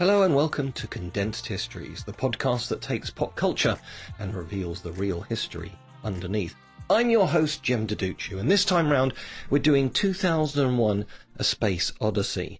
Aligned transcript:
Hello 0.00 0.24
and 0.24 0.34
welcome 0.34 0.72
to 0.72 0.88
Condensed 0.88 1.46
Histories, 1.46 2.02
the 2.02 2.12
podcast 2.12 2.66
that 2.66 2.82
takes 2.82 3.10
pop 3.10 3.36
culture 3.36 3.78
and 4.18 4.34
reveals 4.34 4.80
the 4.80 4.90
real 4.90 5.20
history 5.20 5.70
underneath. 6.02 6.56
I'm 6.90 7.10
your 7.10 7.28
host, 7.28 7.62
Jim 7.62 7.86
Deduccio, 7.86 8.40
and 8.40 8.50
this 8.50 8.64
time 8.64 8.90
round 8.90 9.14
we're 9.50 9.60
doing 9.60 9.90
2001 9.90 11.06
A 11.36 11.44
Space 11.44 11.92
Odyssey. 12.00 12.58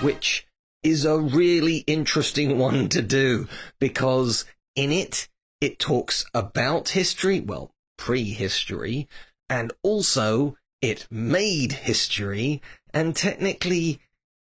Which 0.00 0.46
is 0.82 1.04
a 1.04 1.18
really 1.18 1.84
interesting 1.86 2.56
one 2.56 2.88
to 2.88 3.02
do 3.02 3.46
because 3.78 4.46
in 4.74 4.90
it, 4.90 5.28
it 5.60 5.78
talks 5.78 6.24
about 6.32 6.88
history, 6.88 7.40
well, 7.40 7.72
prehistory, 7.98 9.06
and 9.50 9.70
also 9.82 10.56
it 10.82 11.06
made 11.10 11.72
history, 11.72 12.60
and 12.92 13.16
technically 13.16 14.00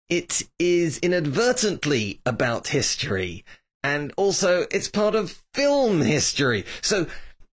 it 0.10 0.44
is 0.60 0.98
inadvertently 0.98 2.20
about 2.26 2.68
history, 2.68 3.46
and 3.84 4.12
also 4.18 4.66
it's 4.72 4.90
part 4.90 5.16
of 5.16 5.42
film 5.54 6.02
history. 6.02 6.66
So 6.82 7.08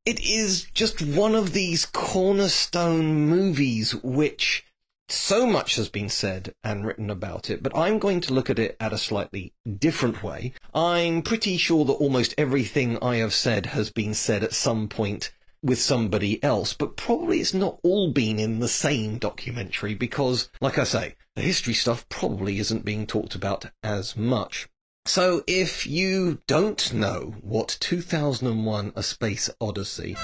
it 0.04 0.18
is 0.20 0.64
just 0.72 1.02
one 1.02 1.34
of 1.34 1.52
these 1.52 1.86
cornerstone 1.86 3.28
movies 3.28 3.94
which 3.94 4.64
so 5.10 5.46
much 5.46 5.76
has 5.76 5.88
been 5.88 6.08
said 6.08 6.54
and 6.64 6.86
written 6.86 7.10
about 7.10 7.48
it, 7.48 7.62
but 7.62 7.76
I'm 7.76 7.98
going 7.98 8.20
to 8.22 8.34
look 8.34 8.50
at 8.50 8.58
it 8.58 8.76
at 8.80 8.92
a 8.92 8.98
slightly 8.98 9.52
different 9.78 10.22
way. 10.22 10.52
I'm 10.74 11.22
pretty 11.22 11.56
sure 11.56 11.84
that 11.84 11.92
almost 11.92 12.34
everything 12.36 12.98
I 13.00 13.16
have 13.16 13.32
said 13.32 13.66
has 13.66 13.90
been 13.90 14.14
said 14.14 14.42
at 14.42 14.52
some 14.52 14.88
point 14.88 15.30
with 15.62 15.80
somebody 15.80 16.42
else, 16.42 16.72
but 16.72 16.96
probably 16.96 17.40
it's 17.40 17.54
not 17.54 17.78
all 17.82 18.12
been 18.12 18.38
in 18.38 18.58
the 18.58 18.68
same 18.68 19.18
documentary 19.18 19.94
because, 19.94 20.50
like 20.60 20.78
I 20.78 20.84
say, 20.84 21.16
the 21.36 21.42
history 21.42 21.74
stuff 21.74 22.08
probably 22.08 22.58
isn't 22.58 22.84
being 22.84 23.06
talked 23.06 23.34
about 23.34 23.66
as 23.82 24.16
much. 24.16 24.68
So 25.04 25.42
if 25.46 25.86
you 25.86 26.42
don't 26.46 26.92
know 26.92 27.36
what 27.40 27.78
2001 27.80 28.92
A 28.94 29.02
Space 29.02 29.48
Odyssey 29.60 30.16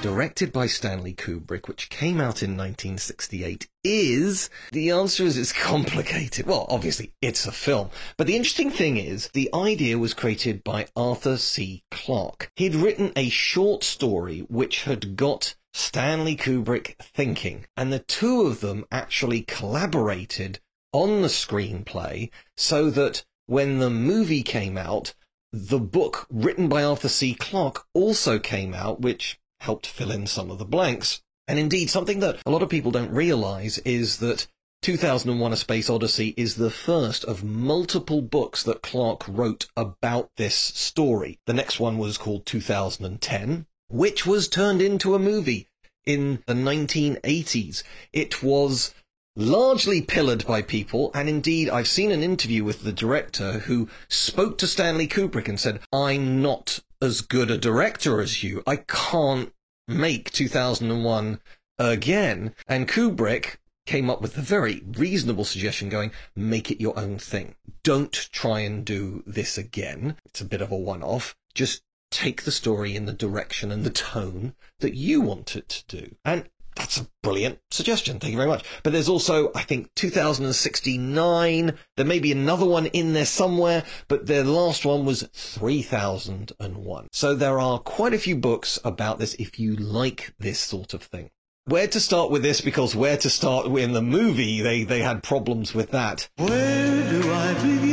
directed 0.00 0.50
by 0.50 0.66
Stanley 0.66 1.12
Kubrick, 1.12 1.68
which 1.68 1.90
came 1.90 2.20
out 2.20 2.42
in 2.42 2.56
1968, 2.56 3.68
is 3.84 4.48
the 4.72 4.90
answer 4.90 5.24
is 5.24 5.36
it's 5.36 5.52
complicated. 5.62 6.46
Well, 6.46 6.66
obviously, 6.70 7.12
it's 7.20 7.46
a 7.46 7.52
film. 7.52 7.90
But 8.16 8.26
the 8.26 8.36
interesting 8.36 8.70
thing 8.70 8.96
is, 8.96 9.28
the 9.34 9.50
idea 9.52 9.98
was 9.98 10.14
created 10.14 10.64
by 10.64 10.86
Arthur 10.96 11.36
C. 11.36 11.84
Clarke. 11.90 12.50
He'd 12.56 12.74
written 12.74 13.12
a 13.14 13.28
short 13.28 13.84
story 13.84 14.40
which 14.48 14.84
had 14.84 15.16
got 15.16 15.54
Stanley 15.74 16.36
Kubrick 16.36 16.96
thinking, 16.98 17.66
and 17.76 17.92
the 17.92 17.98
two 17.98 18.42
of 18.42 18.60
them 18.60 18.86
actually 18.90 19.42
collaborated 19.42 20.60
on 20.92 21.20
the 21.20 21.28
screenplay 21.28 22.30
so 22.56 22.90
that 22.90 23.24
when 23.46 23.78
the 23.78 23.90
movie 23.90 24.42
came 24.42 24.78
out, 24.78 25.14
the 25.52 25.80
book 25.80 26.26
written 26.30 26.68
by 26.68 26.82
Arthur 26.82 27.08
C. 27.08 27.34
Clarke 27.34 27.84
also 27.92 28.38
came 28.38 28.72
out, 28.72 29.00
which 29.00 29.38
helped 29.60 29.86
fill 29.86 30.10
in 30.10 30.26
some 30.26 30.50
of 30.50 30.58
the 30.58 30.64
blanks. 30.64 31.22
And 31.46 31.58
indeed, 31.58 31.90
something 31.90 32.20
that 32.20 32.40
a 32.44 32.50
lot 32.50 32.62
of 32.62 32.68
people 32.68 32.90
don't 32.90 33.12
realize 33.12 33.78
is 33.78 34.18
that 34.18 34.46
2001 34.82 35.52
A 35.52 35.56
Space 35.56 35.90
Odyssey 35.90 36.32
is 36.36 36.54
the 36.54 36.70
first 36.70 37.24
of 37.24 37.44
multiple 37.44 38.22
books 38.22 38.62
that 38.62 38.82
Clarke 38.82 39.24
wrote 39.28 39.66
about 39.76 40.30
this 40.36 40.54
story. 40.54 41.38
The 41.46 41.52
next 41.52 41.78
one 41.78 41.98
was 41.98 42.16
called 42.16 42.46
2010, 42.46 43.66
which 43.88 44.24
was 44.24 44.48
turned 44.48 44.80
into 44.80 45.14
a 45.14 45.18
movie 45.18 45.68
in 46.06 46.42
the 46.46 46.54
1980s. 46.54 47.82
It 48.12 48.42
was 48.42 48.94
largely 49.36 50.02
pillared 50.02 50.46
by 50.46 50.62
people, 50.62 51.10
and 51.14 51.28
indeed, 51.28 51.68
I've 51.68 51.88
seen 51.88 52.10
an 52.10 52.22
interview 52.22 52.64
with 52.64 52.82
the 52.82 52.92
director 52.92 53.60
who 53.60 53.88
spoke 54.08 54.58
to 54.58 54.66
Stanley 54.66 55.08
Kubrick 55.08 55.48
and 55.48 55.58
said, 55.58 55.80
I'm 55.92 56.42
not 56.42 56.80
as 57.02 57.20
good 57.20 57.50
a 57.50 57.58
director 57.58 58.20
as 58.20 58.42
you. 58.42 58.62
I 58.66 58.76
can't 58.76 59.52
make 59.88 60.30
2001 60.32 61.40
again. 61.78 62.54
And 62.68 62.88
Kubrick 62.88 63.56
came 63.86 64.10
up 64.10 64.20
with 64.20 64.36
a 64.36 64.42
very 64.42 64.82
reasonable 64.96 65.44
suggestion 65.44 65.88
going, 65.88 66.12
make 66.36 66.70
it 66.70 66.80
your 66.80 66.98
own 66.98 67.18
thing. 67.18 67.54
Don't 67.82 68.12
try 68.32 68.60
and 68.60 68.84
do 68.84 69.22
this 69.26 69.56
again. 69.56 70.16
It's 70.26 70.40
a 70.40 70.44
bit 70.44 70.60
of 70.60 70.70
a 70.70 70.76
one 70.76 71.02
off. 71.02 71.34
Just 71.54 71.82
take 72.10 72.42
the 72.42 72.50
story 72.50 72.94
in 72.94 73.06
the 73.06 73.12
direction 73.12 73.70
and 73.72 73.84
the 73.84 73.90
tone 73.90 74.54
that 74.80 74.94
you 74.94 75.20
want 75.20 75.56
it 75.56 75.68
to 75.68 75.98
do. 75.98 76.16
And 76.24 76.48
that's 76.80 76.98
a 76.98 77.06
brilliant 77.22 77.58
suggestion. 77.70 78.18
Thank 78.18 78.32
you 78.32 78.38
very 78.38 78.48
much. 78.48 78.64
But 78.82 78.94
there's 78.94 79.08
also, 79.08 79.52
I 79.54 79.62
think, 79.62 79.90
2069. 79.96 81.74
There 81.96 82.06
may 82.06 82.18
be 82.18 82.32
another 82.32 82.64
one 82.64 82.86
in 82.86 83.12
there 83.12 83.26
somewhere, 83.26 83.84
but 84.08 84.26
their 84.26 84.44
last 84.44 84.86
one 84.86 85.04
was 85.04 85.28
3001. 85.34 87.08
So 87.12 87.34
there 87.34 87.60
are 87.60 87.78
quite 87.80 88.14
a 88.14 88.18
few 88.18 88.34
books 88.34 88.78
about 88.82 89.18
this 89.18 89.34
if 89.34 89.58
you 89.60 89.76
like 89.76 90.32
this 90.38 90.58
sort 90.58 90.94
of 90.94 91.02
thing. 91.02 91.30
Where 91.66 91.86
to 91.88 92.00
start 92.00 92.30
with 92.30 92.42
this? 92.42 92.62
Because 92.62 92.96
where 92.96 93.18
to 93.18 93.28
start 93.28 93.66
in 93.66 93.92
the 93.92 94.00
movie, 94.00 94.62
they, 94.62 94.82
they 94.84 95.02
had 95.02 95.22
problems 95.22 95.74
with 95.74 95.90
that. 95.90 96.30
Where 96.38 97.10
do 97.10 97.30
I 97.30 97.54
begin? 97.54 97.89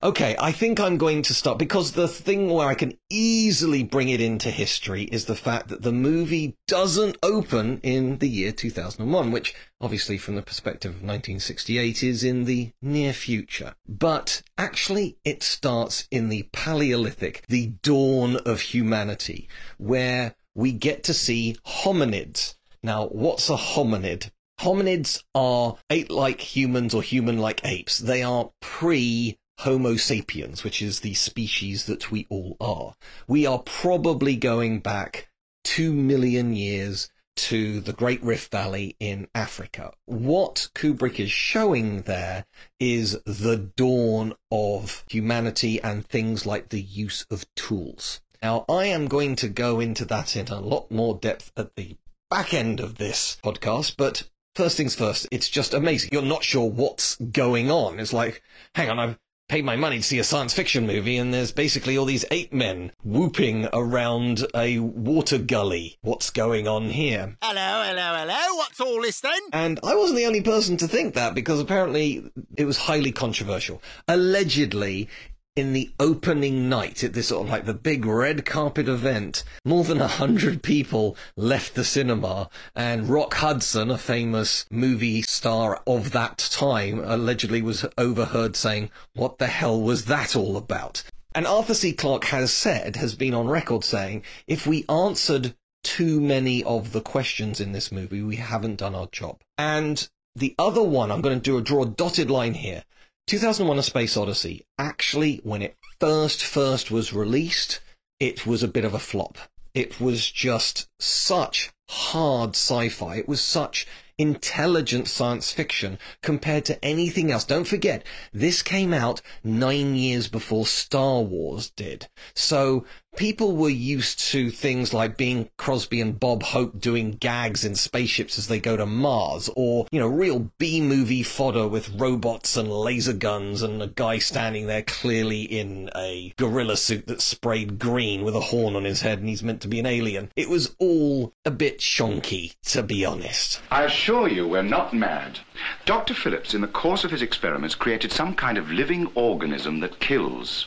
Okay, 0.00 0.36
I 0.38 0.52
think 0.52 0.78
I'm 0.78 0.96
going 0.96 1.22
to 1.22 1.34
stop 1.34 1.58
because 1.58 1.90
the 1.90 2.06
thing 2.06 2.50
where 2.50 2.68
I 2.68 2.76
can 2.76 2.96
easily 3.10 3.82
bring 3.82 4.10
it 4.10 4.20
into 4.20 4.48
history 4.48 5.02
is 5.02 5.24
the 5.24 5.34
fact 5.34 5.66
that 5.68 5.82
the 5.82 5.90
movie 5.90 6.56
doesn't 6.68 7.18
open 7.20 7.80
in 7.82 8.18
the 8.18 8.28
year 8.28 8.52
2001, 8.52 9.32
which 9.32 9.56
obviously 9.80 10.16
from 10.16 10.36
the 10.36 10.42
perspective 10.42 10.90
of 10.90 11.02
1968 11.02 12.04
is 12.04 12.22
in 12.22 12.44
the 12.44 12.70
near 12.80 13.12
future. 13.12 13.74
But 13.88 14.42
actually 14.56 15.18
it 15.24 15.42
starts 15.42 16.06
in 16.12 16.28
the 16.28 16.48
Paleolithic, 16.52 17.44
the 17.48 17.72
dawn 17.82 18.36
of 18.46 18.60
humanity, 18.60 19.48
where 19.78 20.36
we 20.54 20.70
get 20.70 21.02
to 21.04 21.12
see 21.14 21.56
hominids. 21.66 22.54
Now, 22.84 23.08
what's 23.08 23.50
a 23.50 23.56
hominid? 23.56 24.30
Hominids 24.60 25.24
are 25.34 25.76
ape-like 25.90 26.40
humans 26.40 26.94
or 26.94 27.02
human-like 27.02 27.64
apes. 27.64 27.98
They 27.98 28.22
are 28.22 28.52
pre 28.60 29.36
Homo 29.58 29.96
sapiens, 29.96 30.62
which 30.62 30.80
is 30.80 31.00
the 31.00 31.14
species 31.14 31.86
that 31.86 32.10
we 32.10 32.26
all 32.30 32.56
are. 32.60 32.94
We 33.26 33.44
are 33.44 33.58
probably 33.58 34.36
going 34.36 34.80
back 34.80 35.28
two 35.64 35.92
million 35.92 36.54
years 36.54 37.10
to 37.36 37.80
the 37.80 37.92
Great 37.92 38.22
Rift 38.22 38.50
Valley 38.50 38.96
in 38.98 39.28
Africa. 39.34 39.92
What 40.06 40.68
Kubrick 40.74 41.20
is 41.20 41.30
showing 41.30 42.02
there 42.02 42.46
is 42.80 43.18
the 43.24 43.56
dawn 43.76 44.34
of 44.50 45.04
humanity 45.08 45.80
and 45.82 46.06
things 46.06 46.46
like 46.46 46.68
the 46.68 46.82
use 46.82 47.26
of 47.30 47.46
tools. 47.54 48.20
Now, 48.42 48.64
I 48.68 48.86
am 48.86 49.08
going 49.08 49.36
to 49.36 49.48
go 49.48 49.80
into 49.80 50.04
that 50.06 50.36
in 50.36 50.48
a 50.48 50.60
lot 50.60 50.90
more 50.90 51.16
depth 51.16 51.52
at 51.56 51.74
the 51.76 51.96
back 52.30 52.54
end 52.54 52.80
of 52.80 52.98
this 52.98 53.38
podcast, 53.42 53.94
but 53.96 54.28
first 54.54 54.76
things 54.76 54.94
first, 54.94 55.26
it's 55.30 55.48
just 55.48 55.74
amazing. 55.74 56.10
You're 56.12 56.22
not 56.22 56.44
sure 56.44 56.68
what's 56.68 57.16
going 57.16 57.70
on. 57.70 57.98
It's 57.98 58.12
like, 58.12 58.42
hang 58.74 58.90
on, 58.90 58.98
I've 58.98 59.18
paid 59.48 59.64
my 59.64 59.76
money 59.76 59.96
to 59.96 60.02
see 60.02 60.18
a 60.18 60.24
science 60.24 60.52
fiction 60.52 60.86
movie 60.86 61.16
and 61.16 61.32
there's 61.32 61.52
basically 61.52 61.96
all 61.96 62.04
these 62.04 62.24
ape 62.30 62.52
men 62.52 62.92
whooping 63.02 63.66
around 63.72 64.46
a 64.54 64.78
water 64.78 65.38
gully. 65.38 65.96
What's 66.02 66.28
going 66.28 66.68
on 66.68 66.90
here? 66.90 67.34
Hello, 67.40 67.82
hello, 67.86 68.14
hello. 68.14 68.56
What's 68.56 68.78
all 68.78 69.00
this 69.00 69.20
then? 69.20 69.40
And 69.54 69.80
I 69.82 69.94
wasn't 69.94 70.18
the 70.18 70.26
only 70.26 70.42
person 70.42 70.76
to 70.78 70.88
think 70.88 71.14
that 71.14 71.34
because 71.34 71.60
apparently 71.60 72.30
it 72.58 72.66
was 72.66 72.76
highly 72.76 73.10
controversial. 73.10 73.82
Allegedly, 74.06 75.08
in 75.58 75.72
the 75.72 75.90
opening 75.98 76.68
night 76.68 77.02
at 77.02 77.12
this 77.12 77.28
sort 77.28 77.44
of 77.44 77.50
like 77.50 77.66
the 77.66 77.74
big 77.74 78.06
red 78.06 78.46
carpet 78.46 78.88
event, 78.88 79.42
more 79.64 79.84
than 79.84 80.00
a 80.00 80.06
hundred 80.06 80.62
people 80.62 81.16
left 81.36 81.74
the 81.74 81.84
cinema, 81.84 82.48
and 82.74 83.08
Rock 83.08 83.34
Hudson, 83.34 83.90
a 83.90 83.98
famous 83.98 84.64
movie 84.70 85.22
star 85.22 85.82
of 85.86 86.12
that 86.12 86.38
time, 86.38 87.00
allegedly 87.00 87.60
was 87.60 87.84
overheard 87.98 88.54
saying, 88.56 88.90
"What 89.14 89.38
the 89.38 89.48
hell 89.48 89.80
was 89.80 90.04
that 90.04 90.36
all 90.36 90.56
about?" 90.56 91.02
And 91.34 91.46
Arthur 91.46 91.74
C. 91.74 91.92
Clarke 91.92 92.24
has 92.26 92.52
said, 92.52 92.96
has 92.96 93.14
been 93.14 93.34
on 93.34 93.48
record 93.48 93.84
saying, 93.84 94.22
if 94.46 94.66
we 94.66 94.84
answered 94.88 95.54
too 95.84 96.20
many 96.20 96.64
of 96.64 96.92
the 96.92 97.00
questions 97.00 97.60
in 97.60 97.72
this 97.72 97.92
movie, 97.92 98.22
we 98.22 98.36
haven't 98.36 98.76
done 98.76 98.94
our 98.94 99.08
job. 99.12 99.40
And 99.56 100.08
the 100.34 100.54
other 100.58 100.82
one, 100.82 101.12
I'm 101.12 101.20
going 101.20 101.38
to 101.38 101.42
do 101.42 101.58
a 101.58 101.62
draw 101.62 101.82
a 101.82 101.86
dotted 101.86 102.30
line 102.30 102.54
here. 102.54 102.82
2001 103.28 103.78
A 103.78 103.82
Space 103.82 104.16
Odyssey, 104.16 104.64
actually, 104.78 105.42
when 105.44 105.60
it 105.60 105.76
first, 106.00 106.42
first 106.42 106.90
was 106.90 107.12
released, 107.12 107.80
it 108.18 108.46
was 108.46 108.62
a 108.62 108.68
bit 108.68 108.86
of 108.86 108.94
a 108.94 108.98
flop. 108.98 109.36
It 109.74 110.00
was 110.00 110.30
just 110.30 110.88
such 110.98 111.70
hard 111.90 112.56
sci-fi. 112.56 113.16
It 113.16 113.28
was 113.28 113.42
such 113.42 113.86
intelligent 114.16 115.08
science 115.08 115.52
fiction 115.52 115.98
compared 116.22 116.64
to 116.64 116.82
anything 116.82 117.30
else. 117.30 117.44
Don't 117.44 117.68
forget, 117.68 118.02
this 118.32 118.62
came 118.62 118.94
out 118.94 119.20
nine 119.44 119.94
years 119.94 120.26
before 120.28 120.64
Star 120.64 121.20
Wars 121.20 121.68
did. 121.68 122.08
So 122.34 122.86
people 123.18 123.56
were 123.56 123.68
used 123.68 124.20
to 124.20 124.48
things 124.48 124.94
like 124.94 125.16
Bing 125.16 125.50
Crosby 125.56 126.00
and 126.00 126.18
Bob 126.18 126.44
Hope 126.44 126.78
doing 126.78 127.10
gags 127.10 127.64
in 127.64 127.74
spaceships 127.74 128.38
as 128.38 128.46
they 128.46 128.60
go 128.60 128.76
to 128.76 128.86
Mars, 128.86 129.50
or, 129.56 129.88
you 129.90 129.98
know, 129.98 130.06
real 130.06 130.52
B 130.58 130.80
movie 130.80 131.24
fodder 131.24 131.66
with 131.66 132.00
robots 132.00 132.56
and 132.56 132.70
laser 132.70 133.12
guns 133.12 133.60
and 133.60 133.82
a 133.82 133.88
guy 133.88 134.18
standing 134.18 134.68
there 134.68 134.82
clearly 134.82 135.42
in 135.42 135.90
a 135.96 136.32
gorilla 136.36 136.76
suit 136.76 137.08
that's 137.08 137.24
sprayed 137.24 137.80
green 137.80 138.22
with 138.22 138.36
a 138.36 138.40
horn 138.40 138.76
on 138.76 138.84
his 138.84 139.02
head 139.02 139.18
and 139.18 139.28
he's 139.28 139.42
meant 139.42 139.62
to 139.62 139.68
be 139.68 139.80
an 139.80 139.86
alien. 139.86 140.30
It 140.36 140.48
was 140.48 140.76
all 140.78 141.34
a 141.44 141.50
bit 141.50 141.80
shonky, 141.80 142.54
to 142.66 142.84
be 142.84 143.04
honest. 143.04 143.60
I 143.72 143.82
assure 143.82 144.28
you 144.28 144.46
we're 144.46 144.62
not 144.62 144.94
mad. 144.94 145.40
Dr. 145.84 146.14
Phillips, 146.14 146.54
in 146.54 146.60
the 146.60 146.68
course 146.68 147.02
of 147.02 147.10
his 147.10 147.22
experiments, 147.22 147.74
created 147.74 148.12
some 148.12 148.36
kind 148.36 148.56
of 148.56 148.70
living 148.70 149.10
organism 149.16 149.80
that 149.80 149.98
kills. 149.98 150.66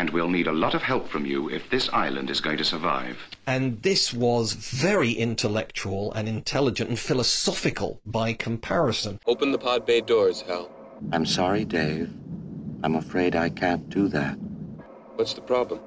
And 0.00 0.08
we'll 0.08 0.30
need 0.30 0.46
a 0.46 0.52
lot 0.52 0.74
of 0.74 0.80
help 0.80 1.10
from 1.10 1.26
you 1.26 1.50
if 1.50 1.68
this 1.68 1.90
island 1.92 2.30
is 2.30 2.40
going 2.40 2.56
to 2.56 2.64
survive. 2.64 3.18
And 3.46 3.82
this 3.82 4.14
was 4.14 4.54
very 4.54 5.12
intellectual 5.12 6.10
and 6.14 6.26
intelligent 6.26 6.88
and 6.88 6.98
philosophical 6.98 8.00
by 8.06 8.32
comparison. 8.32 9.20
Open 9.26 9.52
the 9.52 9.58
pod 9.58 9.84
bay 9.84 10.00
doors, 10.00 10.40
Hal. 10.40 10.70
I'm 11.12 11.26
sorry, 11.26 11.66
Dave. 11.66 12.08
I'm 12.82 12.94
afraid 12.94 13.36
I 13.36 13.50
can't 13.50 13.90
do 13.90 14.08
that. 14.08 14.38
What's 15.16 15.34
the 15.34 15.42
problem? 15.42 15.80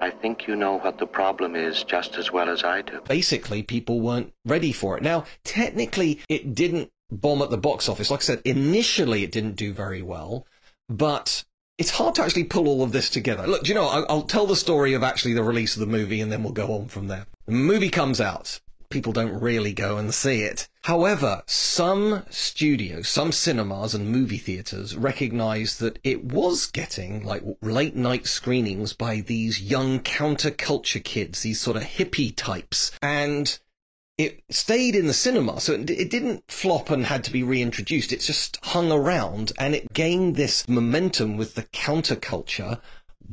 I 0.00 0.10
think 0.10 0.48
you 0.48 0.56
know 0.56 0.78
what 0.80 0.98
the 0.98 1.06
problem 1.06 1.54
is 1.54 1.84
just 1.84 2.16
as 2.16 2.32
well 2.32 2.48
as 2.48 2.64
I 2.64 2.82
do. 2.82 3.00
Basically, 3.06 3.62
people 3.62 4.00
weren't 4.00 4.32
ready 4.44 4.72
for 4.72 4.96
it. 4.96 5.04
Now, 5.04 5.26
technically, 5.44 6.18
it 6.28 6.56
didn't 6.56 6.90
bomb 7.08 7.40
at 7.40 7.50
the 7.50 7.56
box 7.56 7.88
office. 7.88 8.10
Like 8.10 8.18
I 8.18 8.22
said, 8.24 8.42
initially 8.44 9.22
it 9.22 9.30
didn't 9.30 9.54
do 9.54 9.72
very 9.72 10.02
well, 10.02 10.44
but 10.88 11.44
it's 11.80 11.90
hard 11.90 12.14
to 12.14 12.22
actually 12.22 12.44
pull 12.44 12.68
all 12.68 12.82
of 12.82 12.92
this 12.92 13.08
together. 13.08 13.46
Look, 13.46 13.62
do 13.62 13.70
you 13.70 13.74
know, 13.74 13.86
I'll, 13.86 14.06
I'll 14.10 14.22
tell 14.22 14.46
the 14.46 14.54
story 14.54 14.92
of 14.92 15.02
actually 15.02 15.32
the 15.32 15.42
release 15.42 15.74
of 15.74 15.80
the 15.80 15.86
movie 15.86 16.20
and 16.20 16.30
then 16.30 16.42
we'll 16.42 16.52
go 16.52 16.74
on 16.74 16.88
from 16.88 17.08
there. 17.08 17.24
The 17.46 17.52
movie 17.52 17.88
comes 17.88 18.20
out. 18.20 18.60
People 18.90 19.14
don't 19.14 19.40
really 19.40 19.72
go 19.72 19.96
and 19.96 20.12
see 20.12 20.42
it. 20.42 20.68
However, 20.82 21.42
some 21.46 22.24
studios, 22.28 23.08
some 23.08 23.32
cinemas 23.32 23.94
and 23.94 24.10
movie 24.10 24.36
theaters 24.36 24.94
recognized 24.94 25.80
that 25.80 25.98
it 26.04 26.22
was 26.24 26.66
getting 26.66 27.24
like 27.24 27.42
late 27.62 27.96
night 27.96 28.26
screenings 28.26 28.92
by 28.92 29.20
these 29.20 29.62
young 29.62 30.00
counterculture 30.00 31.02
kids, 31.02 31.40
these 31.40 31.60
sort 31.60 31.78
of 31.78 31.84
hippie 31.84 32.34
types. 32.36 32.92
And 33.00 33.58
it 34.20 34.42
stayed 34.50 34.94
in 34.94 35.06
the 35.06 35.14
cinema, 35.14 35.60
so 35.60 35.72
it, 35.72 35.88
it, 35.88 36.10
didn't 36.10 36.44
flop 36.50 36.90
and 36.90 37.06
had 37.06 37.24
to 37.24 37.32
be 37.32 37.42
reintroduced. 37.42 38.12
It 38.12 38.20
just 38.20 38.58
hung 38.62 38.92
around 38.92 39.52
and 39.58 39.74
it 39.74 39.94
gained 39.94 40.36
this 40.36 40.68
momentum 40.68 41.38
with 41.38 41.54
the 41.54 41.62
counterculture. 41.62 42.80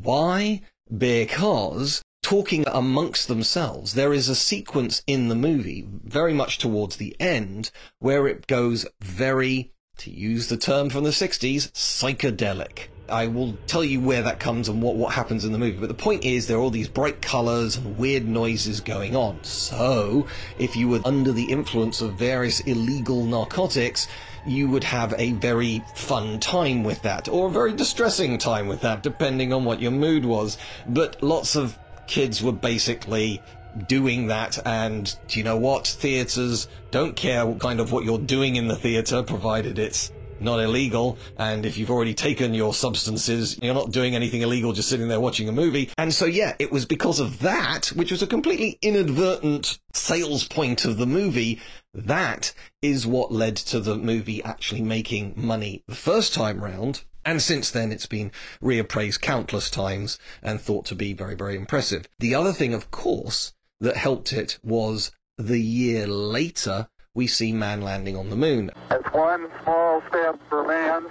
Why? 0.01 0.61
Because 0.97 2.01
talking 2.23 2.63
amongst 2.67 3.27
themselves, 3.27 3.95
there 3.95 4.13
is 4.13 4.29
a 4.29 4.35
sequence 4.35 5.03
in 5.07 5.27
the 5.27 5.35
movie, 5.35 5.85
very 6.05 6.33
much 6.33 6.57
towards 6.57 6.95
the 6.95 7.15
end, 7.19 7.69
where 7.99 8.25
it 8.25 8.47
goes 8.47 8.85
very, 9.01 9.73
to 9.97 10.09
use 10.09 10.47
the 10.47 10.57
term 10.57 10.89
from 10.89 11.03
the 11.03 11.09
60s, 11.09 11.69
psychedelic. 11.73 12.87
I 13.09 13.27
will 13.27 13.57
tell 13.67 13.83
you 13.83 14.01
where 14.01 14.21
that 14.21 14.39
comes 14.39 14.69
and 14.69 14.81
what, 14.81 14.95
what 14.95 15.13
happens 15.13 15.45
in 15.45 15.51
the 15.51 15.57
movie. 15.57 15.77
But 15.77 15.87
the 15.87 15.93
point 15.93 16.25
is, 16.25 16.47
there 16.47 16.57
are 16.57 16.59
all 16.59 16.69
these 16.69 16.87
bright 16.87 17.21
colours 17.21 17.77
and 17.77 17.97
weird 17.97 18.27
noises 18.27 18.81
going 18.81 19.15
on. 19.15 19.43
So, 19.43 20.27
if 20.59 20.75
you 20.75 20.87
were 20.89 21.01
under 21.05 21.31
the 21.31 21.45
influence 21.45 22.01
of 22.01 22.15
various 22.15 22.59
illegal 22.61 23.25
narcotics, 23.25 24.07
you 24.45 24.69
would 24.69 24.83
have 24.83 25.13
a 25.17 25.33
very 25.33 25.83
fun 25.95 26.39
time 26.39 26.83
with 26.83 27.01
that, 27.01 27.27
or 27.27 27.47
a 27.47 27.51
very 27.51 27.73
distressing 27.73 28.37
time 28.37 28.67
with 28.67 28.81
that, 28.81 29.03
depending 29.03 29.53
on 29.53 29.65
what 29.65 29.81
your 29.81 29.91
mood 29.91 30.25
was. 30.25 30.57
But 30.87 31.21
lots 31.21 31.55
of 31.55 31.77
kids 32.07 32.41
were 32.41 32.53
basically 32.53 33.41
doing 33.87 34.27
that 34.27 34.57
and 34.65 35.15
you 35.29 35.43
know 35.43 35.57
what 35.57 35.85
theaters 35.85 36.67
don't 36.89 37.15
care 37.15 37.45
what 37.45 37.59
kind 37.59 37.79
of 37.79 37.91
what 37.91 38.03
you're 38.03 38.17
doing 38.17 38.55
in 38.55 38.67
the 38.67 38.75
theater 38.75 39.21
provided 39.21 39.77
it's 39.77 40.11
not 40.39 40.59
illegal. 40.59 41.17
And 41.37 41.65
if 41.65 41.77
you've 41.77 41.91
already 41.91 42.13
taken 42.13 42.53
your 42.53 42.73
substances, 42.73 43.57
you're 43.61 43.73
not 43.73 43.91
doing 43.91 44.15
anything 44.15 44.41
illegal, 44.41 44.73
just 44.73 44.89
sitting 44.89 45.07
there 45.07 45.19
watching 45.19 45.49
a 45.49 45.51
movie. 45.51 45.89
And 45.97 46.13
so, 46.13 46.25
yeah, 46.25 46.55
it 46.59 46.71
was 46.71 46.85
because 46.85 47.19
of 47.19 47.39
that, 47.39 47.87
which 47.87 48.11
was 48.11 48.21
a 48.21 48.27
completely 48.27 48.77
inadvertent 48.81 49.79
sales 49.93 50.47
point 50.47 50.85
of 50.85 50.97
the 50.97 51.07
movie. 51.07 51.59
That 51.93 52.53
is 52.81 53.07
what 53.07 53.31
led 53.31 53.55
to 53.57 53.79
the 53.79 53.95
movie 53.95 54.43
actually 54.43 54.81
making 54.81 55.33
money 55.35 55.83
the 55.87 55.95
first 55.95 56.33
time 56.33 56.63
round. 56.63 57.03
And 57.25 57.41
since 57.41 57.71
then, 57.71 57.91
it's 57.91 58.05
been 58.05 58.31
reappraised 58.61 59.19
countless 59.19 59.69
times 59.69 60.17
and 60.41 60.61
thought 60.61 60.85
to 60.85 60.95
be 60.95 61.11
very, 61.11 61.35
very 61.35 61.57
impressive. 61.57 62.07
The 62.19 62.33
other 62.33 62.53
thing, 62.53 62.73
of 62.73 62.89
course, 62.89 63.53
that 63.81 63.97
helped 63.97 64.31
it 64.31 64.59
was 64.63 65.11
the 65.37 65.59
year 65.61 66.07
later 66.07 66.87
we 67.17 67.25
see 67.25 67.51
man 67.51 67.81
landing 67.81 68.15
on 68.15 68.29
the 68.29 68.35
moon. 68.35 68.69
It's 68.91 69.11
one 69.11 69.47
small 69.63 70.03
step 70.07 70.39
for 70.47 70.63
man, 70.63 71.01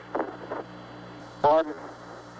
one 1.40 1.74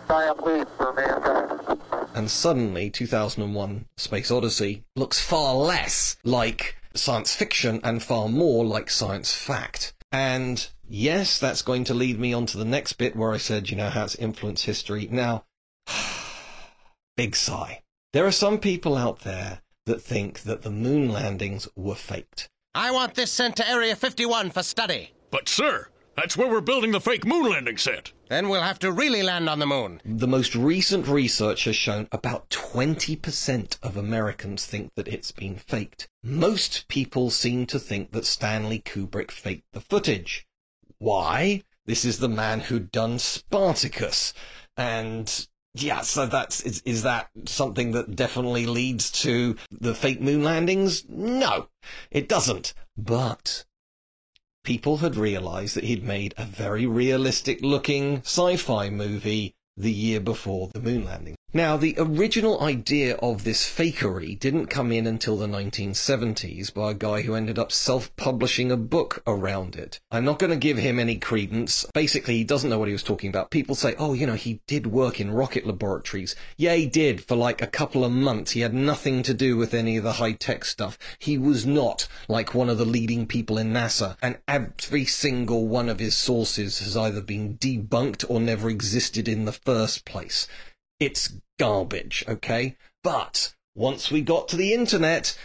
giant 0.07 0.47
leap 0.47 0.69
for 0.77 0.93
mankind. 0.93 1.81
And 2.15 2.31
suddenly, 2.31 2.91
2001 2.91 3.87
Space 3.97 4.31
Odyssey 4.31 4.85
looks 4.95 5.19
far 5.19 5.57
less 5.57 6.17
like 6.23 6.77
science 6.95 7.35
fiction 7.35 7.81
and 7.83 8.01
far 8.01 8.29
more 8.29 8.65
like 8.65 8.89
science 8.89 9.35
fact. 9.35 9.95
And 10.13 10.65
yes, 10.89 11.41
that's 11.41 11.63
going 11.63 11.83
to 11.85 11.95
lead 11.95 12.21
me 12.21 12.33
on 12.33 12.47
to 12.47 12.59
the 12.59 12.65
next 12.65 12.93
bit 12.93 13.17
where 13.17 13.33
I 13.33 13.39
said, 13.39 13.69
you 13.69 13.77
know, 13.77 13.91
how 13.91 14.05
it's 14.05 14.15
influenced 14.15 14.65
history. 14.65 15.09
Now, 15.11 15.45
big 17.17 17.35
sigh. 17.35 17.83
There 18.13 18.27
are 18.27 18.33
some 18.33 18.59
people 18.59 18.97
out 18.97 19.21
there 19.21 19.63
that 19.87 20.01
think 20.01 20.43
that 20.43 20.63
the 20.63 20.71
moon 20.71 21.09
landings 21.09 21.67
were 21.75 21.97
faked. 21.97 22.49
I 22.77 22.91
want 22.91 23.15
this 23.15 23.33
sent 23.33 23.57
to 23.57 23.67
Area 23.67 23.97
51 23.97 24.51
for 24.51 24.63
study. 24.63 25.13
But, 25.31 25.49
sir, 25.49 25.89
that's 26.15 26.37
where 26.37 26.47
we're 26.47 26.61
building 26.61 26.93
the 26.93 27.01
fake 27.01 27.25
moon 27.25 27.49
landing 27.49 27.79
set. 27.79 28.13
Then 28.29 28.51
we'll 28.51 28.61
have 28.61 28.79
to 28.81 28.93
really 28.93 29.23
land 29.23 29.49
on 29.49 29.61
the 29.61 29.67
moon. 29.67 30.03
The 30.05 30.29
most 30.29 30.55
recent 30.55 31.09
research 31.09 31.65
has 31.65 31.75
shown 31.75 32.07
about 32.13 32.51
20% 32.51 33.79
of 33.83 33.97
Americans 33.97 34.67
think 34.67 34.91
that 34.95 35.09
it's 35.09 35.33
been 35.33 35.57
faked. 35.57 36.07
Most 36.23 36.87
people 36.89 37.31
seem 37.31 37.65
to 37.65 37.79
think 37.79 38.13
that 38.13 38.27
Stanley 38.27 38.81
Kubrick 38.81 39.31
faked 39.31 39.73
the 39.73 39.81
footage. 39.81 40.47
Why? 40.99 41.63
This 41.87 42.05
is 42.05 42.19
the 42.19 42.29
man 42.29 42.61
who'd 42.61 42.93
done 42.93 43.19
Spartacus. 43.19 44.35
And 44.77 45.49
yeah, 45.77 46.01
so 46.01 46.27
that's 46.27 46.61
is, 46.63 46.83
is 46.85 47.03
that 47.03 47.29
something 47.47 47.93
that 47.93 48.17
definitely 48.17 48.67
leads 48.67 49.11
to 49.23 49.57
the 49.71 49.95
fake 49.95 50.21
moon 50.21 50.43
landings? 50.43 51.09
No, 51.09 51.69
it 52.11 52.29
doesn't. 52.29 52.75
But 52.97 53.65
people 54.65 54.99
had 54.99 55.17
realized 55.17 55.77
that 55.77 55.85
he'd 55.85 56.03
made 56.03 56.35
a 56.37 56.45
very 56.45 56.87
realistic 56.87 57.61
looking 57.63 58.19
sci-fi 58.19 58.91
movie 58.91 59.55
the 59.77 59.93
year 59.93 60.21
before 60.21 60.69
the 60.73 60.81
moon 60.81 61.05
landing. 61.05 61.37
Now, 61.57 61.79
the 61.79 61.95
original 61.97 62.61
idea 62.61 63.15
of 63.17 63.45
this 63.45 63.63
fakery 63.65 64.39
didn't 64.39 64.67
come 64.67 64.93
in 64.93 65.07
until 65.07 65.39
the 65.39 65.47
1970s 65.47 66.75
by 66.75 66.91
a 66.91 66.95
guy 66.95 67.23
who 67.23 67.35
ended 67.35 67.59
up 67.59 67.73
self-publishing 67.73 68.71
a 68.71 68.77
book 68.77 69.23
around 69.27 69.75
it. 69.75 69.99
I'm 70.11 70.27
not 70.27 70.39
going 70.39 70.51
to 70.51 70.59
give 70.59 70.77
him 70.77 70.99
any 70.99 71.17
credence. 71.17 71.87
Basically, 71.95 72.37
he 72.37 72.45
doesn't 72.45 72.69
know 72.69 72.79
what 72.79 72.89
he 72.89 72.93
was 72.93 73.03
talking 73.03 73.31
about. 73.31 73.51
People 73.51 73.75
say, 73.75 73.95
oh, 73.99 74.13
you 74.13 74.27
know, 74.27 74.35
he 74.35 74.61
did 74.67 74.89
work 74.89 75.19
in 75.19 75.31
rocket 75.31 75.65
laboratories. 75.65 76.37
Yeah, 76.59 76.75
he 76.75 76.87
did 76.87 77.25
for 77.25 77.37
like 77.37 77.63
a 77.63 77.67
couple 77.67 78.05
of 78.05 78.13
months. 78.13 78.51
He 78.51 78.61
had 78.61 78.75
nothing 78.75 79.23
to 79.23 79.33
do 79.33 79.57
with 79.57 79.73
any 79.73 79.97
of 79.97 80.05
the 80.05 80.15
high-tech 80.15 80.67
stuff. 80.67 80.99
He 81.19 81.39
was 81.39 81.65
not 81.65 82.07
like 82.29 82.55
one 82.55 82.69
of 82.69 82.77
the 82.77 82.85
leading 82.85 83.27
people 83.27 83.57
in 83.57 83.73
NASA. 83.73 84.19
And 84.21 84.37
every 84.47 85.07
single 85.07 85.69
one 85.69 85.89
of 85.89 86.01
his 86.01 86.17
sources 86.17 86.81
has 86.81 86.99
either 86.99 87.23
been 87.23 87.57
debunked 87.57 88.27
or 88.29 88.41
never 88.41 88.69
existed 88.69 89.27
in 89.27 89.47
the 89.47 89.53
first 89.67 90.05
place. 90.05 90.47
It's 91.01 91.35
garbage, 91.59 92.25
okay? 92.27 92.77
But 93.03 93.55
once 93.75 94.11
we 94.11 94.23
got 94.23 94.49
to 94.49 94.57
the 94.57 94.73
internet, 94.73 95.37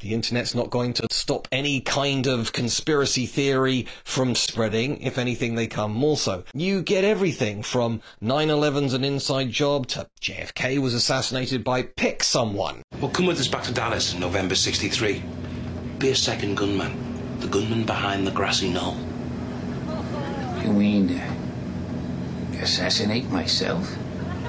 the 0.00 0.12
internet's 0.12 0.54
not 0.54 0.70
going 0.70 0.92
to 0.94 1.06
stop 1.10 1.48
any 1.50 1.80
kind 1.80 2.26
of 2.26 2.52
conspiracy 2.52 3.24
theory 3.24 3.86
from 4.04 4.34
spreading. 4.34 5.00
If 5.00 5.16
anything, 5.16 5.54
they 5.54 5.66
come 5.66 5.92
more 5.92 6.16
so. 6.16 6.44
You 6.52 6.82
get 6.82 7.04
everything 7.04 7.62
from 7.62 8.02
9-11's 8.22 8.94
an 8.94 9.04
inside 9.04 9.50
job 9.50 9.86
to 9.88 10.08
JFK 10.20 10.78
was 10.78 10.92
assassinated 10.92 11.64
by 11.64 11.82
pick 11.82 12.22
someone. 12.22 12.82
Well, 13.00 13.10
come 13.10 13.26
with 13.26 13.40
us 13.40 13.48
back 13.48 13.62
to 13.64 13.72
Dallas 13.72 14.12
in 14.12 14.20
November 14.20 14.54
63. 14.54 15.22
Be 15.98 16.10
a 16.10 16.14
second 16.14 16.56
gunman. 16.56 17.38
The 17.40 17.48
gunman 17.48 17.84
behind 17.84 18.26
the 18.26 18.32
grassy 18.32 18.70
knoll. 18.70 18.96
You 20.62 20.72
mean 20.72 21.08
assassinate 22.62 23.28
myself? 23.30 23.90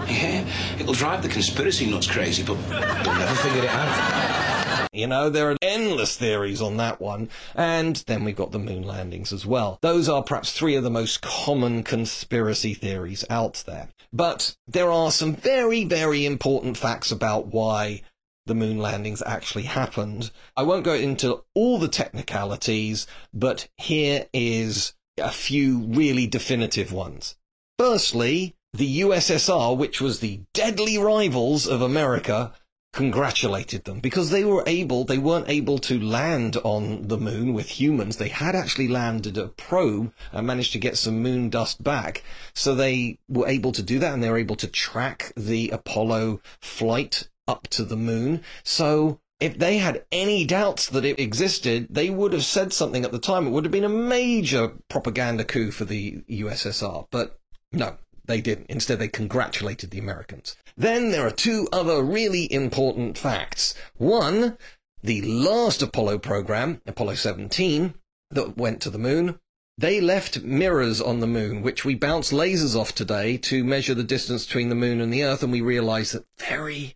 Yeah, 0.08 0.46
it'll 0.80 0.94
drive 0.94 1.24
the 1.24 1.30
conspiracy 1.30 1.90
nuts 1.90 2.08
crazy, 2.08 2.44
but 2.44 2.56
they'll 2.70 3.18
never 3.18 3.36
figure 3.36 3.64
it 3.64 3.70
out. 3.70 4.90
You 4.94 5.08
know, 5.08 5.30
there 5.30 5.50
are 5.50 5.58
endless 5.62 6.16
theories 6.18 6.62
on 6.62 6.78
that 6.78 7.02
one. 7.02 7.30
And 7.56 7.96
then 8.08 8.24
we've 8.24 8.36
got 8.36 8.52
the 8.52 8.60
moon 8.60 8.84
landings 8.84 9.34
as 9.34 9.46
well. 9.46 9.80
Those 9.82 10.08
are 10.08 10.22
perhaps 10.22 10.54
three 10.54 10.76
of 10.76 10.84
the 10.84 10.92
most 10.92 11.22
common 11.22 11.84
conspiracy 11.84 12.76
theories 12.76 13.26
out 13.30 13.64
there. 13.66 13.90
But 14.12 14.56
there 14.68 14.92
are 14.92 15.10
some 15.10 15.36
very, 15.36 15.84
very 15.84 16.26
important 16.26 16.78
facts 16.78 17.12
about 17.12 17.48
why 17.48 18.04
the 18.46 18.54
moon 18.54 18.78
landings 18.78 19.24
actually 19.26 19.64
happened. 19.64 20.30
I 20.56 20.64
won't 20.64 20.86
go 20.86 20.94
into 20.94 21.44
all 21.56 21.80
the 21.80 21.88
technicalities, 21.88 23.08
but 23.34 23.68
here 23.78 24.28
is 24.32 24.94
a 25.18 25.32
few 25.32 25.80
really 25.80 26.28
definitive 26.28 26.92
ones. 26.92 27.36
Firstly, 27.80 28.56
the 28.74 29.02
USSR, 29.02 29.78
which 29.78 30.02
was 30.02 30.20
the 30.20 30.42
deadly 30.54 30.98
rivals 30.98 31.68
of 31.68 31.82
America, 31.82 32.54
congratulated 32.94 33.84
them 33.86 34.00
because 34.00 34.30
they 34.30 34.46
were 34.46 34.64
able, 34.68 35.04
they 35.04 35.18
weren't 35.18 35.50
able 35.50 35.80
to 35.80 36.00
land 36.00 36.56
on 36.58 37.08
the 37.08 37.18
moon 37.18 37.54
with 37.54 37.68
humans. 37.82 38.18
They 38.18 38.30
had 38.30 38.56
actually 38.56 38.88
landed 38.88 39.38
a 39.38 39.48
probe 39.48 40.14
and 40.32 40.48
managed 40.48 40.72
to 40.74 40.80
get 40.80 40.98
some 40.98 41.22
moon 41.22 41.50
dust 41.50 41.84
back. 41.84 42.24
So 42.54 42.76
they 42.76 43.18
were 43.28 43.48
able 43.48 43.72
to 43.72 43.84
do 43.84 44.00
that 44.00 44.14
and 44.14 44.24
they 44.24 44.30
were 44.30 44.38
able 44.38 44.56
to 44.58 44.68
track 44.68 45.34
the 45.36 45.70
Apollo 45.72 46.42
flight 46.62 47.28
up 47.48 47.68
to 47.70 47.84
the 47.84 47.98
moon. 47.98 48.42
So 48.64 49.20
if 49.40 49.58
they 49.58 49.80
had 49.80 50.06
any 50.12 50.46
doubts 50.46 50.88
that 50.90 51.04
it 51.04 51.20
existed, 51.20 51.88
they 51.90 52.10
would 52.10 52.34
have 52.34 52.46
said 52.46 52.72
something 52.72 53.04
at 53.04 53.12
the 53.12 53.20
time. 53.20 53.48
It 53.48 53.50
would 53.50 53.66
have 53.66 53.72
been 53.72 53.84
a 53.84 53.90
major 53.90 54.74
propaganda 54.88 55.44
coup 55.44 55.72
for 55.72 55.86
the 55.86 56.24
USSR. 56.30 57.08
But 57.12 57.40
no, 57.74 57.98
they 58.26 58.40
didn't. 58.40 58.70
Instead, 58.70 59.00
they 59.00 59.08
congratulated 59.08 59.92
the 59.92 60.00
Americans. 60.00 60.56
Then 60.78 61.12
there 61.12 61.26
are 61.26 61.32
two 61.32 61.68
other 61.72 62.02
really 62.02 62.52
important 62.52 63.18
facts. 63.18 63.76
One, 63.98 64.58
the 65.04 65.22
last 65.22 65.82
Apollo 65.82 66.20
program, 66.20 66.82
Apollo 66.86 67.16
17, 67.16 67.96
that 68.32 68.58
went 68.58 68.82
to 68.82 68.90
the 68.90 68.98
moon, 68.98 69.40
they 69.78 70.00
left 70.00 70.44
mirrors 70.44 71.02
on 71.02 71.20
the 71.20 71.28
moon, 71.28 71.62
which 71.62 71.84
we 71.84 71.96
bounce 71.96 72.32
lasers 72.32 72.76
off 72.76 72.94
today 72.94 73.38
to 73.38 73.64
measure 73.64 73.96
the 73.96 74.04
distance 74.04 74.46
between 74.46 74.70
the 74.70 74.76
moon 74.76 75.02
and 75.02 75.12
the 75.12 75.24
Earth, 75.24 75.42
and 75.44 75.52
we 75.52 75.62
realize 75.62 76.12
that 76.12 76.26
very, 76.38 76.96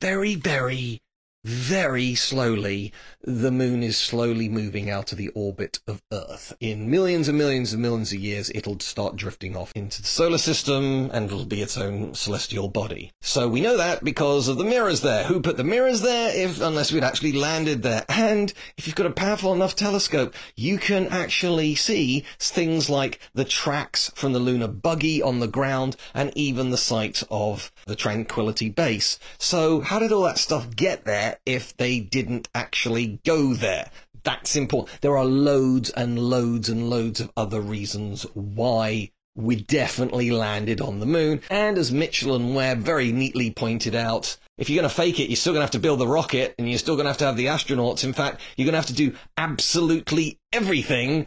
very, 0.00 0.34
very 0.34 1.00
very 1.44 2.14
slowly, 2.14 2.92
the 3.22 3.50
moon 3.50 3.82
is 3.82 3.96
slowly 3.96 4.48
moving 4.48 4.90
out 4.90 5.12
of 5.12 5.18
the 5.18 5.28
orbit 5.28 5.78
of 5.86 6.02
Earth. 6.12 6.52
In 6.60 6.90
millions 6.90 7.28
and 7.28 7.38
millions 7.38 7.72
and 7.72 7.80
millions 7.80 8.12
of 8.12 8.18
years, 8.18 8.50
it'll 8.54 8.80
start 8.80 9.16
drifting 9.16 9.56
off 9.56 9.72
into 9.74 10.02
the 10.02 10.08
solar 10.08 10.38
system 10.38 11.10
and 11.12 11.26
it'll 11.26 11.44
be 11.44 11.62
its 11.62 11.76
own 11.76 12.14
celestial 12.14 12.68
body. 12.68 13.12
So 13.20 13.48
we 13.48 13.60
know 13.60 13.76
that 13.76 14.02
because 14.02 14.48
of 14.48 14.58
the 14.58 14.64
mirrors 14.64 15.00
there. 15.00 15.24
Who 15.24 15.40
put 15.40 15.56
the 15.56 15.64
mirrors 15.64 16.00
there 16.00 16.34
if, 16.34 16.60
unless 16.60 16.92
we'd 16.92 17.04
actually 17.04 17.32
landed 17.32 17.82
there? 17.82 18.04
And 18.08 18.52
if 18.76 18.86
you've 18.86 18.96
got 18.96 19.06
a 19.06 19.10
powerful 19.10 19.52
enough 19.52 19.76
telescope, 19.76 20.34
you 20.56 20.78
can 20.78 21.06
actually 21.08 21.74
see 21.74 22.24
things 22.38 22.90
like 22.90 23.20
the 23.34 23.44
tracks 23.44 24.10
from 24.14 24.32
the 24.32 24.38
lunar 24.38 24.68
buggy 24.68 25.22
on 25.22 25.40
the 25.40 25.48
ground 25.48 25.96
and 26.14 26.32
even 26.36 26.70
the 26.70 26.76
site 26.76 27.22
of 27.30 27.72
the 27.86 27.96
Tranquility 27.96 28.68
base. 28.68 29.18
So 29.38 29.80
how 29.80 29.98
did 29.98 30.12
all 30.12 30.22
that 30.22 30.38
stuff 30.38 30.74
get 30.74 31.04
there? 31.04 31.27
If 31.46 31.76
they 31.76 32.00
didn't 32.00 32.48
actually 32.54 33.20
go 33.24 33.54
there. 33.54 33.90
That's 34.24 34.56
important. 34.56 35.00
There 35.00 35.16
are 35.16 35.24
loads 35.24 35.90
and 35.90 36.18
loads 36.18 36.68
and 36.68 36.90
loads 36.90 37.20
of 37.20 37.30
other 37.36 37.60
reasons 37.60 38.24
why 38.34 39.10
we 39.38 39.56
definitely 39.56 40.30
landed 40.30 40.80
on 40.80 40.98
the 40.98 41.06
moon. 41.06 41.40
And 41.48 41.78
as 41.78 41.92
Mitchell 41.92 42.34
and 42.34 42.54
Webb 42.54 42.80
very 42.80 43.12
neatly 43.12 43.50
pointed 43.50 43.94
out, 43.94 44.36
if 44.58 44.68
you're 44.68 44.82
going 44.82 44.90
to 44.90 44.94
fake 44.94 45.20
it, 45.20 45.28
you're 45.28 45.36
still 45.36 45.52
going 45.52 45.60
to 45.60 45.66
have 45.66 45.70
to 45.70 45.78
build 45.78 46.00
the 46.00 46.08
rocket 46.08 46.54
and 46.58 46.68
you're 46.68 46.78
still 46.78 46.96
going 46.96 47.04
to 47.04 47.10
have 47.10 47.18
to 47.18 47.26
have 47.26 47.36
the 47.36 47.46
astronauts. 47.46 48.02
In 48.02 48.12
fact, 48.12 48.40
you're 48.56 48.66
going 48.66 48.72
to 48.72 48.78
have 48.78 48.86
to 48.86 48.92
do 48.92 49.14
absolutely 49.36 50.40
everything 50.52 51.26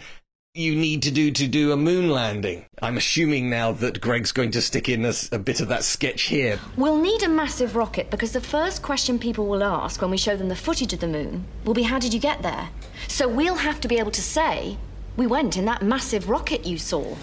you 0.53 0.75
need 0.75 1.01
to 1.01 1.11
do 1.11 1.31
to 1.31 1.47
do 1.47 1.71
a 1.71 1.77
moon 1.77 2.09
landing. 2.09 2.65
I'm 2.81 2.97
assuming 2.97 3.49
now 3.49 3.71
that 3.71 4.01
Greg's 4.01 4.33
going 4.33 4.51
to 4.51 4.61
stick 4.61 4.89
in 4.89 5.05
a, 5.05 5.13
a, 5.31 5.39
bit 5.39 5.61
of 5.61 5.69
that 5.69 5.83
sketch 5.85 6.23
here. 6.23 6.59
We'll 6.75 6.97
need 6.97 7.23
a 7.23 7.29
massive 7.29 7.77
rocket 7.77 8.09
because 8.09 8.33
the 8.33 8.41
first 8.41 8.81
question 8.81 9.17
people 9.17 9.47
will 9.47 9.63
ask 9.63 10.01
when 10.01 10.11
we 10.11 10.17
show 10.17 10.35
them 10.35 10.49
the 10.49 10.55
footage 10.55 10.91
of 10.91 10.99
the 10.99 11.07
moon 11.07 11.45
will 11.63 11.73
be, 11.73 11.83
How 11.83 11.99
did 11.99 12.13
you 12.13 12.19
get 12.19 12.41
there? 12.41 12.69
So 13.07 13.29
we'll 13.29 13.55
have 13.55 13.79
to 13.81 13.87
be 13.87 13.97
able 13.97 14.11
to 14.11 14.21
say, 14.21 14.77
We 15.15 15.25
went 15.25 15.55
in 15.55 15.63
that 15.65 15.83
massive 15.83 16.29
rocket 16.29 16.65
you 16.65 16.77
saw. 16.77 17.15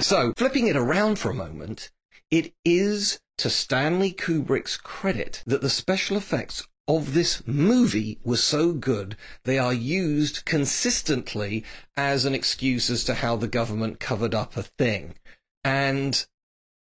So, 0.00 0.32
flipping 0.36 0.68
it 0.68 0.76
around 0.76 1.18
for 1.18 1.30
a 1.30 1.34
moment, 1.34 1.90
it 2.30 2.52
is 2.64 3.18
to 3.38 3.50
Stanley 3.50 4.12
Kubrick's 4.12 4.76
credit 4.76 5.42
that 5.46 5.62
the 5.62 5.70
special 5.70 6.16
effects 6.16 6.66
of 6.88 7.12
this 7.12 7.46
movie 7.46 8.18
was 8.24 8.42
so 8.42 8.72
good, 8.72 9.14
they 9.44 9.58
are 9.58 9.74
used 9.74 10.46
consistently 10.46 11.62
as 11.96 12.24
an 12.24 12.34
excuse 12.34 12.88
as 12.88 13.04
to 13.04 13.14
how 13.14 13.36
the 13.36 13.46
government 13.46 14.00
covered 14.00 14.34
up 14.34 14.56
a 14.56 14.62
thing. 14.62 15.14
And 15.62 16.26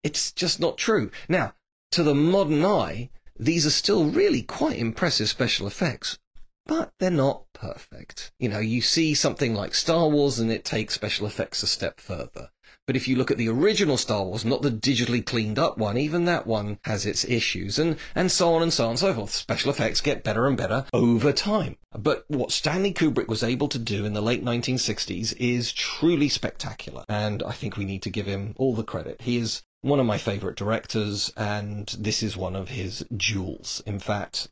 it's 0.04 0.30
just 0.30 0.60
not 0.60 0.78
true. 0.78 1.10
Now, 1.28 1.54
to 1.90 2.04
the 2.04 2.14
modern 2.14 2.64
eye, 2.64 3.10
these 3.36 3.66
are 3.66 3.70
still 3.70 4.04
really 4.04 4.42
quite 4.42 4.78
impressive 4.78 5.28
special 5.28 5.66
effects, 5.66 6.18
but 6.66 6.92
they're 7.00 7.10
not 7.10 7.46
perfect. 7.52 8.30
You 8.38 8.48
know, 8.48 8.60
you 8.60 8.80
see 8.80 9.12
something 9.14 9.54
like 9.54 9.74
Star 9.74 10.08
Wars 10.08 10.38
and 10.38 10.52
it 10.52 10.64
takes 10.64 10.94
special 10.94 11.26
effects 11.26 11.64
a 11.64 11.66
step 11.66 11.98
further. 11.98 12.50
But 12.86 12.96
if 12.96 13.06
you 13.06 13.16
look 13.16 13.30
at 13.30 13.38
the 13.38 13.48
original 13.48 13.96
Star 13.96 14.24
Wars, 14.24 14.44
not 14.44 14.62
the 14.62 14.70
digitally 14.70 15.24
cleaned 15.24 15.58
up 15.58 15.78
one, 15.78 15.96
even 15.96 16.24
that 16.24 16.46
one 16.46 16.78
has 16.84 17.06
its 17.06 17.24
issues, 17.24 17.78
and, 17.78 17.96
and 18.14 18.32
so 18.32 18.54
on 18.54 18.62
and 18.62 18.72
so 18.72 18.84
on 18.84 18.90
and 18.90 18.98
so 18.98 19.14
forth. 19.14 19.30
Special 19.30 19.70
effects 19.70 20.00
get 20.00 20.24
better 20.24 20.46
and 20.46 20.56
better 20.56 20.86
over 20.92 21.32
time. 21.32 21.76
But 21.96 22.24
what 22.28 22.52
Stanley 22.52 22.92
Kubrick 22.92 23.28
was 23.28 23.42
able 23.42 23.68
to 23.68 23.78
do 23.78 24.04
in 24.04 24.12
the 24.12 24.20
late 24.20 24.44
1960s 24.44 25.34
is 25.38 25.72
truly 25.72 26.28
spectacular, 26.28 27.04
and 27.08 27.42
I 27.42 27.52
think 27.52 27.76
we 27.76 27.84
need 27.84 28.02
to 28.02 28.10
give 28.10 28.26
him 28.26 28.54
all 28.56 28.74
the 28.74 28.82
credit. 28.82 29.20
He 29.22 29.36
is 29.36 29.62
one 29.82 30.00
of 30.00 30.06
my 30.06 30.18
favorite 30.18 30.56
directors, 30.56 31.32
and 31.36 31.86
this 31.98 32.22
is 32.22 32.36
one 32.36 32.54
of 32.56 32.68
his 32.68 33.04
jewels. 33.16 33.82
In 33.86 33.98
fact, 33.98 34.48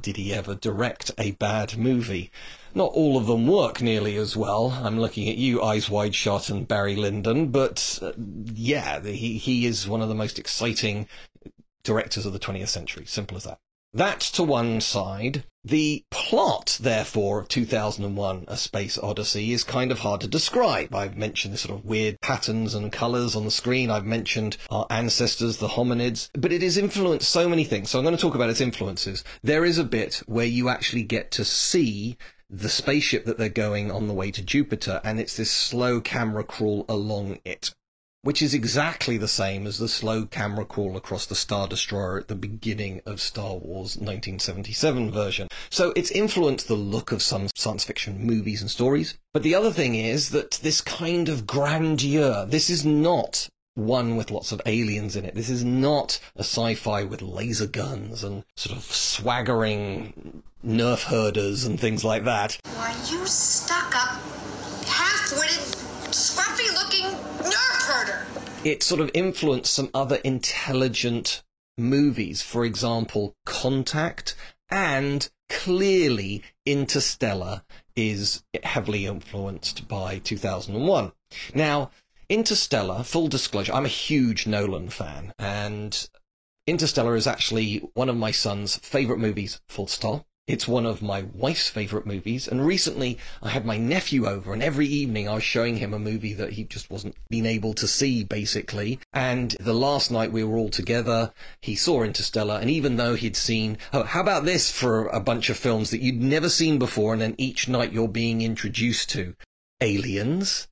did 0.00 0.16
he 0.16 0.32
ever 0.32 0.54
direct 0.54 1.10
a 1.18 1.32
bad 1.32 1.76
movie? 1.76 2.30
Not 2.74 2.92
all 2.92 3.16
of 3.16 3.26
them 3.26 3.46
work 3.46 3.80
nearly 3.80 4.16
as 4.16 4.36
well. 4.36 4.80
I'm 4.82 4.98
looking 4.98 5.28
at 5.28 5.36
you, 5.36 5.62
Eyes 5.62 5.90
Wide 5.90 6.14
Shut 6.14 6.48
and 6.48 6.66
Barry 6.66 6.96
Lyndon, 6.96 7.48
but 7.48 7.98
uh, 8.02 8.12
yeah, 8.16 9.00
he, 9.00 9.38
he 9.38 9.66
is 9.66 9.88
one 9.88 10.02
of 10.02 10.08
the 10.08 10.14
most 10.14 10.38
exciting 10.38 11.08
directors 11.82 12.26
of 12.26 12.32
the 12.32 12.38
20th 12.38 12.68
century. 12.68 13.04
Simple 13.06 13.36
as 13.36 13.44
that. 13.44 13.58
That 13.92 14.20
to 14.20 14.42
one 14.42 14.80
side. 14.80 15.44
The 15.68 16.02
plot, 16.10 16.78
therefore, 16.80 17.40
of 17.40 17.48
2001 17.48 18.46
A 18.48 18.56
Space 18.56 18.96
Odyssey 18.96 19.52
is 19.52 19.64
kind 19.64 19.92
of 19.92 19.98
hard 19.98 20.22
to 20.22 20.26
describe. 20.26 20.94
I've 20.94 21.18
mentioned 21.18 21.52
the 21.52 21.58
sort 21.58 21.78
of 21.78 21.84
weird 21.84 22.22
patterns 22.22 22.74
and 22.74 22.90
colours 22.90 23.36
on 23.36 23.44
the 23.44 23.50
screen. 23.50 23.90
I've 23.90 24.06
mentioned 24.06 24.56
our 24.70 24.86
ancestors, 24.88 25.58
the 25.58 25.68
hominids. 25.68 26.30
But 26.32 26.54
it 26.54 26.62
has 26.62 26.78
influenced 26.78 27.30
so 27.30 27.50
many 27.50 27.64
things. 27.64 27.90
So 27.90 27.98
I'm 27.98 28.04
going 28.06 28.16
to 28.16 28.22
talk 28.22 28.34
about 28.34 28.48
its 28.48 28.62
influences. 28.62 29.24
There 29.42 29.66
is 29.66 29.76
a 29.76 29.84
bit 29.84 30.22
where 30.24 30.46
you 30.46 30.70
actually 30.70 31.02
get 31.02 31.30
to 31.32 31.44
see 31.44 32.16
the 32.48 32.70
spaceship 32.70 33.26
that 33.26 33.36
they're 33.36 33.50
going 33.50 33.90
on 33.90 34.08
the 34.08 34.14
way 34.14 34.30
to 34.30 34.42
Jupiter, 34.42 35.02
and 35.04 35.20
it's 35.20 35.36
this 35.36 35.50
slow 35.50 36.00
camera 36.00 36.44
crawl 36.44 36.86
along 36.88 37.40
it 37.44 37.74
which 38.28 38.42
is 38.42 38.52
exactly 38.52 39.16
the 39.16 39.26
same 39.26 39.66
as 39.66 39.78
the 39.78 39.88
slow 39.88 40.26
camera 40.26 40.62
crawl 40.62 40.98
across 40.98 41.24
the 41.24 41.34
Star 41.34 41.66
Destroyer 41.66 42.18
at 42.18 42.28
the 42.28 42.34
beginning 42.34 43.00
of 43.06 43.22
Star 43.22 43.54
Wars 43.54 43.96
1977 43.96 45.10
version. 45.10 45.48
So 45.70 45.94
it's 45.96 46.10
influenced 46.10 46.68
the 46.68 46.74
look 46.74 47.10
of 47.10 47.22
some 47.22 47.48
science 47.54 47.84
fiction 47.84 48.26
movies 48.26 48.60
and 48.60 48.70
stories. 48.70 49.16
But 49.32 49.44
the 49.44 49.54
other 49.54 49.72
thing 49.72 49.94
is 49.94 50.28
that 50.28 50.60
this 50.62 50.82
kind 50.82 51.30
of 51.30 51.46
grandeur, 51.46 52.44
this 52.44 52.68
is 52.68 52.84
not 52.84 53.48
one 53.76 54.18
with 54.18 54.30
lots 54.30 54.52
of 54.52 54.60
aliens 54.66 55.16
in 55.16 55.24
it. 55.24 55.34
This 55.34 55.48
is 55.48 55.64
not 55.64 56.20
a 56.36 56.40
sci-fi 56.40 57.04
with 57.04 57.22
laser 57.22 57.66
guns 57.66 58.22
and 58.22 58.44
sort 58.56 58.76
of 58.76 58.84
swaggering 58.84 60.42
nerf 60.62 61.04
herders 61.04 61.64
and 61.64 61.80
things 61.80 62.04
like 62.04 62.24
that. 62.24 62.58
Why, 62.74 62.94
you 63.10 63.24
stuck 63.24 63.96
up, 63.96 64.20
half-witted, 64.84 65.87
scruffy-looking 66.10 67.06
nerf 67.50 67.86
herder! 67.86 68.26
It 68.64 68.82
sort 68.82 69.00
of 69.00 69.10
influenced 69.14 69.72
some 69.72 69.90
other 69.94 70.16
intelligent 70.16 71.42
movies. 71.76 72.42
For 72.42 72.64
example, 72.64 73.34
Contact 73.46 74.34
and 74.70 75.28
clearly 75.48 76.42
Interstellar 76.66 77.62
is 77.96 78.42
heavily 78.62 79.06
influenced 79.06 79.88
by 79.88 80.18
2001. 80.18 81.12
Now, 81.54 81.90
Interstellar, 82.28 83.02
full 83.04 83.28
disclosure, 83.28 83.72
I'm 83.72 83.86
a 83.86 83.88
huge 83.88 84.46
Nolan 84.46 84.90
fan, 84.90 85.32
and 85.38 86.08
Interstellar 86.66 87.16
is 87.16 87.26
actually 87.26 87.78
one 87.94 88.10
of 88.10 88.16
my 88.16 88.30
son's 88.30 88.76
favourite 88.76 89.20
movies, 89.20 89.60
full 89.68 89.86
stop. 89.86 90.26
It's 90.48 90.66
one 90.66 90.86
of 90.86 91.02
my 91.02 91.26
wife's 91.34 91.68
favourite 91.68 92.06
movies, 92.06 92.48
and 92.48 92.64
recently 92.64 93.18
I 93.42 93.50
had 93.50 93.66
my 93.66 93.76
nephew 93.76 94.26
over, 94.26 94.54
and 94.54 94.62
every 94.62 94.86
evening 94.86 95.28
I 95.28 95.34
was 95.34 95.44
showing 95.44 95.76
him 95.76 95.92
a 95.92 95.98
movie 95.98 96.32
that 96.32 96.54
he 96.54 96.64
just 96.64 96.90
wasn't 96.90 97.16
been 97.28 97.44
able 97.44 97.74
to 97.74 97.86
see, 97.86 98.24
basically. 98.24 98.98
And 99.12 99.54
the 99.60 99.74
last 99.74 100.10
night 100.10 100.32
we 100.32 100.42
were 100.42 100.56
all 100.56 100.70
together, 100.70 101.34
he 101.60 101.76
saw 101.76 102.02
Interstellar, 102.02 102.58
and 102.58 102.70
even 102.70 102.96
though 102.96 103.14
he'd 103.14 103.36
seen, 103.36 103.76
oh, 103.92 104.04
how 104.04 104.22
about 104.22 104.46
this 104.46 104.70
for 104.70 105.08
a 105.08 105.20
bunch 105.20 105.50
of 105.50 105.58
films 105.58 105.90
that 105.90 106.00
you'd 106.00 106.22
never 106.22 106.48
seen 106.48 106.78
before, 106.78 107.12
and 107.12 107.20
then 107.20 107.34
each 107.36 107.68
night 107.68 107.92
you're 107.92 108.08
being 108.08 108.40
introduced 108.40 109.10
to 109.10 109.34
Aliens, 109.82 110.66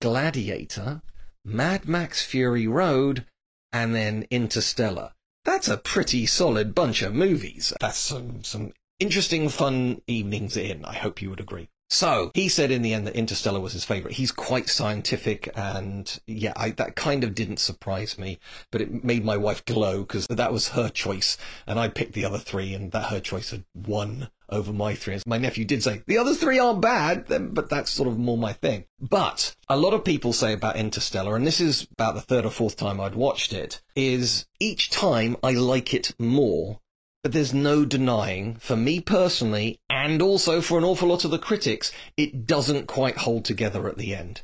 Gladiator, 0.00 1.00
Mad 1.44 1.88
Max 1.88 2.24
Fury 2.24 2.66
Road, 2.66 3.24
and 3.72 3.94
then 3.94 4.26
Interstellar. 4.32 5.12
That's 5.44 5.68
a 5.68 5.76
pretty 5.76 6.26
solid 6.26 6.74
bunch 6.74 7.02
of 7.02 7.14
movies. 7.14 7.72
That's 7.80 7.98
some, 7.98 8.42
some 8.42 8.72
interesting, 9.02 9.48
fun 9.48 10.00
evenings 10.06 10.56
in. 10.56 10.84
I 10.84 10.94
hope 10.94 11.20
you 11.20 11.28
would 11.30 11.40
agree. 11.40 11.68
So 11.90 12.30
he 12.34 12.48
said 12.48 12.70
in 12.70 12.80
the 12.80 12.94
end 12.94 13.06
that 13.06 13.16
Interstellar 13.16 13.60
was 13.60 13.74
his 13.74 13.84
favorite. 13.84 14.14
He's 14.14 14.32
quite 14.32 14.70
scientific, 14.70 15.50
and 15.54 16.20
yeah, 16.26 16.54
I, 16.56 16.70
that 16.70 16.96
kind 16.96 17.22
of 17.22 17.34
didn't 17.34 17.58
surprise 17.58 18.16
me, 18.16 18.38
but 18.70 18.80
it 18.80 19.04
made 19.04 19.26
my 19.26 19.36
wife 19.36 19.62
glow 19.66 19.98
because 19.98 20.26
that 20.28 20.52
was 20.52 20.68
her 20.68 20.88
choice, 20.88 21.36
and 21.66 21.78
I 21.78 21.88
picked 21.88 22.14
the 22.14 22.24
other 22.24 22.38
three, 22.38 22.72
and 22.72 22.92
that 22.92 23.10
her 23.10 23.20
choice 23.20 23.50
had 23.50 23.64
won 23.74 24.30
over 24.48 24.72
my 24.72 24.94
three. 24.94 25.18
My 25.26 25.36
nephew 25.36 25.66
did 25.66 25.82
say 25.82 26.02
the 26.06 26.16
other 26.16 26.34
three 26.34 26.58
aren't 26.58 26.80
bad, 26.80 27.26
but 27.28 27.68
that's 27.68 27.90
sort 27.90 28.08
of 28.08 28.18
more 28.18 28.38
my 28.38 28.54
thing. 28.54 28.84
But 28.98 29.54
a 29.68 29.76
lot 29.76 29.92
of 29.92 30.04
people 30.04 30.32
say 30.32 30.54
about 30.54 30.76
Interstellar, 30.76 31.36
and 31.36 31.46
this 31.46 31.60
is 31.60 31.88
about 31.92 32.14
the 32.14 32.20
third 32.22 32.46
or 32.46 32.50
fourth 32.50 32.76
time 32.76 33.00
I'd 33.00 33.14
watched 33.16 33.52
it, 33.52 33.82
is 33.94 34.46
each 34.60 34.88
time 34.88 35.36
I 35.42 35.52
like 35.52 35.92
it 35.92 36.14
more 36.18 36.80
but 37.22 37.32
there's 37.32 37.54
no 37.54 37.84
denying, 37.84 38.56
for 38.56 38.74
me 38.74 39.00
personally, 39.00 39.78
and 39.88 40.20
also 40.20 40.60
for 40.60 40.76
an 40.76 40.84
awful 40.84 41.08
lot 41.08 41.24
of 41.24 41.30
the 41.30 41.38
critics, 41.38 41.92
it 42.16 42.46
doesn't 42.46 42.88
quite 42.88 43.16
hold 43.16 43.44
together 43.44 43.88
at 43.88 43.96
the 43.96 44.14
end. 44.14 44.42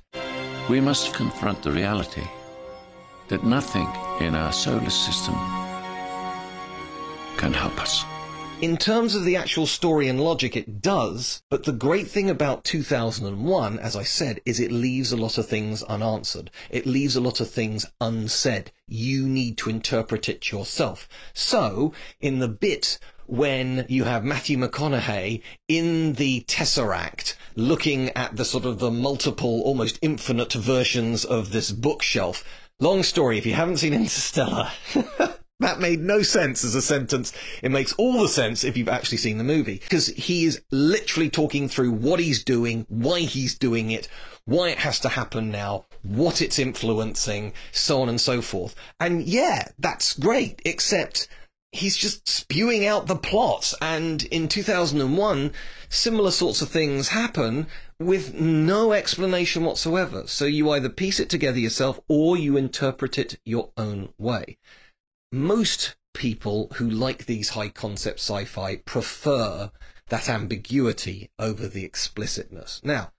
We 0.70 0.80
must 0.80 1.12
confront 1.12 1.62
the 1.62 1.72
reality 1.72 2.22
that 3.28 3.44
nothing 3.44 3.88
in 4.20 4.36
our 4.36 4.52
solar 4.52 4.90
system 4.90 5.34
can 7.36 7.52
help 7.52 7.80
us. 7.80 8.04
In 8.60 8.76
terms 8.76 9.14
of 9.14 9.24
the 9.24 9.36
actual 9.36 9.66
story 9.66 10.08
and 10.08 10.20
logic, 10.20 10.56
it 10.56 10.82
does, 10.82 11.42
but 11.48 11.62
the 11.62 11.72
great 11.72 12.08
thing 12.08 12.28
about 12.28 12.64
2001, 12.64 13.78
as 13.78 13.94
I 13.94 14.02
said, 14.02 14.40
is 14.44 14.58
it 14.58 14.72
leaves 14.72 15.12
a 15.12 15.16
lot 15.16 15.38
of 15.38 15.46
things 15.46 15.84
unanswered. 15.84 16.50
It 16.68 16.84
leaves 16.84 17.14
a 17.14 17.20
lot 17.20 17.38
of 17.40 17.48
things 17.48 17.86
unsaid. 18.00 18.72
You 18.88 19.28
need 19.28 19.58
to 19.58 19.70
interpret 19.70 20.28
it 20.28 20.50
yourself. 20.50 21.08
So, 21.32 21.92
in 22.20 22.40
the 22.40 22.48
bit 22.48 22.98
when 23.26 23.86
you 23.88 24.02
have 24.04 24.24
Matthew 24.24 24.58
McConaughey 24.58 25.40
in 25.68 26.14
the 26.14 26.40
Tesseract 26.48 27.36
looking 27.54 28.08
at 28.10 28.36
the 28.36 28.44
sort 28.44 28.64
of 28.64 28.80
the 28.80 28.90
multiple, 28.90 29.62
almost 29.62 30.00
infinite 30.02 30.54
versions 30.54 31.24
of 31.24 31.52
this 31.52 31.70
bookshelf. 31.70 32.42
Long 32.80 33.04
story, 33.04 33.38
if 33.38 33.46
you 33.46 33.52
haven't 33.52 33.76
seen 33.76 33.94
Interstellar, 33.94 34.72
That 35.60 35.80
made 35.80 36.00
no 36.00 36.22
sense 36.22 36.62
as 36.62 36.76
a 36.76 36.82
sentence. 36.82 37.32
It 37.62 37.72
makes 37.72 37.92
all 37.94 38.20
the 38.22 38.28
sense 38.28 38.62
if 38.62 38.76
you've 38.76 38.88
actually 38.88 39.18
seen 39.18 39.38
the 39.38 39.44
movie. 39.44 39.78
Because 39.78 40.06
he 40.08 40.44
is 40.44 40.62
literally 40.70 41.28
talking 41.28 41.68
through 41.68 41.90
what 41.92 42.20
he's 42.20 42.44
doing, 42.44 42.86
why 42.88 43.20
he's 43.20 43.58
doing 43.58 43.90
it, 43.90 44.08
why 44.44 44.68
it 44.68 44.78
has 44.78 45.00
to 45.00 45.08
happen 45.08 45.50
now, 45.50 45.86
what 46.02 46.40
it's 46.40 46.60
influencing, 46.60 47.52
so 47.72 48.00
on 48.02 48.08
and 48.08 48.20
so 48.20 48.40
forth. 48.40 48.76
And 49.00 49.22
yeah, 49.22 49.68
that's 49.80 50.12
great, 50.14 50.62
except 50.64 51.26
he's 51.72 51.96
just 51.96 52.28
spewing 52.28 52.86
out 52.86 53.08
the 53.08 53.16
plot. 53.16 53.74
And 53.82 54.22
in 54.24 54.46
2001, 54.46 55.52
similar 55.88 56.30
sorts 56.30 56.62
of 56.62 56.68
things 56.68 57.08
happen 57.08 57.66
with 57.98 58.32
no 58.32 58.92
explanation 58.92 59.64
whatsoever. 59.64 60.28
So 60.28 60.44
you 60.44 60.70
either 60.70 60.88
piece 60.88 61.18
it 61.18 61.28
together 61.28 61.58
yourself 61.58 61.98
or 62.08 62.36
you 62.36 62.56
interpret 62.56 63.18
it 63.18 63.40
your 63.44 63.72
own 63.76 64.10
way 64.18 64.56
most 65.30 65.96
people 66.14 66.68
who 66.74 66.88
like 66.88 67.26
these 67.26 67.50
high 67.50 67.68
concept 67.68 68.18
sci-fi 68.18 68.76
prefer 68.76 69.70
that 70.08 70.28
ambiguity 70.28 71.30
over 71.38 71.68
the 71.68 71.84
explicitness. 71.84 72.80
Now, 72.82 73.12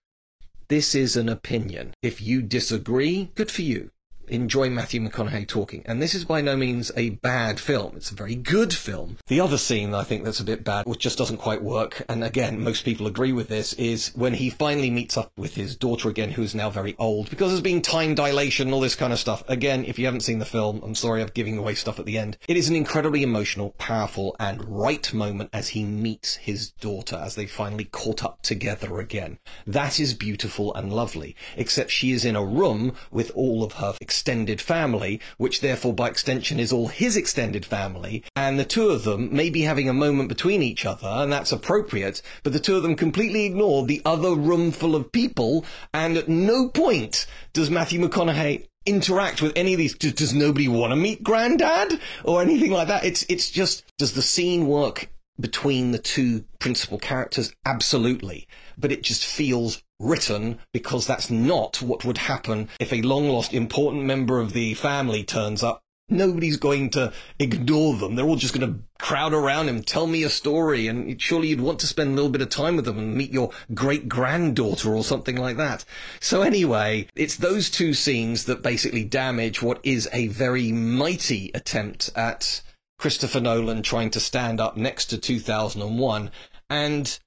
this 0.67 0.95
is 0.95 1.15
an 1.15 1.29
opinion. 1.29 1.93
If 2.01 2.21
you 2.21 2.41
disagree, 2.41 3.31
good 3.35 3.51
for 3.51 3.61
you 3.61 3.91
enjoy 4.29 4.69
Matthew 4.69 5.01
McConaughey 5.01 5.47
talking. 5.47 5.83
And 5.85 6.01
this 6.01 6.15
is 6.15 6.25
by 6.25 6.41
no 6.41 6.55
means 6.55 6.91
a 6.95 7.11
bad 7.11 7.59
film. 7.59 7.95
It's 7.95 8.11
a 8.11 8.15
very 8.15 8.35
good 8.35 8.73
film. 8.73 9.17
The 9.27 9.39
other 9.39 9.57
scene 9.57 9.93
I 9.93 10.03
think 10.03 10.23
that's 10.23 10.39
a 10.39 10.45
bit 10.45 10.63
bad, 10.63 10.85
which 10.85 10.99
just 10.99 11.17
doesn't 11.17 11.37
quite 11.37 11.61
work, 11.61 12.03
and 12.09 12.23
again, 12.23 12.63
most 12.63 12.85
people 12.85 13.07
agree 13.07 13.33
with 13.33 13.47
this, 13.47 13.73
is 13.73 14.11
when 14.15 14.33
he 14.33 14.49
finally 14.49 14.89
meets 14.89 15.17
up 15.17 15.31
with 15.37 15.55
his 15.55 15.75
daughter 15.75 16.09
again, 16.09 16.31
who 16.31 16.43
is 16.43 16.55
now 16.55 16.69
very 16.69 16.95
old, 16.97 17.29
because 17.29 17.49
there's 17.49 17.61
been 17.61 17.81
time 17.81 18.15
dilation 18.15 18.67
and 18.67 18.73
all 18.73 18.81
this 18.81 18.95
kind 18.95 19.13
of 19.13 19.19
stuff. 19.19 19.43
Again, 19.47 19.85
if 19.85 19.97
you 19.97 20.05
haven't 20.05 20.21
seen 20.21 20.39
the 20.39 20.45
film, 20.45 20.81
I'm 20.83 20.95
sorry 20.95 21.21
I'm 21.21 21.29
giving 21.33 21.57
away 21.57 21.75
stuff 21.75 21.99
at 21.99 22.05
the 22.05 22.17
end. 22.17 22.37
It 22.47 22.57
is 22.57 22.69
an 22.69 22.75
incredibly 22.75 23.23
emotional, 23.23 23.71
powerful, 23.77 24.35
and 24.39 24.63
right 24.65 25.13
moment 25.13 25.49
as 25.53 25.69
he 25.69 25.83
meets 25.83 26.35
his 26.35 26.71
daughter, 26.71 27.15
as 27.15 27.35
they 27.35 27.45
finally 27.45 27.85
caught 27.85 28.23
up 28.23 28.41
together 28.41 28.99
again. 28.99 29.39
That 29.65 29.99
is 29.99 30.13
beautiful 30.13 30.73
and 30.73 30.93
lovely, 30.93 31.35
except 31.55 31.91
she 31.91 32.11
is 32.11 32.25
in 32.25 32.35
a 32.35 32.45
room 32.45 32.93
with 33.11 33.31
all 33.35 33.63
of 33.63 33.73
her 33.73 33.93
extended 34.19 34.59
family, 34.59 35.21
which 35.37 35.61
therefore 35.61 35.93
by 35.93 36.09
extension 36.09 36.59
is 36.59 36.73
all 36.73 36.89
his 36.89 37.15
extended 37.15 37.65
family, 37.65 38.21
and 38.35 38.59
the 38.59 38.65
two 38.65 38.89
of 38.89 39.05
them 39.05 39.33
may 39.33 39.49
be 39.49 39.61
having 39.61 39.87
a 39.87 39.93
moment 39.93 40.27
between 40.27 40.61
each 40.61 40.85
other, 40.85 41.07
and 41.07 41.31
that's 41.31 41.53
appropriate, 41.53 42.21
but 42.43 42.51
the 42.51 42.59
two 42.59 42.75
of 42.75 42.83
them 42.83 42.97
completely 42.97 43.45
ignore 43.45 43.85
the 43.85 44.01
other 44.03 44.35
room 44.35 44.73
full 44.73 44.93
of 44.93 45.09
people, 45.13 45.63
and 45.93 46.17
at 46.17 46.27
no 46.27 46.67
point 46.67 47.25
does 47.53 47.69
Matthew 47.69 48.01
McConaughey 48.01 48.65
interact 48.85 49.41
with 49.41 49.53
any 49.55 49.71
of 49.71 49.77
these. 49.77 49.95
Does, 49.95 50.11
does 50.11 50.33
nobody 50.33 50.67
want 50.67 50.91
to 50.91 50.97
meet 50.97 51.23
Granddad 51.23 51.97
or 52.25 52.41
anything 52.41 52.71
like 52.71 52.89
that? 52.89 53.05
It's 53.05 53.25
it's 53.29 53.49
just 53.49 53.85
does 53.97 54.15
the 54.15 54.21
scene 54.21 54.67
work 54.67 55.07
between 55.39 55.91
the 55.91 55.97
two 55.97 56.43
principal 56.59 56.99
characters? 56.99 57.53
Absolutely, 57.65 58.49
but 58.79 58.91
it 58.91 59.03
just 59.03 59.25
feels 59.25 59.83
written 59.99 60.59
because 60.73 61.05
that's 61.05 61.29
not 61.29 61.81
what 61.81 62.05
would 62.05 62.17
happen 62.17 62.69
if 62.79 62.93
a 62.93 63.01
long 63.01 63.29
lost 63.29 63.53
important 63.53 64.03
member 64.03 64.39
of 64.39 64.53
the 64.53 64.73
family 64.75 65.23
turns 65.23 65.61
up. 65.61 65.81
Nobody's 66.11 66.57
going 66.57 66.89
to 66.91 67.13
ignore 67.37 67.95
them. 67.95 68.15
They're 68.15 68.25
all 68.25 68.35
just 68.35 68.57
going 68.57 68.73
to 68.73 68.79
crowd 68.97 69.31
around 69.31 69.69
him, 69.69 69.83
tell 69.83 70.07
me 70.07 70.23
a 70.23 70.29
story, 70.29 70.87
and 70.87 71.21
surely 71.21 71.49
you'd 71.49 71.61
want 71.61 71.79
to 71.81 71.87
spend 71.87 72.11
a 72.11 72.15
little 72.15 72.31
bit 72.31 72.41
of 72.41 72.49
time 72.49 72.75
with 72.75 72.85
them 72.85 72.97
and 72.97 73.15
meet 73.15 73.31
your 73.31 73.51
great 73.75 74.09
granddaughter 74.09 74.95
or 74.95 75.03
something 75.03 75.35
like 75.37 75.57
that. 75.57 75.85
So 76.19 76.41
anyway, 76.41 77.07
it's 77.15 77.35
those 77.35 77.69
two 77.69 77.93
scenes 77.93 78.45
that 78.45 78.63
basically 78.63 79.03
damage 79.03 79.61
what 79.61 79.79
is 79.83 80.09
a 80.11 80.29
very 80.29 80.71
mighty 80.71 81.51
attempt 81.53 82.09
at 82.15 82.63
Christopher 82.97 83.39
Nolan 83.39 83.83
trying 83.83 84.09
to 84.11 84.19
stand 84.19 84.59
up 84.59 84.77
next 84.77 85.05
to 85.07 85.17
2001 85.19 86.31
and 86.69 87.19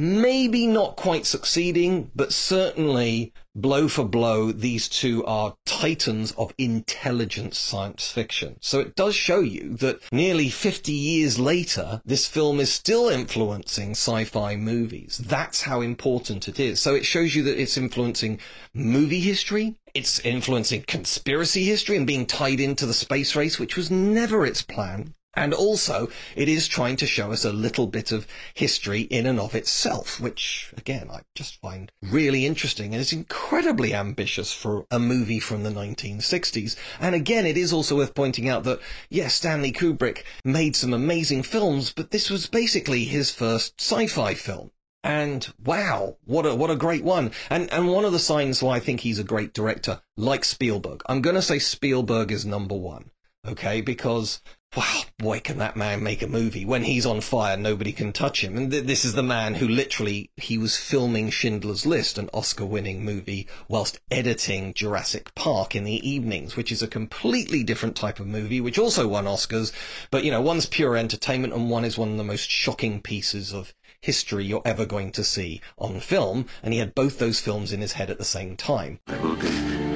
maybe 0.00 0.66
not 0.66 0.96
quite 0.96 1.26
succeeding, 1.26 2.10
but 2.16 2.32
certainly 2.32 3.34
blow 3.54 3.86
for 3.86 4.04
blow, 4.04 4.50
these 4.50 4.88
two 4.88 5.24
are 5.26 5.54
titans 5.66 6.32
of 6.32 6.54
intelligent 6.56 7.54
science 7.54 8.10
fiction. 8.10 8.56
So 8.60 8.80
it 8.80 8.96
does 8.96 9.14
show 9.14 9.40
you 9.40 9.76
that 9.76 10.00
nearly 10.10 10.48
50 10.48 10.92
years 10.92 11.38
later, 11.38 12.00
this 12.04 12.26
film 12.26 12.60
is 12.60 12.72
still 12.72 13.10
influencing 13.10 13.90
sci-fi 13.90 14.56
movies. 14.56 15.20
That's 15.22 15.62
how 15.62 15.82
important 15.82 16.48
it 16.48 16.58
is. 16.58 16.80
So 16.80 16.94
it 16.94 17.04
shows 17.04 17.34
you 17.34 17.42
that 17.42 17.60
it's 17.60 17.76
influencing 17.76 18.40
movie 18.72 19.20
history. 19.20 19.76
It's 19.92 20.20
influencing 20.20 20.84
conspiracy 20.86 21.64
history 21.64 21.96
and 21.98 22.06
being 22.06 22.24
tied 22.24 22.60
into 22.60 22.86
the 22.86 22.94
space 22.94 23.36
race, 23.36 23.58
which 23.58 23.76
was 23.76 23.90
never 23.90 24.46
its 24.46 24.62
plan. 24.62 25.14
And 25.34 25.54
also, 25.54 26.08
it 26.34 26.48
is 26.48 26.66
trying 26.66 26.96
to 26.96 27.06
show 27.06 27.30
us 27.30 27.44
a 27.44 27.52
little 27.52 27.86
bit 27.86 28.10
of 28.10 28.26
history 28.54 29.02
in 29.02 29.26
and 29.26 29.38
of 29.38 29.54
itself, 29.54 30.18
which, 30.18 30.74
again, 30.76 31.08
I 31.08 31.20
just 31.36 31.60
find 31.60 31.92
really 32.02 32.46
interesting 32.46 32.92
and 32.92 33.00
is 33.00 33.12
incredibly 33.12 33.94
ambitious 33.94 34.52
for 34.52 34.86
a 34.90 34.98
movie 34.98 35.38
from 35.38 35.62
the 35.62 35.70
1960s. 35.70 36.74
And 36.98 37.14
again, 37.14 37.46
it 37.46 37.56
is 37.56 37.72
also 37.72 37.96
worth 37.96 38.14
pointing 38.14 38.48
out 38.48 38.64
that, 38.64 38.80
yes, 39.08 39.34
Stanley 39.34 39.70
Kubrick 39.70 40.24
made 40.44 40.74
some 40.74 40.92
amazing 40.92 41.44
films, 41.44 41.92
but 41.92 42.10
this 42.10 42.28
was 42.28 42.48
basically 42.48 43.04
his 43.04 43.30
first 43.30 43.80
sci-fi 43.80 44.34
film. 44.34 44.72
And 45.02 45.50
wow, 45.64 46.16
what 46.26 46.44
a 46.44 46.54
what 46.54 46.70
a 46.70 46.76
great 46.76 47.04
one. 47.04 47.30
And 47.48 47.72
and 47.72 47.88
one 47.88 48.04
of 48.04 48.12
the 48.12 48.18
signs 48.18 48.62
why 48.62 48.76
I 48.76 48.80
think 48.80 49.00
he's 49.00 49.18
a 49.18 49.24
great 49.24 49.54
director, 49.54 50.02
like 50.16 50.44
Spielberg. 50.44 51.02
I'm 51.06 51.22
gonna 51.22 51.40
say 51.40 51.58
Spielberg 51.58 52.30
is 52.30 52.44
number 52.44 52.74
one. 52.74 53.10
Okay, 53.46 53.80
because 53.80 54.42
wow, 54.76 55.02
boy, 55.18 55.40
can 55.40 55.58
that 55.58 55.76
man 55.76 56.02
make 56.02 56.22
a 56.22 56.28
movie. 56.28 56.64
When 56.64 56.84
he's 56.84 57.04
on 57.04 57.20
fire, 57.20 57.56
nobody 57.56 57.92
can 57.92 58.12
touch 58.12 58.44
him. 58.44 58.56
And 58.56 58.70
th- 58.70 58.84
this 58.84 59.04
is 59.04 59.14
the 59.14 59.22
man 59.22 59.56
who 59.56 59.66
literally, 59.66 60.30
he 60.36 60.58
was 60.58 60.76
filming 60.76 61.30
Schindler's 61.30 61.86
List, 61.86 62.18
an 62.18 62.30
Oscar 62.32 62.64
winning 62.64 63.04
movie, 63.04 63.48
whilst 63.68 63.98
editing 64.10 64.72
Jurassic 64.72 65.34
Park 65.34 65.74
in 65.74 65.82
the 65.84 66.08
evenings, 66.08 66.56
which 66.56 66.70
is 66.70 66.82
a 66.82 66.88
completely 66.88 67.64
different 67.64 67.96
type 67.96 68.20
of 68.20 68.28
movie, 68.28 68.60
which 68.60 68.78
also 68.78 69.08
won 69.08 69.24
Oscars. 69.24 69.72
But, 70.10 70.24
you 70.24 70.30
know, 70.30 70.40
one's 70.40 70.66
pure 70.66 70.96
entertainment 70.96 71.52
and 71.52 71.68
one 71.68 71.84
is 71.84 71.98
one 71.98 72.12
of 72.12 72.16
the 72.16 72.24
most 72.24 72.48
shocking 72.48 73.00
pieces 73.00 73.52
of 73.52 73.74
history 74.00 74.44
you're 74.44 74.62
ever 74.64 74.86
going 74.86 75.10
to 75.12 75.24
see 75.24 75.60
on 75.78 75.98
film. 75.98 76.46
And 76.62 76.72
he 76.72 76.78
had 76.78 76.94
both 76.94 77.18
those 77.18 77.40
films 77.40 77.72
in 77.72 77.80
his 77.80 77.94
head 77.94 78.08
at 78.08 78.18
the 78.18 78.24
same 78.24 78.56
time. 78.56 79.00
There 79.06 79.20
will 79.20 79.36
be 79.36 79.50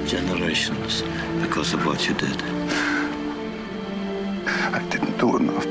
generations 0.05 1.01
because 1.41 1.73
of 1.73 1.85
what 1.85 2.07
you 2.07 2.13
did. 2.15 2.94
I 4.47 4.85
didn't 4.89 5.17
do 5.17 5.37
enough. 5.37 5.65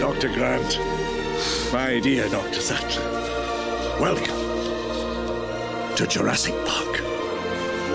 Dr. 0.00 0.28
Grant, 0.28 0.78
my 1.72 2.00
dear 2.00 2.28
Dr. 2.28 2.60
Sattler, 2.60 3.02
welcome 4.00 4.36
to 5.96 6.06
Jurassic 6.06 6.54
Park. 6.64 6.96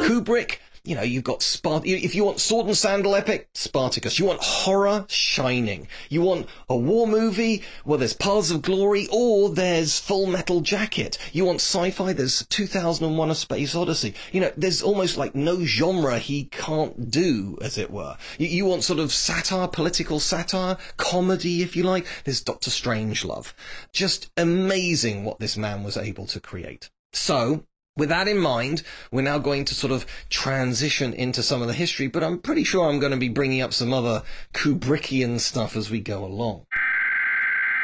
Kubrick, 0.06 0.60
you 0.86 0.96
know, 0.96 1.02
you've 1.02 1.24
got 1.24 1.40
Spart. 1.40 1.86
If 1.86 2.14
you 2.14 2.26
want 2.26 2.42
sword 2.42 2.68
and 2.68 2.76
sandal 2.76 3.16
epic, 3.16 3.48
Spartacus. 3.54 4.20
You 4.20 4.26
want 4.26 4.42
horror, 4.42 5.06
Shining. 5.08 5.88
You 6.10 6.22
want 6.22 6.48
a 6.68 6.76
war 6.76 7.08
movie, 7.08 7.64
well, 7.86 7.98
there's 7.98 8.14
Paths 8.14 8.52
of 8.52 8.62
Glory, 8.62 9.08
or 9.10 9.50
there's 9.50 9.98
Full 10.00 10.28
Metal 10.28 10.60
Jacket. 10.60 11.18
You 11.32 11.46
want 11.46 11.62
sci-fi, 11.62 12.12
there's 12.12 12.46
2001: 12.48 13.30
A 13.30 13.36
Space 13.36 13.76
Odyssey. 13.76 14.14
You 14.34 14.42
know, 14.42 14.52
there's 14.58 14.84
almost 14.84 15.18
like 15.18 15.36
no 15.36 15.64
genre 15.64 16.20
he 16.20 16.46
can't 16.46 17.10
do, 17.10 17.58
as 17.62 17.78
it 17.78 17.90
were. 17.90 18.18
You, 18.38 18.48
you 18.48 18.66
want 18.66 18.84
sort 18.84 19.00
of 19.00 19.14
satire, 19.14 19.70
political 19.70 20.20
satire, 20.20 20.78
comedy, 20.98 21.62
if 21.62 21.78
you 21.78 21.84
like. 21.84 22.06
There's 22.26 22.42
Doctor 22.42 22.70
Strangelove. 22.70 23.54
Just 23.94 24.32
amazing 24.36 25.24
what 25.24 25.40
this 25.40 25.56
man 25.56 25.84
was 25.84 25.96
able 25.96 26.26
to 26.28 26.42
create. 26.42 26.90
So, 27.14 27.64
with 27.96 28.10
that 28.10 28.28
in 28.28 28.38
mind, 28.38 28.84
we're 29.12 29.22
now 29.22 29.38
going 29.38 29.66
to 29.66 29.76
sort 29.76 29.92
of 29.94 30.06
transition 30.30 31.14
into 31.14 31.44
some 31.44 31.62
of 31.62 31.68
the 31.68 31.74
history, 31.74 32.08
but 32.08 32.24
I'm 32.24 32.40
pretty 32.40 32.64
sure 32.64 32.90
I'm 32.90 33.00
going 33.00 33.12
to 33.12 33.18
be 33.18 33.30
bringing 33.30 33.62
up 33.62 33.74
some 33.74 33.94
other 33.94 34.24
Kubrickian 34.54 35.40
stuff 35.40 35.76
as 35.76 35.92
we 35.92 36.00
go 36.00 36.26
along. 36.26 36.66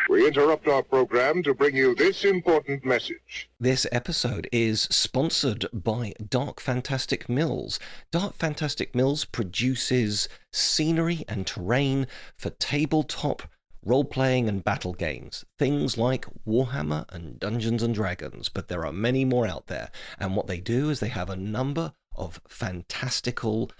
We 0.09 0.25
interrupt 0.25 0.67
our 0.67 0.81
program 0.81 1.43
to 1.43 1.53
bring 1.53 1.75
you 1.75 1.93
this 1.93 2.25
important 2.25 2.83
message. 2.83 3.47
This 3.59 3.85
episode 3.91 4.49
is 4.51 4.81
sponsored 4.89 5.67
by 5.71 6.13
Dark 6.27 6.59
Fantastic 6.59 7.29
Mills. 7.29 7.79
Dark 8.09 8.33
Fantastic 8.33 8.95
Mills 8.95 9.23
produces 9.25 10.27
scenery 10.51 11.23
and 11.27 11.45
terrain 11.45 12.07
for 12.35 12.49
tabletop 12.49 13.43
role 13.83 14.05
playing 14.05 14.49
and 14.49 14.63
battle 14.63 14.93
games, 14.93 15.45
things 15.57 15.97
like 15.97 16.25
Warhammer 16.45 17.05
and 17.13 17.39
Dungeons 17.39 17.83
and 17.83 17.93
Dragons, 17.93 18.49
but 18.49 18.67
there 18.67 18.85
are 18.85 18.93
many 18.93 19.25
more 19.25 19.47
out 19.47 19.67
there. 19.67 19.89
And 20.19 20.35
what 20.35 20.47
they 20.47 20.59
do 20.59 20.89
is 20.89 20.99
they 20.99 21.09
have 21.09 21.29
a 21.29 21.35
number 21.35 21.93
of 22.15 22.41
fantastical 22.47 23.71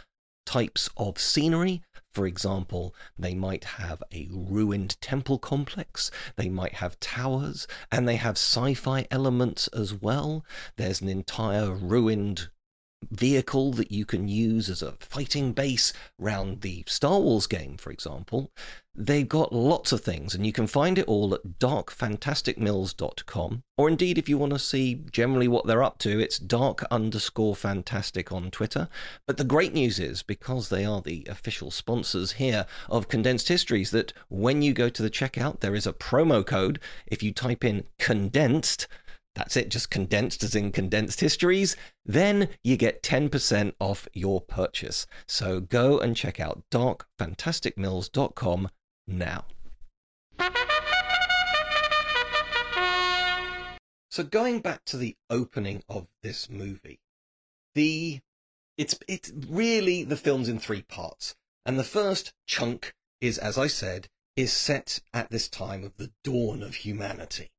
types 0.46 0.90
of 0.98 1.20
scenery. 1.20 1.84
For 2.12 2.26
example, 2.26 2.96
they 3.20 3.36
might 3.36 3.64
have 3.64 4.02
a 4.12 4.28
ruined 4.32 5.00
temple 5.00 5.38
complex, 5.38 6.10
they 6.38 6.50
might 6.50 6.76
have 6.76 7.00
towers, 7.00 7.68
and 7.92 8.08
they 8.08 8.16
have 8.16 8.36
sci 8.36 8.74
fi 8.74 9.06
elements 9.12 9.68
as 9.68 9.94
well. 9.94 10.44
There's 10.76 11.02
an 11.02 11.10
entire 11.10 11.72
ruined 11.72 12.50
vehicle 13.12 13.72
that 13.74 13.92
you 13.92 14.06
can 14.06 14.28
use 14.28 14.70
as 14.70 14.82
a 14.82 14.94
fighting 15.00 15.54
base 15.54 15.94
round 16.18 16.62
the 16.62 16.84
Star 16.88 17.20
Wars 17.20 17.46
game, 17.48 17.78
for 17.78 17.92
example. 17.92 18.52
They've 18.96 19.30
got 19.30 19.54
lots 19.54 19.92
of 19.94 20.02
things, 20.02 20.36
and 20.36 20.46
you 20.46 20.52
can 20.52 20.68
find 20.68 20.98
it 20.98 21.08
all 21.08 21.34
at 21.34 21.60
darkfantasticmills.com. 21.60 23.64
Or 23.78 23.88
indeed, 23.88 24.18
if 24.18 24.28
you 24.28 24.38
want 24.38 24.52
to 24.52 24.60
see 24.60 25.06
generally 25.10 25.48
what 25.48 25.66
they're 25.66 25.84
up 25.84 26.00
to, 26.00 26.20
it's 26.20 26.38
dark 26.38 26.84
underscore 26.92 27.56
fantastic 27.56 28.34
on 28.34 28.52
Twitter. 28.52 28.90
But 29.26 29.38
the 29.38 29.46
great 29.46 29.74
news 29.74 30.00
is, 30.00 30.22
because 30.22 30.68
they 30.68 30.84
are 30.84 31.02
the 31.02 31.26
official 31.30 31.72
sponsors 31.72 32.34
here 32.34 32.66
of 32.90 33.08
Condensed 33.08 33.48
Histories, 33.48 33.92
that 33.92 34.12
when 34.28 34.62
you 34.62 34.74
go 34.74 34.90
to 34.90 35.02
the 35.02 35.10
checkout, 35.10 35.62
there 35.62 35.76
is 35.76 35.88
a 35.88 35.94
promo 35.94 36.46
code. 36.46 36.82
If 37.08 37.24
you 37.24 37.32
type 37.32 37.64
in 37.64 37.86
condensed, 38.00 38.86
that's 39.40 39.56
it, 39.56 39.70
just 39.70 39.90
condensed 39.90 40.44
as 40.44 40.54
in 40.54 40.74
condensed 40.74 41.22
histories, 41.22 41.78
then 42.06 42.50
you 42.62 42.76
get 42.76 43.02
10% 43.02 43.74
off 43.80 44.06
your 44.14 44.42
purchase. 44.42 45.08
So 45.28 45.62
go 45.62 45.98
and 45.98 46.14
check 46.14 46.42
out 46.42 46.64
darkfantasticmills.com 46.72 48.70
now. 49.08 49.46
So 54.12 54.24
going 54.24 54.60
back 54.60 54.84
to 54.86 54.98
the 54.98 55.16
opening 55.30 55.84
of 55.88 56.08
this 56.22 56.50
movie, 56.50 57.00
the 57.76 58.20
it's 58.78 59.00
it's 59.08 59.32
really 59.48 60.04
the 60.04 60.18
film's 60.18 60.50
in 60.50 60.60
three 60.60 60.82
parts. 60.82 61.36
And 61.66 61.80
the 61.80 61.86
first 61.86 62.34
chunk 62.46 62.94
is, 63.22 63.38
as 63.38 63.58
I 63.58 63.68
said, 63.68 64.10
is 64.36 64.52
set 64.52 65.00
at 65.14 65.30
this 65.30 65.48
time 65.48 65.86
of 65.86 65.96
the 65.96 66.12
dawn 66.26 66.62
of 66.62 66.76
humanity. 66.76 67.52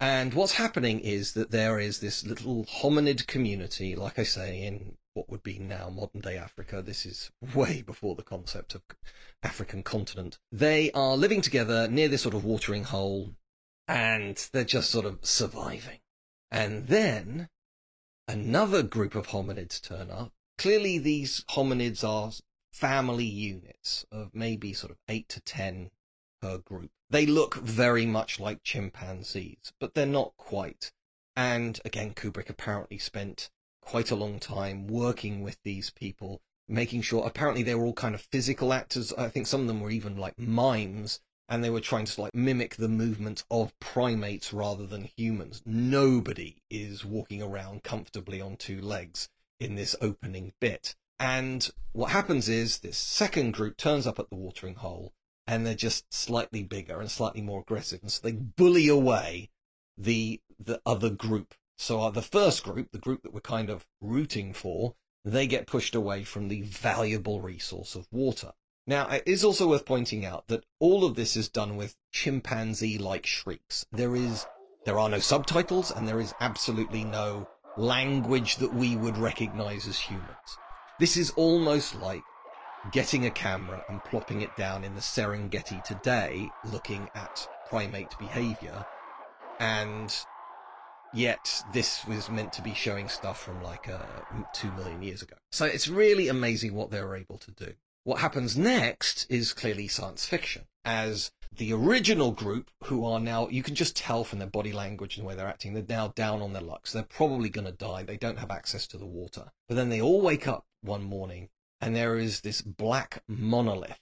And 0.00 0.34
what's 0.34 0.54
happening 0.54 1.00
is 1.00 1.32
that 1.32 1.50
there 1.50 1.78
is 1.78 2.00
this 2.00 2.26
little 2.26 2.64
hominid 2.64 3.26
community, 3.26 3.96
like 3.96 4.18
I 4.18 4.24
say, 4.24 4.62
in 4.62 4.96
what 5.14 5.28
would 5.28 5.42
be 5.42 5.58
now 5.58 5.88
modern 5.90 6.20
day 6.20 6.36
Africa. 6.36 6.82
This 6.82 7.04
is 7.04 7.30
way 7.54 7.82
before 7.82 8.14
the 8.14 8.22
concept 8.22 8.74
of 8.74 8.82
African 9.42 9.82
continent. 9.82 10.38
They 10.50 10.90
are 10.92 11.16
living 11.16 11.40
together 11.40 11.88
near 11.88 12.08
this 12.08 12.22
sort 12.22 12.34
of 12.34 12.44
watering 12.44 12.84
hole 12.84 13.34
and 13.88 14.36
they're 14.52 14.64
just 14.64 14.90
sort 14.90 15.04
of 15.04 15.18
surviving. 15.22 16.00
And 16.50 16.86
then 16.88 17.48
another 18.28 18.82
group 18.82 19.14
of 19.14 19.28
hominids 19.28 19.80
turn 19.80 20.10
up. 20.10 20.32
Clearly 20.58 20.98
these 20.98 21.44
hominids 21.50 22.04
are 22.04 22.32
family 22.72 23.24
units 23.24 24.06
of 24.10 24.34
maybe 24.34 24.72
sort 24.72 24.92
of 24.92 24.98
eight 25.08 25.28
to 25.30 25.40
ten 25.40 25.90
per 26.40 26.58
group. 26.58 26.90
They 27.12 27.26
look 27.26 27.56
very 27.56 28.06
much 28.06 28.40
like 28.40 28.62
chimpanzees, 28.62 29.74
but 29.78 29.92
they're 29.92 30.06
not 30.06 30.34
quite. 30.38 30.92
And 31.36 31.78
again, 31.84 32.14
Kubrick 32.14 32.48
apparently 32.48 32.96
spent 32.96 33.50
quite 33.82 34.10
a 34.10 34.16
long 34.16 34.38
time 34.38 34.86
working 34.86 35.42
with 35.42 35.58
these 35.62 35.90
people, 35.90 36.40
making 36.66 37.02
sure 37.02 37.26
apparently 37.26 37.62
they 37.62 37.74
were 37.74 37.84
all 37.84 37.92
kind 37.92 38.14
of 38.14 38.22
physical 38.22 38.72
actors. 38.72 39.12
I 39.12 39.28
think 39.28 39.46
some 39.46 39.60
of 39.60 39.66
them 39.66 39.82
were 39.82 39.90
even 39.90 40.16
like 40.16 40.38
mimes 40.38 41.20
and 41.50 41.62
they 41.62 41.68
were 41.68 41.82
trying 41.82 42.06
to 42.06 42.18
like 42.18 42.34
mimic 42.34 42.76
the 42.76 42.88
movements 42.88 43.44
of 43.50 43.78
primates 43.78 44.54
rather 44.54 44.86
than 44.86 45.10
humans. 45.14 45.60
Nobody 45.66 46.62
is 46.70 47.04
walking 47.04 47.42
around 47.42 47.82
comfortably 47.82 48.40
on 48.40 48.56
two 48.56 48.80
legs 48.80 49.28
in 49.60 49.74
this 49.74 49.94
opening 50.00 50.54
bit. 50.60 50.96
And 51.20 51.68
what 51.92 52.12
happens 52.12 52.48
is 52.48 52.78
this 52.78 52.96
second 52.96 53.52
group 53.52 53.76
turns 53.76 54.06
up 54.06 54.18
at 54.18 54.30
the 54.30 54.36
watering 54.36 54.76
hole 54.76 55.12
and 55.46 55.66
they're 55.66 55.74
just 55.74 56.12
slightly 56.12 56.62
bigger 56.62 57.00
and 57.00 57.10
slightly 57.10 57.42
more 57.42 57.60
aggressive. 57.60 58.00
And 58.02 58.12
so 58.12 58.20
they 58.22 58.32
bully 58.32 58.88
away 58.88 59.50
the, 59.98 60.40
the 60.58 60.80
other 60.86 61.10
group. 61.10 61.54
So 61.76 62.00
uh, 62.00 62.10
the 62.10 62.22
first 62.22 62.62
group, 62.62 62.92
the 62.92 62.98
group 62.98 63.22
that 63.22 63.34
we're 63.34 63.40
kind 63.40 63.70
of 63.70 63.86
rooting 64.00 64.52
for, 64.52 64.94
they 65.24 65.46
get 65.46 65.66
pushed 65.66 65.94
away 65.94 66.24
from 66.24 66.48
the 66.48 66.62
valuable 66.62 67.40
resource 67.40 67.94
of 67.94 68.06
water. 68.10 68.52
Now, 68.86 69.08
it 69.08 69.22
is 69.26 69.44
also 69.44 69.68
worth 69.68 69.86
pointing 69.86 70.24
out 70.24 70.48
that 70.48 70.64
all 70.80 71.04
of 71.04 71.14
this 71.14 71.36
is 71.36 71.48
done 71.48 71.76
with 71.76 71.96
chimpanzee-like 72.10 73.26
shrieks. 73.26 73.86
There 73.92 74.16
is 74.16 74.46
There 74.84 74.98
are 74.98 75.08
no 75.08 75.20
subtitles 75.20 75.92
and 75.92 76.08
there 76.08 76.20
is 76.20 76.34
absolutely 76.40 77.04
no 77.04 77.48
language 77.76 78.56
that 78.56 78.74
we 78.74 78.96
would 78.96 79.16
recognize 79.16 79.86
as 79.86 79.98
humans. 79.98 80.58
This 80.98 81.16
is 81.16 81.30
almost 81.36 81.94
like 81.94 82.22
getting 82.90 83.26
a 83.26 83.30
camera 83.30 83.84
and 83.88 84.02
plopping 84.04 84.40
it 84.40 84.54
down 84.56 84.84
in 84.84 84.94
the 84.94 85.00
Serengeti 85.00 85.82
today, 85.84 86.50
looking 86.72 87.08
at 87.14 87.46
primate 87.68 88.18
behavior, 88.18 88.84
and 89.60 90.14
yet 91.14 91.62
this 91.72 92.04
was 92.06 92.28
meant 92.28 92.52
to 92.54 92.62
be 92.62 92.74
showing 92.74 93.08
stuff 93.08 93.40
from 93.40 93.62
like 93.62 93.88
uh, 93.88 93.98
two 94.52 94.70
million 94.72 95.02
years 95.02 95.22
ago. 95.22 95.36
So 95.52 95.64
it's 95.64 95.88
really 95.88 96.28
amazing 96.28 96.74
what 96.74 96.90
they 96.90 97.00
were 97.00 97.16
able 97.16 97.38
to 97.38 97.50
do. 97.52 97.74
What 98.04 98.18
happens 98.20 98.58
next 98.58 99.26
is 99.30 99.52
clearly 99.52 99.86
science 99.86 100.26
fiction, 100.26 100.64
as 100.84 101.30
the 101.56 101.72
original 101.72 102.32
group, 102.32 102.70
who 102.84 103.04
are 103.04 103.20
now, 103.20 103.46
you 103.48 103.62
can 103.62 103.74
just 103.74 103.94
tell 103.94 104.24
from 104.24 104.38
their 104.38 104.48
body 104.48 104.72
language 104.72 105.16
and 105.16 105.24
the 105.24 105.28
way 105.28 105.34
they're 105.34 105.46
acting, 105.46 105.74
they're 105.74 105.84
now 105.88 106.08
down 106.08 106.42
on 106.42 106.52
their 106.52 106.62
luck. 106.62 106.86
So 106.86 106.98
they're 106.98 107.06
probably 107.06 107.48
going 107.48 107.66
to 107.66 107.72
die. 107.72 108.02
They 108.02 108.16
don't 108.16 108.38
have 108.38 108.50
access 108.50 108.86
to 108.88 108.98
the 108.98 109.06
water. 109.06 109.52
But 109.68 109.76
then 109.76 109.88
they 109.88 110.00
all 110.00 110.20
wake 110.20 110.48
up 110.48 110.64
one 110.80 111.04
morning 111.04 111.50
and 111.82 111.96
there 111.96 112.16
is 112.16 112.40
this 112.40 112.62
black 112.62 113.24
monolith 113.26 114.00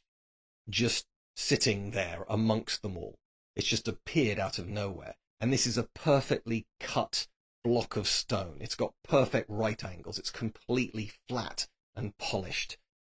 just 0.69 1.07
sitting 1.35 1.93
there 1.93 2.27
amongst 2.29 2.83
them 2.83 2.97
all. 2.97 3.19
It's 3.57 3.67
just 3.67 3.89
appeared 3.89 4.39
out 4.39 4.59
of 4.59 4.69
nowhere. 4.69 5.17
And 5.41 5.51
this 5.51 5.67
is 5.67 5.79
a 5.79 5.89
perfectly 5.95 6.67
cut 6.79 7.27
block 7.65 7.97
of 7.97 8.07
stone. 8.07 8.59
It's 8.61 8.75
got 8.75 8.93
perfect 9.03 9.49
right 9.49 9.83
angles. 9.83 10.19
It's 10.19 10.31
completely 10.31 11.11
flat 11.27 11.69
and 11.97 12.17
polished. 12.19 12.77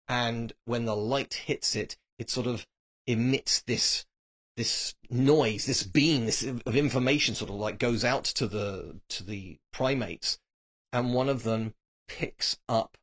And 0.07 0.53
when 0.67 0.85
the 0.85 0.97
light 0.97 1.35
hits 1.47 1.75
it, 1.75 1.97
it 2.19 2.29
sort 2.29 2.47
of 2.47 2.67
emits 3.07 3.63
this 3.63 4.05
this 4.57 4.95
noise, 5.09 5.65
this 5.65 5.85
beam, 5.85 6.27
this 6.27 6.43
of 6.43 6.77
information 6.77 7.35
sort 7.35 7.51
of 7.51 7.57
like 7.57 7.79
goes 7.79 8.05
out 8.05 8.25
to 8.25 8.47
the 8.47 9.01
to 9.09 9.25
the 9.25 9.57
primates, 9.73 10.39
and 10.93 11.15
one 11.15 11.31
of 11.31 11.45
them 11.45 11.73
picks 12.09 12.59
up 12.69 12.99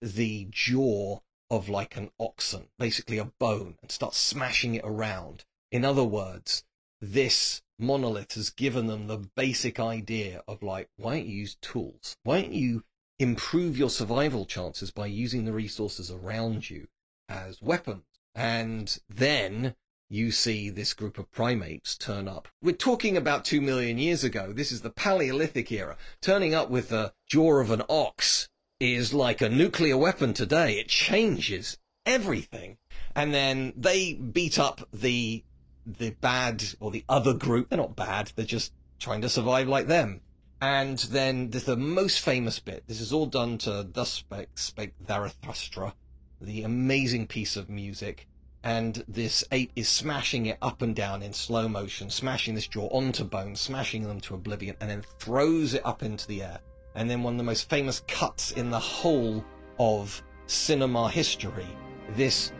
the 0.00 0.46
jaw 0.50 1.20
of 1.50 1.68
like 1.68 1.96
an 1.96 2.10
oxen, 2.18 2.68
basically 2.78 3.18
a 3.18 3.24
bone, 3.24 3.76
and 3.82 3.90
start 3.90 4.14
smashing 4.14 4.74
it 4.74 4.84
around. 4.84 5.44
In 5.70 5.84
other 5.84 6.04
words, 6.04 6.64
this 7.00 7.62
monolith 7.78 8.34
has 8.34 8.50
given 8.50 8.86
them 8.86 9.06
the 9.06 9.28
basic 9.36 9.78
idea 9.78 10.42
of 10.48 10.62
like, 10.62 10.88
why 10.96 11.16
don't 11.16 11.26
you 11.26 11.38
use 11.38 11.56
tools? 11.60 12.16
Why 12.22 12.42
don't 12.42 12.52
you 12.52 12.84
improve 13.18 13.78
your 13.78 13.90
survival 13.90 14.46
chances 14.46 14.90
by 14.90 15.06
using 15.06 15.44
the 15.44 15.52
resources 15.52 16.10
around 16.10 16.70
you 16.70 16.88
as 17.28 17.62
weapons? 17.62 18.04
And 18.34 18.98
then 19.08 19.74
you 20.10 20.30
see 20.30 20.70
this 20.70 20.94
group 20.94 21.18
of 21.18 21.30
primates 21.30 21.96
turn 21.96 22.28
up. 22.28 22.48
We're 22.62 22.72
talking 22.72 23.16
about 23.16 23.44
two 23.44 23.60
million 23.60 23.98
years 23.98 24.24
ago. 24.24 24.52
This 24.52 24.72
is 24.72 24.80
the 24.80 24.90
Paleolithic 24.90 25.70
era. 25.70 25.96
Turning 26.20 26.54
up 26.54 26.70
with 26.70 26.88
the 26.88 27.12
jaw 27.28 27.60
of 27.60 27.70
an 27.70 27.82
ox 27.88 28.48
is 28.80 29.12
like 29.12 29.40
a 29.40 29.48
nuclear 29.48 29.96
weapon 29.96 30.32
today. 30.32 30.78
It 30.78 30.88
changes 30.88 31.78
everything. 32.06 32.78
And 33.14 33.34
then 33.34 33.72
they 33.76 34.14
beat 34.14 34.58
up 34.58 34.88
the 34.92 35.44
the 35.84 36.10
bad 36.10 36.62
or 36.80 36.90
the 36.90 37.04
other 37.08 37.32
group. 37.32 37.68
They're 37.68 37.78
not 37.78 37.96
bad. 37.96 38.32
They're 38.36 38.44
just 38.44 38.72
trying 38.98 39.22
to 39.22 39.28
survive 39.28 39.68
like 39.68 39.86
them. 39.86 40.20
And 40.60 40.98
then 40.98 41.50
there's 41.50 41.64
the 41.64 41.76
most 41.76 42.20
famous 42.20 42.58
bit. 42.58 42.84
This 42.86 43.00
is 43.00 43.12
all 43.12 43.26
done 43.26 43.58
to 43.58 43.86
Thus 43.90 44.10
Spake, 44.10 44.58
spake 44.58 44.94
Zarathustra, 45.06 45.94
the 46.40 46.62
amazing 46.62 47.26
piece 47.26 47.56
of 47.56 47.70
music. 47.70 48.26
And 48.62 49.02
this 49.08 49.44
ape 49.52 49.70
is 49.76 49.88
smashing 49.88 50.46
it 50.46 50.58
up 50.60 50.82
and 50.82 50.94
down 50.94 51.22
in 51.22 51.32
slow 51.32 51.68
motion, 51.68 52.10
smashing 52.10 52.54
this 52.54 52.66
jaw 52.66 52.88
onto 52.88 53.24
bone, 53.24 53.54
smashing 53.54 54.02
them 54.02 54.20
to 54.22 54.34
oblivion, 54.34 54.76
and 54.80 54.90
then 54.90 55.04
throws 55.20 55.74
it 55.74 55.86
up 55.86 56.02
into 56.02 56.26
the 56.26 56.42
air 56.42 56.58
and 56.98 57.08
then 57.08 57.22
one 57.22 57.34
of 57.34 57.38
the 57.38 57.44
most 57.44 57.70
famous 57.70 58.02
cuts 58.08 58.50
in 58.52 58.70
the 58.70 58.78
whole 58.78 59.44
of 59.78 60.20
cinema 60.46 61.08
history. 61.08 61.68
This 62.16 62.52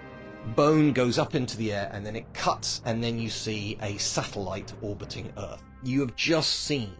bone 0.55 0.92
goes 0.92 1.18
up 1.18 1.35
into 1.35 1.57
the 1.57 1.72
air 1.72 1.90
and 1.92 2.07
then 2.07 2.14
it 2.14 2.33
cuts, 2.35 2.81
and 2.85 3.03
then 3.03 3.18
you 3.18 3.31
see 3.31 3.77
a 3.83 3.98
satellite 3.98 4.72
orbiting 4.81 5.33
Earth. 5.37 5.62
You 5.83 6.01
have 6.01 6.14
just 6.14 6.64
seen 6.66 6.94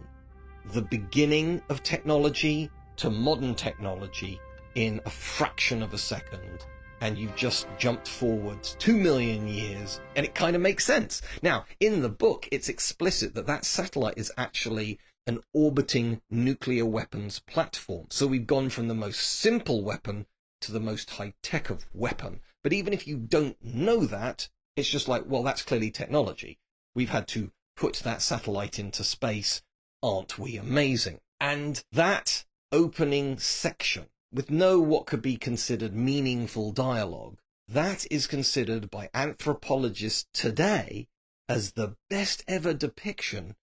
the 0.73 0.81
beginning 0.81 1.61
of 1.69 1.81
technology 1.81 2.69
to 2.97 3.09
modern 3.09 3.55
technology 3.55 4.39
in 4.75 4.99
a 5.05 5.09
fraction 5.09 5.81
of 5.81 5.93
a 5.93 5.97
second. 5.97 6.65
And 7.01 7.17
you've 7.17 7.37
just 7.37 7.67
jumped 7.77 8.09
forwards 8.09 8.75
two 8.77 8.97
million 8.97 9.47
years, 9.47 10.01
and 10.17 10.25
it 10.25 10.35
kind 10.35 10.57
of 10.57 10.61
makes 10.61 10.83
sense. 10.83 11.21
Now, 11.41 11.63
in 11.79 12.01
the 12.01 12.09
book, 12.09 12.49
it's 12.51 12.67
explicit 12.67 13.33
that 13.35 13.47
that 13.47 13.63
satellite 13.63 14.17
is 14.17 14.33
actually 14.35 14.99
an 15.29 15.39
orbiting 15.53 16.19
nuclear 16.31 16.83
weapons 16.87 17.37
platform. 17.37 18.07
So 18.09 18.25
we've 18.25 18.47
gone 18.47 18.69
from 18.69 18.87
the 18.87 18.95
most 18.95 19.21
simple 19.21 19.83
weapon 19.83 20.25
to 20.61 20.71
the 20.71 20.79
most 20.79 21.11
high 21.11 21.33
tech 21.43 21.69
of 21.69 21.85
weapon. 21.93 22.39
But 22.63 22.73
even 22.73 22.93
if 22.93 23.07
you 23.07 23.17
don't 23.17 23.63
know 23.63 24.05
that, 24.07 24.49
it's 24.75 24.89
just 24.89 25.07
like, 25.07 25.25
well, 25.27 25.43
that's 25.43 25.61
clearly 25.61 25.91
technology. 25.91 26.57
We've 26.95 27.11
had 27.11 27.27
to 27.29 27.51
put 27.75 27.97
that 27.97 28.23
satellite 28.23 28.79
into 28.79 29.03
space. 29.03 29.61
Aren't 30.01 30.39
we 30.39 30.57
amazing? 30.57 31.19
And 31.39 31.83
that 31.91 32.45
opening 32.71 33.37
section, 33.37 34.07
with 34.33 34.49
no 34.49 34.79
what 34.79 35.05
could 35.05 35.21
be 35.21 35.37
considered 35.37 35.93
meaningful 35.93 36.71
dialogue, 36.71 37.37
that 37.67 38.07
is 38.09 38.25
considered 38.25 38.89
by 38.89 39.11
anthropologists 39.13 40.25
today 40.33 41.07
as 41.47 41.73
the 41.73 41.97
best 42.09 42.43
ever 42.47 42.73
depiction 42.73 43.55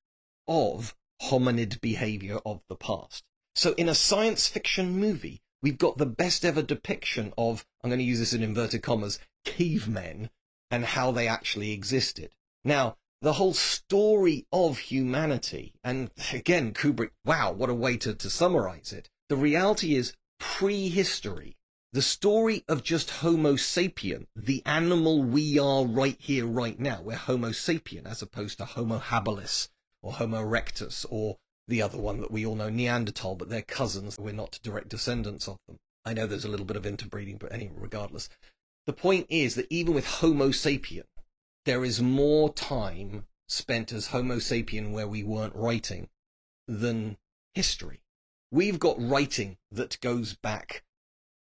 of 0.47 0.95
hominid 1.23 1.81
behavior 1.81 2.39
of 2.45 2.63
the 2.69 2.77
past. 2.77 3.25
So 3.55 3.73
in 3.73 3.89
a 3.89 3.95
science 3.95 4.47
fiction 4.47 4.99
movie, 4.99 5.43
we've 5.63 5.79
got 5.79 5.99
the 5.99 6.07
best 6.07 6.45
ever 6.45 6.63
depiction 6.63 7.33
of, 7.39 7.65
I'm 7.83 7.91
going 7.91 7.99
to 7.99 8.05
use 8.05 8.19
this 8.19 8.33
in 8.33 8.43
inverted 8.43 8.83
commas, 8.83 9.19
cavemen 9.45 10.31
and 10.71 10.85
how 10.85 11.13
they 11.13 11.29
actually 11.29 11.73
existed. 11.73 12.35
Now, 12.65 12.97
the 13.23 13.35
whole 13.35 13.55
story 13.55 14.47
of 14.53 14.79
humanity, 14.79 15.75
and 15.83 16.11
again, 16.33 16.73
Kubrick, 16.73 17.11
wow, 17.25 17.53
what 17.53 17.71
a 17.71 17.75
way 17.75 17.97
to, 17.99 18.15
to 18.15 18.31
summarize 18.31 18.93
it. 18.93 19.09
The 19.29 19.37
reality 19.37 19.95
is 19.95 20.13
prehistory. 20.39 21.57
The 21.93 22.03
story 22.03 22.63
of 22.69 22.83
just 22.83 23.11
Homo 23.11 23.55
sapien, 23.55 24.27
the 24.37 24.63
animal 24.67 25.23
we 25.23 25.59
are 25.59 25.87
right 25.87 26.17
here, 26.21 26.47
right 26.47 26.79
now. 26.79 27.01
We're 27.03 27.17
Homo 27.17 27.51
sapien 27.51 28.05
as 28.05 28.21
opposed 28.21 28.59
to 28.59 28.67
Homo 28.67 28.99
habilis, 28.99 29.69
or 30.07 30.13
Homo 30.13 30.45
erectus, 30.45 31.05
or 31.11 31.37
the 31.67 31.83
other 31.83 31.99
one 31.99 32.21
that 32.21 32.31
we 32.31 32.47
all 32.47 32.55
know, 32.55 32.71
Neanderthal, 32.71 33.35
but 33.35 33.49
they're 33.49 33.63
cousins. 33.63 34.17
We're 34.17 34.33
not 34.33 34.61
direct 34.63 34.89
descendants 34.89 35.49
of 35.49 35.59
them. 35.67 35.79
I 36.05 36.15
know 36.15 36.29
there's 36.29 36.45
a 36.45 36.49
little 36.49 36.65
bit 36.65 36.77
of 36.77 36.87
interbreeding, 36.87 37.39
but 37.39 37.53
anyway, 37.53 37.75
regardless. 37.77 38.29
The 38.87 38.93
point 38.93 39.27
is 39.29 39.57
that 39.57 39.67
even 39.69 39.95
with 39.95 40.07
Homo 40.07 40.51
sapien, 40.51 41.03
there 41.65 41.85
is 41.85 42.01
more 42.01 42.53
time 42.53 43.27
spent 43.49 43.93
as 43.93 44.09
Homo 44.09 44.37
sapien 44.37 44.93
where 44.93 45.09
we 45.09 45.25
weren't 45.25 45.57
writing 45.57 46.09
than 46.69 47.17
history. 47.55 48.01
We've 48.53 48.79
got 48.79 48.97
writing 49.01 49.57
that 49.73 50.01
goes 50.01 50.37
back, 50.37 50.85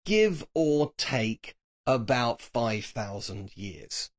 give 0.06 0.46
or 0.54 0.92
take, 0.96 1.56
about 1.84 2.40
5,000 2.40 3.56
years. 3.56 4.10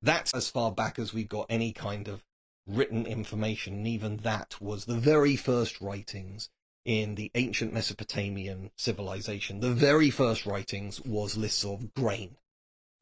That's 0.00 0.32
as 0.32 0.48
far 0.48 0.72
back 0.72 0.98
as 0.98 1.12
we've 1.12 1.28
got 1.28 1.44
any 1.50 1.74
kind 1.74 2.08
of 2.08 2.22
written 2.66 3.06
information, 3.06 3.74
and 3.74 3.86
even 3.86 4.18
that 4.18 4.60
was 4.60 4.84
the 4.84 4.96
very 4.96 5.36
first 5.36 5.80
writings 5.80 6.50
in 6.84 7.16
the 7.16 7.30
ancient 7.34 7.72
Mesopotamian 7.72 8.70
civilization. 8.76 9.60
The 9.60 9.72
very 9.72 10.10
first 10.10 10.46
writings 10.46 11.00
was 11.00 11.36
lists 11.36 11.64
of 11.64 11.94
grain 11.94 12.36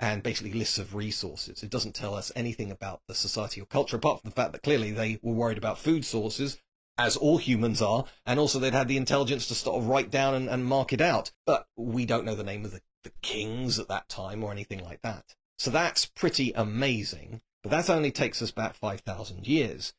and 0.00 0.22
basically 0.22 0.52
lists 0.52 0.78
of 0.78 0.94
resources. 0.94 1.62
It 1.62 1.70
doesn't 1.70 1.94
tell 1.94 2.14
us 2.14 2.32
anything 2.34 2.70
about 2.70 3.02
the 3.06 3.14
society 3.14 3.60
or 3.60 3.66
culture, 3.66 3.96
apart 3.96 4.20
from 4.20 4.30
the 4.30 4.34
fact 4.34 4.52
that 4.52 4.62
clearly 4.62 4.90
they 4.90 5.18
were 5.22 5.34
worried 5.34 5.58
about 5.58 5.78
food 5.78 6.04
sources, 6.04 6.58
as 6.96 7.16
all 7.16 7.38
humans 7.38 7.82
are, 7.82 8.04
and 8.24 8.38
also 8.38 8.58
they'd 8.58 8.72
had 8.72 8.88
the 8.88 8.96
intelligence 8.96 9.46
to 9.48 9.54
sort 9.54 9.76
of 9.76 9.88
write 9.88 10.10
down 10.10 10.34
and, 10.34 10.48
and 10.48 10.64
mark 10.64 10.92
it 10.92 11.00
out. 11.00 11.32
But 11.46 11.66
we 11.76 12.06
don't 12.06 12.24
know 12.24 12.34
the 12.34 12.44
name 12.44 12.64
of 12.64 12.72
the, 12.72 12.80
the 13.02 13.12
kings 13.22 13.78
at 13.78 13.88
that 13.88 14.08
time 14.08 14.42
or 14.44 14.52
anything 14.52 14.82
like 14.82 15.02
that. 15.02 15.34
So 15.58 15.70
that's 15.70 16.06
pretty 16.06 16.52
amazing. 16.52 17.40
But 17.64 17.70
that 17.70 17.88
only 17.88 18.12
takes 18.12 18.42
us 18.42 18.50
back 18.50 18.74
5,000 18.74 19.48
years. 19.48 19.94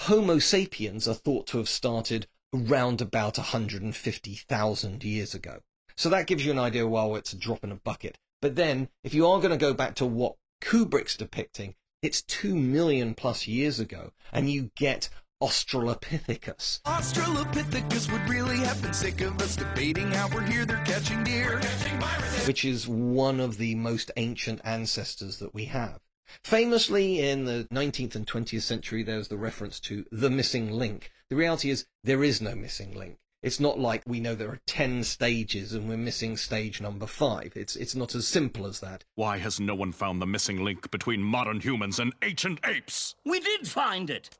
Homo 0.00 0.38
sapiens 0.38 1.08
are 1.08 1.14
thought 1.14 1.46
to 1.46 1.56
have 1.56 1.68
started 1.68 2.26
around 2.54 3.00
about 3.00 3.38
150,000 3.38 5.02
years 5.02 5.34
ago. 5.34 5.60
So 5.96 6.10
that 6.10 6.26
gives 6.26 6.44
you 6.44 6.52
an 6.52 6.58
idea, 6.58 6.86
well, 6.86 7.16
it's 7.16 7.32
a 7.32 7.38
drop 7.38 7.64
in 7.64 7.72
a 7.72 7.76
bucket. 7.76 8.18
But 8.42 8.56
then, 8.56 8.90
if 9.02 9.14
you 9.14 9.26
are 9.26 9.38
going 9.38 9.50
to 9.50 9.56
go 9.56 9.72
back 9.72 9.94
to 9.94 10.04
what 10.04 10.36
Kubrick's 10.60 11.16
depicting, 11.16 11.74
it's 12.02 12.20
2 12.20 12.54
million 12.54 13.14
plus 13.14 13.48
years 13.48 13.80
ago, 13.80 14.12
and 14.30 14.50
you 14.50 14.70
get 14.76 15.08
Australopithecus. 15.42 16.82
Australopithecus 16.82 18.12
would 18.12 18.28
really 18.28 18.58
have 18.58 18.82
been 18.82 18.92
sick 18.92 19.22
of 19.22 19.40
us 19.40 19.56
debating 19.56 20.10
how 20.10 20.28
we're 20.34 20.42
here, 20.42 20.66
they're 20.66 20.84
catching 20.84 21.24
deer. 21.24 21.60
Catching 21.60 21.98
Which 22.46 22.62
is 22.66 22.86
one 22.86 23.40
of 23.40 23.56
the 23.56 23.74
most 23.74 24.10
ancient 24.18 24.60
ancestors 24.64 25.38
that 25.38 25.54
we 25.54 25.64
have. 25.64 26.00
Famously, 26.42 27.20
in 27.20 27.44
the 27.44 27.66
19th 27.72 28.14
and 28.14 28.26
20th 28.26 28.62
century, 28.62 29.02
there's 29.02 29.28
the 29.28 29.36
reference 29.36 29.80
to 29.80 30.04
the 30.12 30.30
missing 30.30 30.70
link. 30.70 31.10
The 31.28 31.36
reality 31.36 31.70
is, 31.70 31.86
there 32.04 32.22
is 32.22 32.40
no 32.40 32.54
missing 32.54 32.96
link. 32.96 33.18
It's 33.42 33.60
not 33.60 33.78
like 33.78 34.02
we 34.06 34.18
know 34.18 34.34
there 34.34 34.48
are 34.48 34.60
10 34.66 35.04
stages 35.04 35.72
and 35.72 35.88
we're 35.88 35.96
missing 35.96 36.36
stage 36.36 36.80
number 36.80 37.06
5. 37.06 37.52
It's, 37.54 37.76
it's 37.76 37.94
not 37.94 38.14
as 38.14 38.26
simple 38.26 38.66
as 38.66 38.80
that. 38.80 39.04
Why 39.14 39.38
has 39.38 39.60
no 39.60 39.74
one 39.74 39.92
found 39.92 40.20
the 40.20 40.26
missing 40.26 40.64
link 40.64 40.90
between 40.90 41.22
modern 41.22 41.60
humans 41.60 42.00
and 42.00 42.12
ancient 42.22 42.58
apes? 42.66 43.14
We 43.24 43.38
did 43.40 43.68
find 43.68 44.10
it. 44.10 44.30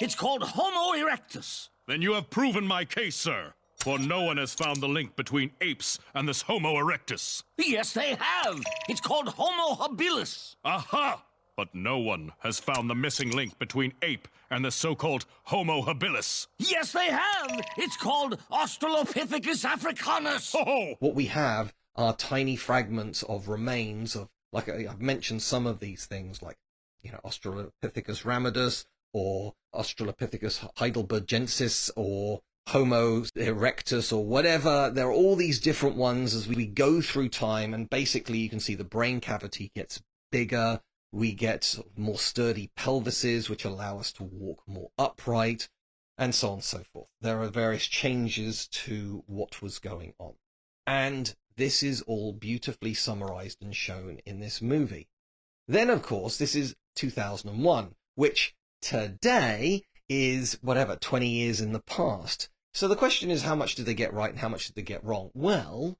It's 0.00 0.14
called 0.14 0.42
Homo 0.42 0.96
erectus. 0.96 1.70
Then 1.88 2.02
you 2.02 2.12
have 2.12 2.30
proven 2.30 2.66
my 2.66 2.84
case, 2.84 3.16
sir. 3.16 3.54
For 3.78 3.98
no 3.98 4.22
one 4.22 4.36
has 4.36 4.54
found 4.54 4.80
the 4.80 4.88
link 4.88 5.16
between 5.16 5.50
apes 5.60 5.98
and 6.14 6.28
this 6.28 6.42
Homo 6.42 6.74
erectus. 6.74 7.42
Yes, 7.58 7.92
they 7.92 8.14
have. 8.14 8.62
It's 8.88 9.00
called 9.00 9.28
Homo 9.28 9.74
habilis. 9.74 10.54
Aha! 10.64 11.24
But 11.56 11.74
no 11.74 11.98
one 11.98 12.32
has 12.40 12.58
found 12.58 12.88
the 12.88 12.94
missing 12.94 13.30
link 13.30 13.58
between 13.58 13.92
ape 14.02 14.26
and 14.50 14.64
the 14.64 14.70
so-called 14.70 15.26
Homo 15.44 15.82
habilis. 15.82 16.46
Yes, 16.58 16.92
they 16.92 17.06
have. 17.06 17.60
It's 17.76 17.96
called 17.96 18.38
Australopithecus 18.50 19.64
africanus. 19.64 20.54
Oh! 20.56 20.94
What 21.00 21.14
we 21.14 21.26
have 21.26 21.74
are 21.94 22.16
tiny 22.16 22.56
fragments 22.56 23.22
of 23.24 23.48
remains 23.48 24.16
of, 24.16 24.28
like 24.52 24.68
I- 24.68 24.86
I've 24.90 25.02
mentioned 25.02 25.42
some 25.42 25.66
of 25.66 25.78
these 25.80 26.06
things, 26.06 26.40
like, 26.40 26.56
you 27.02 27.12
know, 27.12 27.20
Australopithecus 27.24 28.24
ramidus 28.24 28.86
or 29.12 29.52
Australopithecus 29.74 30.74
heidelbergensis 30.76 31.90
or 31.96 32.40
Homo 32.68 33.22
erectus 33.36 34.12
or 34.12 34.24
whatever. 34.24 34.90
There 34.90 35.08
are 35.08 35.12
all 35.12 35.36
these 35.36 35.60
different 35.60 35.96
ones 35.96 36.34
as 36.34 36.48
we 36.48 36.64
go 36.64 37.02
through 37.02 37.28
time, 37.28 37.74
and 37.74 37.90
basically 37.90 38.38
you 38.38 38.48
can 38.48 38.60
see 38.60 38.74
the 38.74 38.84
brain 38.84 39.20
cavity 39.20 39.70
gets 39.74 40.00
bigger. 40.30 40.80
We 41.12 41.34
get 41.34 41.78
more 41.96 42.18
sturdy 42.18 42.70
pelvises, 42.76 43.48
which 43.48 43.64
allow 43.64 43.98
us 43.98 44.12
to 44.12 44.22
walk 44.22 44.62
more 44.66 44.90
upright, 44.98 45.68
and 46.16 46.34
so 46.34 46.48
on 46.48 46.54
and 46.54 46.64
so 46.64 46.82
forth. 46.92 47.08
There 47.20 47.42
are 47.42 47.48
various 47.48 47.86
changes 47.86 48.66
to 48.68 49.22
what 49.26 49.60
was 49.60 49.78
going 49.78 50.14
on. 50.18 50.34
And 50.86 51.34
this 51.56 51.82
is 51.82 52.02
all 52.02 52.32
beautifully 52.32 52.94
summarized 52.94 53.62
and 53.62 53.76
shown 53.76 54.20
in 54.24 54.40
this 54.40 54.62
movie. 54.62 55.08
Then, 55.68 55.90
of 55.90 56.02
course, 56.02 56.38
this 56.38 56.54
is 56.54 56.74
2001, 56.96 57.94
which 58.14 58.54
today 58.80 59.82
is 60.08 60.58
whatever, 60.62 60.96
20 60.96 61.28
years 61.28 61.60
in 61.60 61.72
the 61.72 61.80
past. 61.80 62.48
So 62.74 62.88
the 62.88 62.96
question 62.96 63.30
is, 63.30 63.42
how 63.42 63.54
much 63.54 63.74
did 63.74 63.86
they 63.86 63.94
get 63.94 64.14
right 64.14 64.30
and 64.30 64.38
how 64.38 64.48
much 64.48 64.66
did 64.66 64.76
they 64.76 64.82
get 64.82 65.04
wrong? 65.04 65.30
Well, 65.34 65.98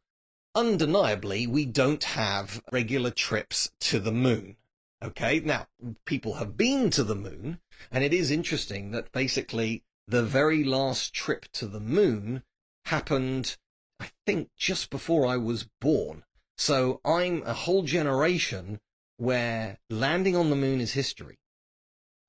undeniably, 0.55 1.47
we 1.47 1.67
don't 1.67 2.03
have 2.03 2.63
regular 2.73 3.11
trips 3.11 3.71
to 3.81 4.01
the 4.01 4.13
moon. 4.13 4.57
Okay. 5.03 5.41
Now, 5.41 5.67
people 6.05 6.35
have 6.35 6.57
been 6.57 6.91
to 6.91 7.03
the 7.03 7.17
moon, 7.17 7.59
and 7.91 8.05
it 8.05 8.15
is 8.15 8.31
interesting 8.31 8.93
that 8.93 9.11
basically 9.13 9.85
the 10.07 10.23
very 10.23 10.63
last 10.63 11.13
trip 11.13 11.47
to 11.53 11.67
the 11.67 11.81
moon 11.81 12.45
happened, 12.85 13.57
I 13.99 14.11
think, 14.27 14.51
just 14.57 14.91
before 14.91 15.27
I 15.27 15.37
was 15.37 15.69
born. 15.81 16.25
So 16.57 17.01
I'm 17.05 17.43
a 17.45 17.55
whole 17.55 17.83
generation 17.83 18.81
where 19.17 19.79
landing 19.91 20.37
on 20.37 20.51
the 20.51 20.57
moon 20.57 20.81
is 20.81 20.93
history. 20.93 21.39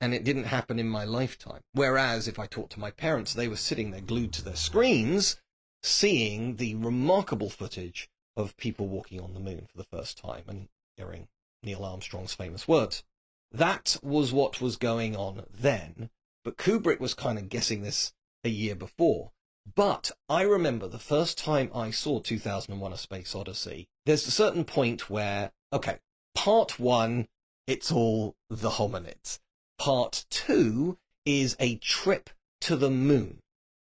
And 0.02 0.14
it 0.14 0.24
didn't 0.24 0.46
happen 0.46 0.80
in 0.80 0.90
my 0.90 1.06
lifetime. 1.06 1.62
Whereas 1.74 2.28
if 2.28 2.38
I 2.38 2.46
talked 2.46 2.74
to 2.74 2.80
my 2.80 2.92
parents, 2.92 3.34
they 3.34 3.48
were 3.48 3.56
sitting 3.56 3.92
there 3.92 4.02
glued 4.02 4.34
to 4.34 4.44
their 4.44 4.56
screens, 4.56 5.38
seeing 5.82 6.58
the 6.58 6.76
remarkable 6.76 7.50
footage 7.50 8.10
of 8.36 8.58
people 8.58 8.88
walking 8.88 9.22
on 9.22 9.34
the 9.34 9.40
moon 9.40 9.68
for 9.72 9.78
the 9.78 9.86
first 9.86 10.18
time 10.18 10.44
and 10.48 10.68
hearing 10.98 11.28
Neil 11.64 11.84
Armstrong's 11.84 12.34
famous 12.34 12.68
words. 12.68 13.04
That 13.52 13.98
was 14.02 14.34
what 14.34 14.62
was 14.62 14.78
going 14.78 15.16
on 15.16 15.46
then, 15.50 16.10
but 16.44 16.58
Kubrick 16.58 17.00
was 17.00 17.14
kind 17.14 17.38
of 17.38 17.50
guessing 17.50 17.82
this 17.82 18.14
a 18.44 18.50
year 18.50 18.76
before. 18.76 19.32
But 19.76 20.12
I 20.28 20.42
remember 20.42 20.88
the 20.88 21.00
first 21.00 21.38
time 21.38 21.72
I 21.74 21.92
saw 21.92 22.20
2001 22.20 22.94
A 22.94 22.98
Space 22.98 23.34
Odyssey, 23.34 23.88
there's 24.06 24.28
a 24.28 24.32
certain 24.32 24.66
point 24.66 25.10
where, 25.10 25.52
okay, 25.72 26.00
part 26.36 26.80
one, 26.80 27.28
it's 27.66 27.92
all 27.92 28.36
the 28.50 28.72
hominids. 28.72 29.40
Part 29.78 30.26
two 30.30 30.98
is 31.26 31.56
a 31.60 31.76
trip 31.78 32.30
to 32.62 32.76
the 32.76 32.90
moon, 32.90 33.40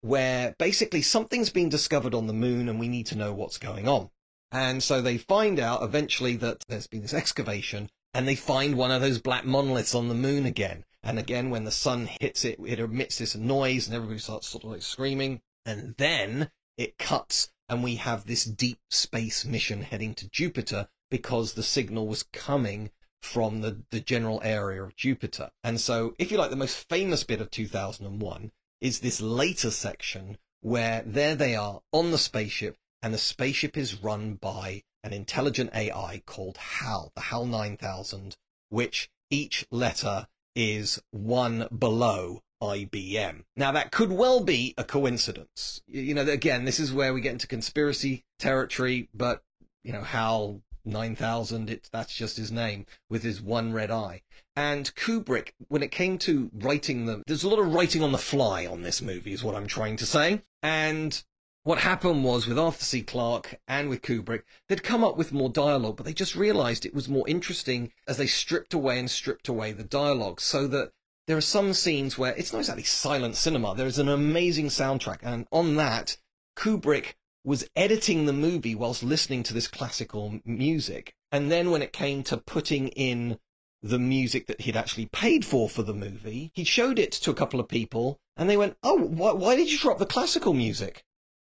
where 0.02 0.56
basically 0.58 1.02
something's 1.02 1.50
been 1.50 1.70
discovered 1.70 2.14
on 2.14 2.28
the 2.28 2.34
moon 2.34 2.70
and 2.70 2.80
we 2.80 2.88
need 2.88 3.08
to 3.08 3.18
know 3.18 3.34
what's 3.34 3.58
going 3.58 3.88
on. 3.88 4.10
And 4.52 4.82
so 4.82 5.02
they 5.02 5.18
find 5.18 5.60
out 5.60 5.84
eventually 5.84 6.36
that 6.38 6.64
there's 6.68 6.88
been 6.88 7.02
this 7.02 7.14
excavation 7.14 7.90
and 8.14 8.28
they 8.28 8.36
find 8.36 8.76
one 8.76 8.92
of 8.92 9.02
those 9.02 9.20
black 9.20 9.46
monoliths 9.46 9.94
on 9.94 10.08
the 10.08 10.14
moon 10.14 10.46
again. 10.46 10.86
And 11.04 11.20
again, 11.20 11.50
when 11.50 11.66
the 11.66 11.72
sun 11.72 12.08
hits 12.22 12.46
it, 12.46 12.60
it 12.66 12.80
emits 12.80 13.18
this 13.18 13.36
noise 13.36 13.88
and 13.88 13.96
everybody 13.96 14.20
starts 14.20 14.48
sort 14.48 14.64
of 14.64 14.72
like 14.72 14.82
screaming. 14.82 15.42
And 15.66 15.96
then 15.98 16.50
it 16.78 16.98
cuts 16.98 17.50
and 17.68 17.84
we 17.84 17.96
have 17.96 18.26
this 18.26 18.46
deep 18.46 18.80
space 18.90 19.46
mission 19.46 19.82
heading 19.82 20.14
to 20.16 20.30
Jupiter 20.30 20.88
because 21.10 21.54
the 21.54 21.64
signal 21.64 22.08
was 22.08 22.24
coming 22.24 22.92
from 23.22 23.62
the, 23.62 23.84
the 23.90 24.00
general 24.00 24.40
area 24.44 24.84
of 24.84 24.96
Jupiter. 24.96 25.50
And 25.64 25.82
so, 25.82 26.14
if 26.20 26.32
you 26.32 26.38
like, 26.38 26.52
the 26.52 26.56
most 26.56 26.88
famous 26.90 27.24
bit 27.24 27.42
of 27.42 27.50
2001 27.50 28.52
is 28.82 29.00
this 29.00 29.20
later 29.20 29.72
section 29.72 30.38
where 30.62 31.04
there 31.06 31.36
they 31.36 31.56
are 31.56 31.82
on 31.92 32.12
the 32.12 32.18
spaceship 32.18 32.78
and 33.02 33.14
the 33.14 33.18
spaceship 33.18 33.78
is 33.78 34.02
run 34.02 34.36
by 34.36 34.84
an 35.04 35.14
intelligent 35.14 35.70
AI 35.76 36.22
called 36.26 36.58
HAL, 36.58 37.12
the 37.16 37.22
HAL 37.22 37.46
9000, 37.46 38.36
which 38.70 39.10
each 39.30 39.66
letter 39.72 40.28
is 40.56 41.02
one 41.12 41.68
below 41.78 42.42
IBM. 42.62 43.44
Now 43.56 43.72
that 43.72 43.92
could 43.92 44.12
well 44.12 44.44
be 44.44 44.74
a 44.78 44.84
coincidence. 44.84 45.82
You 45.88 46.14
know, 46.14 46.22
again, 46.24 46.66
this 46.66 46.80
is 46.80 46.94
where 46.94 47.14
we 47.14 47.22
get 47.22 47.34
into 47.34 47.48
conspiracy 47.48 48.24
territory, 48.40 49.10
but 49.14 49.44
you 49.84 49.94
know, 49.94 50.02
HAL 50.02 50.62
9000, 50.86 51.70
it's, 51.70 51.90
that's 51.90 52.14
just 52.14 52.38
his 52.38 52.52
name 52.52 52.86
with 53.10 53.24
his 53.24 53.42
one 53.42 53.74
red 53.74 53.92
eye. 53.92 54.22
And 54.56 54.94
Kubrick, 54.96 55.50
when 55.68 55.84
it 55.84 55.92
came 55.92 56.18
to 56.20 56.50
writing 56.54 57.06
them, 57.06 57.24
there's 57.28 57.44
a 57.44 57.50
lot 57.50 57.60
of 57.60 57.74
writing 57.74 58.02
on 58.02 58.12
the 58.12 58.18
fly 58.18 58.66
on 58.66 58.84
this 58.84 59.02
movie 59.02 59.34
is 59.34 59.44
what 59.44 59.56
I'm 59.56 59.68
trying 59.68 59.98
to 59.98 60.06
say. 60.06 60.42
And 60.64 61.22
what 61.66 61.80
happened 61.80 62.24
was 62.24 62.46
with 62.46 62.60
Arthur 62.60 62.86
C. 62.86 63.02
Clarke 63.02 63.60
and 63.68 63.90
with 63.90 64.04
Kubrick, 64.04 64.44
they'd 64.70 64.84
come 64.84 65.04
up 65.04 65.18
with 65.18 65.34
more 65.34 65.50
dialogue, 65.50 65.98
but 65.98 66.06
they 66.06 66.14
just 66.14 66.36
realized 66.36 66.86
it 66.86 66.94
was 66.94 67.10
more 67.10 67.28
interesting 67.28 67.92
as 68.08 68.18
they 68.18 68.28
stripped 68.28 68.76
away 68.76 69.00
and 69.00 69.10
stripped 69.10 69.48
away 69.48 69.72
the 69.72 69.84
dialogue 69.84 70.40
so 70.40 70.68
that 70.68 70.92
there 71.26 71.36
are 71.36 71.42
some 71.42 71.74
scenes 71.74 72.20
where 72.20 72.36
it's 72.36 72.54
not 72.54 72.60
exactly 72.60 72.84
silent 72.84 73.36
cinema. 73.36 73.74
There 73.74 73.88
is 73.88 73.98
an 73.98 74.10
amazing 74.10 74.68
soundtrack. 74.68 75.18
And 75.24 75.48
on 75.52 75.76
that, 75.78 76.18
Kubrick 76.56 77.16
was 77.44 77.68
editing 77.76 78.28
the 78.28 78.34
movie 78.34 78.76
whilst 78.76 79.02
listening 79.02 79.42
to 79.42 79.54
this 79.56 79.68
classical 79.68 80.42
music. 80.46 81.16
And 81.32 81.52
then 81.52 81.72
when 81.72 81.82
it 81.82 81.92
came 81.92 82.22
to 82.26 82.38
putting 82.38 82.90
in 82.90 83.40
the 83.82 83.98
music 83.98 84.46
that 84.46 84.62
he'd 84.62 84.78
actually 84.78 85.08
paid 85.08 85.44
for 85.44 85.68
for 85.68 85.82
the 85.82 85.96
movie, 85.96 86.52
he 86.54 86.64
showed 86.64 87.00
it 87.00 87.12
to 87.14 87.32
a 87.32 87.36
couple 87.36 87.60
of 87.60 87.68
people 87.68 88.20
and 88.38 88.48
they 88.48 88.58
went, 88.58 88.78
Oh, 88.84 89.00
why, 89.00 89.32
why 89.32 89.56
did 89.56 89.72
you 89.72 89.80
drop 89.80 89.98
the 89.98 90.06
classical 90.06 90.54
music? 90.54 91.04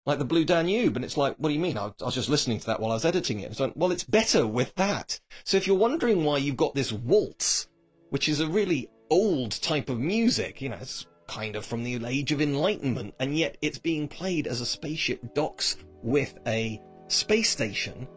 Like 0.07 0.19
the 0.19 0.25
Blue 0.25 0.45
Danube. 0.45 0.95
And 0.95 1.05
it's 1.05 1.17
like, 1.17 1.35
what 1.37 1.49
do 1.49 1.53
you 1.53 1.59
mean? 1.59 1.77
I, 1.77 1.87
I 2.01 2.05
was 2.05 2.15
just 2.15 2.29
listening 2.29 2.59
to 2.61 2.65
that 2.67 2.79
while 2.79 2.91
I 2.91 2.95
was 2.95 3.05
editing 3.05 3.41
it. 3.41 3.55
So, 3.55 3.71
well, 3.75 3.91
it's 3.91 4.05
better 4.05 4.47
with 4.47 4.73
that. 4.75 5.19
So 5.43 5.57
if 5.57 5.67
you're 5.67 5.77
wondering 5.77 6.23
why 6.23 6.37
you've 6.37 6.57
got 6.57 6.73
this 6.73 6.93
waltz, 6.93 7.67
which 8.09 8.29
is 8.29 8.39
a 8.39 8.47
really 8.47 8.89
old 9.11 9.61
type 9.61 9.89
of 9.89 9.99
music, 9.99 10.61
you 10.61 10.69
know, 10.69 10.77
it's 10.79 11.05
kind 11.27 11.57
of 11.57 11.65
from 11.65 11.83
the 11.83 12.03
age 12.05 12.31
of 12.31 12.41
enlightenment, 12.41 13.13
and 13.19 13.37
yet 13.37 13.57
it's 13.61 13.77
being 13.77 14.07
played 14.07 14.47
as 14.47 14.61
a 14.61 14.65
spaceship 14.65 15.33
docks 15.35 15.75
with 16.01 16.39
a 16.47 16.81
space 17.09 17.49
station. 17.49 18.07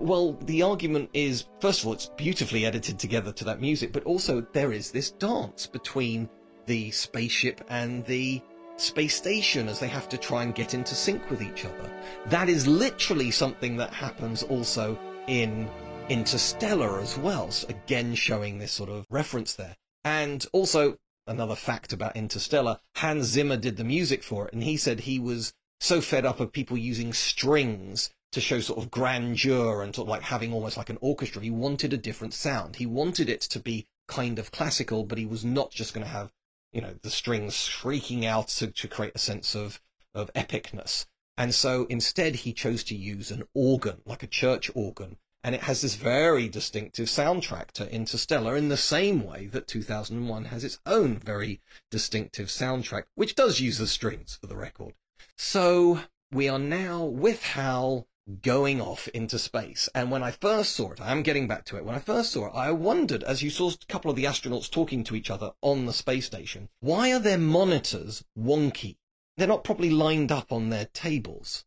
Well, 0.00 0.34
the 0.42 0.62
argument 0.62 1.08
is, 1.14 1.46
first 1.60 1.80
of 1.80 1.86
all, 1.86 1.92
it's 1.94 2.10
beautifully 2.16 2.66
edited 2.66 2.98
together 2.98 3.32
to 3.32 3.44
that 3.44 3.60
music, 3.60 3.90
but 3.90 4.04
also 4.04 4.46
there 4.52 4.72
is 4.72 4.90
this 4.90 5.12
dance 5.12 5.66
between 5.66 6.28
the 6.66 6.90
spaceship 6.90 7.62
and 7.68 8.04
the 8.04 8.42
space 8.82 9.14
station 9.14 9.68
as 9.68 9.78
they 9.78 9.88
have 9.88 10.08
to 10.10 10.18
try 10.18 10.42
and 10.42 10.54
get 10.54 10.74
into 10.74 10.94
sync 10.94 11.30
with 11.30 11.42
each 11.42 11.64
other. 11.64 11.90
That 12.26 12.48
is 12.48 12.66
literally 12.66 13.30
something 13.30 13.76
that 13.76 13.92
happens 13.92 14.42
also 14.42 14.98
in 15.28 15.68
Interstellar 16.08 17.00
as 17.00 17.16
well, 17.16 17.50
so 17.50 17.68
again 17.68 18.14
showing 18.14 18.58
this 18.58 18.72
sort 18.72 18.90
of 18.90 19.06
reference 19.08 19.54
there. 19.54 19.76
And 20.04 20.44
also, 20.52 20.96
another 21.26 21.54
fact 21.54 21.92
about 21.92 22.16
Interstellar, 22.16 22.80
Hans 22.96 23.26
Zimmer 23.26 23.56
did 23.56 23.76
the 23.76 23.84
music 23.84 24.22
for 24.22 24.48
it, 24.48 24.52
and 24.52 24.62
he 24.62 24.76
said 24.76 25.00
he 25.00 25.18
was 25.18 25.54
so 25.80 26.00
fed 26.00 26.26
up 26.26 26.40
of 26.40 26.52
people 26.52 26.76
using 26.76 27.12
strings 27.12 28.10
to 28.32 28.40
show 28.40 28.60
sort 28.60 28.78
of 28.78 28.90
grandeur 28.90 29.82
and 29.82 29.94
sort 29.94 30.06
of 30.06 30.10
like 30.10 30.22
having 30.22 30.52
almost 30.52 30.76
like 30.76 30.90
an 30.90 30.98
orchestra. 31.00 31.42
He 31.42 31.50
wanted 31.50 31.92
a 31.92 31.98
different 31.98 32.34
sound. 32.34 32.76
He 32.76 32.86
wanted 32.86 33.28
it 33.28 33.42
to 33.42 33.60
be 33.60 33.86
kind 34.08 34.38
of 34.38 34.50
classical, 34.50 35.04
but 35.04 35.18
he 35.18 35.26
was 35.26 35.44
not 35.44 35.70
just 35.70 35.94
going 35.94 36.04
to 36.04 36.12
have, 36.12 36.32
you 36.72 36.80
know, 36.80 36.94
the 37.02 37.10
strings 37.10 37.54
shrieking 37.54 38.24
out 38.24 38.48
to, 38.48 38.68
to 38.68 38.88
create 38.88 39.12
a 39.14 39.18
sense 39.18 39.54
of, 39.54 39.80
of 40.14 40.32
epicness. 40.34 41.06
And 41.36 41.54
so 41.54 41.86
instead 41.88 42.36
he 42.36 42.52
chose 42.52 42.84
to 42.84 42.94
use 42.94 43.30
an 43.30 43.44
organ, 43.54 44.02
like 44.04 44.22
a 44.22 44.26
church 44.26 44.70
organ. 44.74 45.16
And 45.44 45.54
it 45.54 45.62
has 45.62 45.80
this 45.80 45.96
very 45.96 46.48
distinctive 46.48 47.08
soundtrack 47.08 47.72
to 47.72 47.92
Interstellar 47.92 48.56
in 48.56 48.68
the 48.68 48.76
same 48.76 49.26
way 49.26 49.46
that 49.46 49.66
2001 49.66 50.44
has 50.46 50.62
its 50.62 50.78
own 50.86 51.18
very 51.18 51.60
distinctive 51.90 52.48
soundtrack, 52.48 53.04
which 53.16 53.34
does 53.34 53.60
use 53.60 53.78
the 53.78 53.88
strings 53.88 54.38
for 54.40 54.46
the 54.46 54.56
record. 54.56 54.94
So 55.36 56.00
we 56.30 56.48
are 56.48 56.60
now 56.60 57.04
with 57.04 57.42
Hal 57.42 58.06
going 58.40 58.80
off 58.80 59.08
into 59.08 59.38
space. 59.38 59.88
And 59.94 60.10
when 60.10 60.22
I 60.22 60.30
first 60.30 60.74
saw 60.74 60.92
it, 60.92 61.00
I 61.00 61.10
am 61.10 61.22
getting 61.22 61.48
back 61.48 61.64
to 61.66 61.76
it. 61.76 61.84
When 61.84 61.94
I 61.94 61.98
first 61.98 62.32
saw 62.32 62.46
it, 62.46 62.54
I 62.54 62.70
wondered, 62.70 63.24
as 63.24 63.42
you 63.42 63.50
saw 63.50 63.70
a 63.70 63.86
couple 63.86 64.10
of 64.10 64.16
the 64.16 64.24
astronauts 64.24 64.70
talking 64.70 65.02
to 65.04 65.16
each 65.16 65.30
other 65.30 65.52
on 65.60 65.86
the 65.86 65.92
space 65.92 66.26
station, 66.26 66.68
why 66.80 67.12
are 67.12 67.18
their 67.18 67.38
monitors 67.38 68.24
wonky? 68.38 68.96
They're 69.36 69.48
not 69.48 69.64
properly 69.64 69.90
lined 69.90 70.30
up 70.30 70.52
on 70.52 70.68
their 70.68 70.86
tables. 70.86 71.64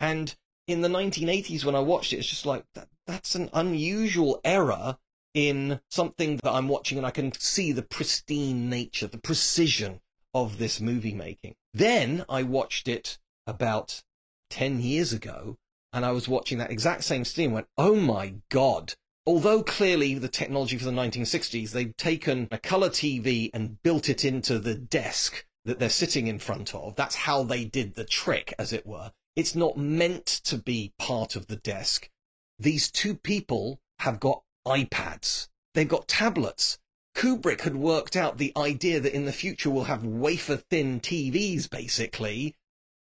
And 0.00 0.34
in 0.66 0.80
the 0.80 0.88
1980s, 0.88 1.64
when 1.64 1.74
I 1.74 1.80
watched 1.80 2.12
it, 2.12 2.18
it's 2.18 2.28
just 2.28 2.46
like, 2.46 2.64
that, 2.74 2.88
that's 3.06 3.34
an 3.34 3.50
unusual 3.52 4.40
error 4.44 4.98
in 5.34 5.80
something 5.90 6.36
that 6.38 6.52
I'm 6.52 6.68
watching 6.68 6.98
and 6.98 7.06
I 7.06 7.10
can 7.10 7.32
see 7.32 7.72
the 7.72 7.82
pristine 7.82 8.68
nature, 8.68 9.06
the 9.06 9.18
precision 9.18 10.00
of 10.34 10.58
this 10.58 10.80
movie 10.80 11.14
making. 11.14 11.54
Then 11.72 12.24
I 12.28 12.42
watched 12.42 12.88
it 12.88 13.18
about 13.46 14.02
10 14.50 14.80
years 14.80 15.12
ago 15.12 15.58
and 15.92 16.04
I 16.04 16.12
was 16.12 16.28
watching 16.28 16.58
that 16.58 16.70
exact 16.70 17.04
same 17.04 17.24
scene 17.24 17.52
went, 17.52 17.68
oh 17.76 17.96
my 17.96 18.34
God. 18.48 18.94
Although 19.26 19.62
clearly 19.62 20.14
the 20.14 20.28
technology 20.28 20.76
for 20.76 20.84
the 20.84 20.90
1960s, 20.90 21.70
they'd 21.70 21.96
taken 21.96 22.48
a 22.50 22.58
color 22.58 22.88
TV 22.88 23.50
and 23.54 23.80
built 23.82 24.08
it 24.08 24.24
into 24.24 24.58
the 24.58 24.74
desk 24.74 25.44
that 25.64 25.78
they're 25.78 25.90
sitting 25.90 26.26
in 26.26 26.38
front 26.38 26.74
of. 26.74 26.96
That's 26.96 27.14
how 27.14 27.44
they 27.44 27.64
did 27.64 27.94
the 27.94 28.04
trick, 28.04 28.52
as 28.58 28.72
it 28.72 28.86
were. 28.86 29.12
It's 29.36 29.54
not 29.54 29.76
meant 29.76 30.26
to 30.26 30.58
be 30.58 30.92
part 30.98 31.36
of 31.36 31.46
the 31.46 31.56
desk. 31.56 32.10
These 32.58 32.90
two 32.90 33.14
people 33.14 33.80
have 34.00 34.18
got 34.18 34.42
iPads. 34.66 35.48
They've 35.74 35.88
got 35.88 36.08
tablets. 36.08 36.78
Kubrick 37.14 37.60
had 37.60 37.76
worked 37.76 38.16
out 38.16 38.38
the 38.38 38.52
idea 38.56 38.98
that 38.98 39.14
in 39.14 39.26
the 39.26 39.32
future 39.32 39.70
we'll 39.70 39.84
have 39.84 40.04
wafer 40.04 40.56
thin 40.56 41.00
TVs, 41.00 41.70
basically, 41.70 42.56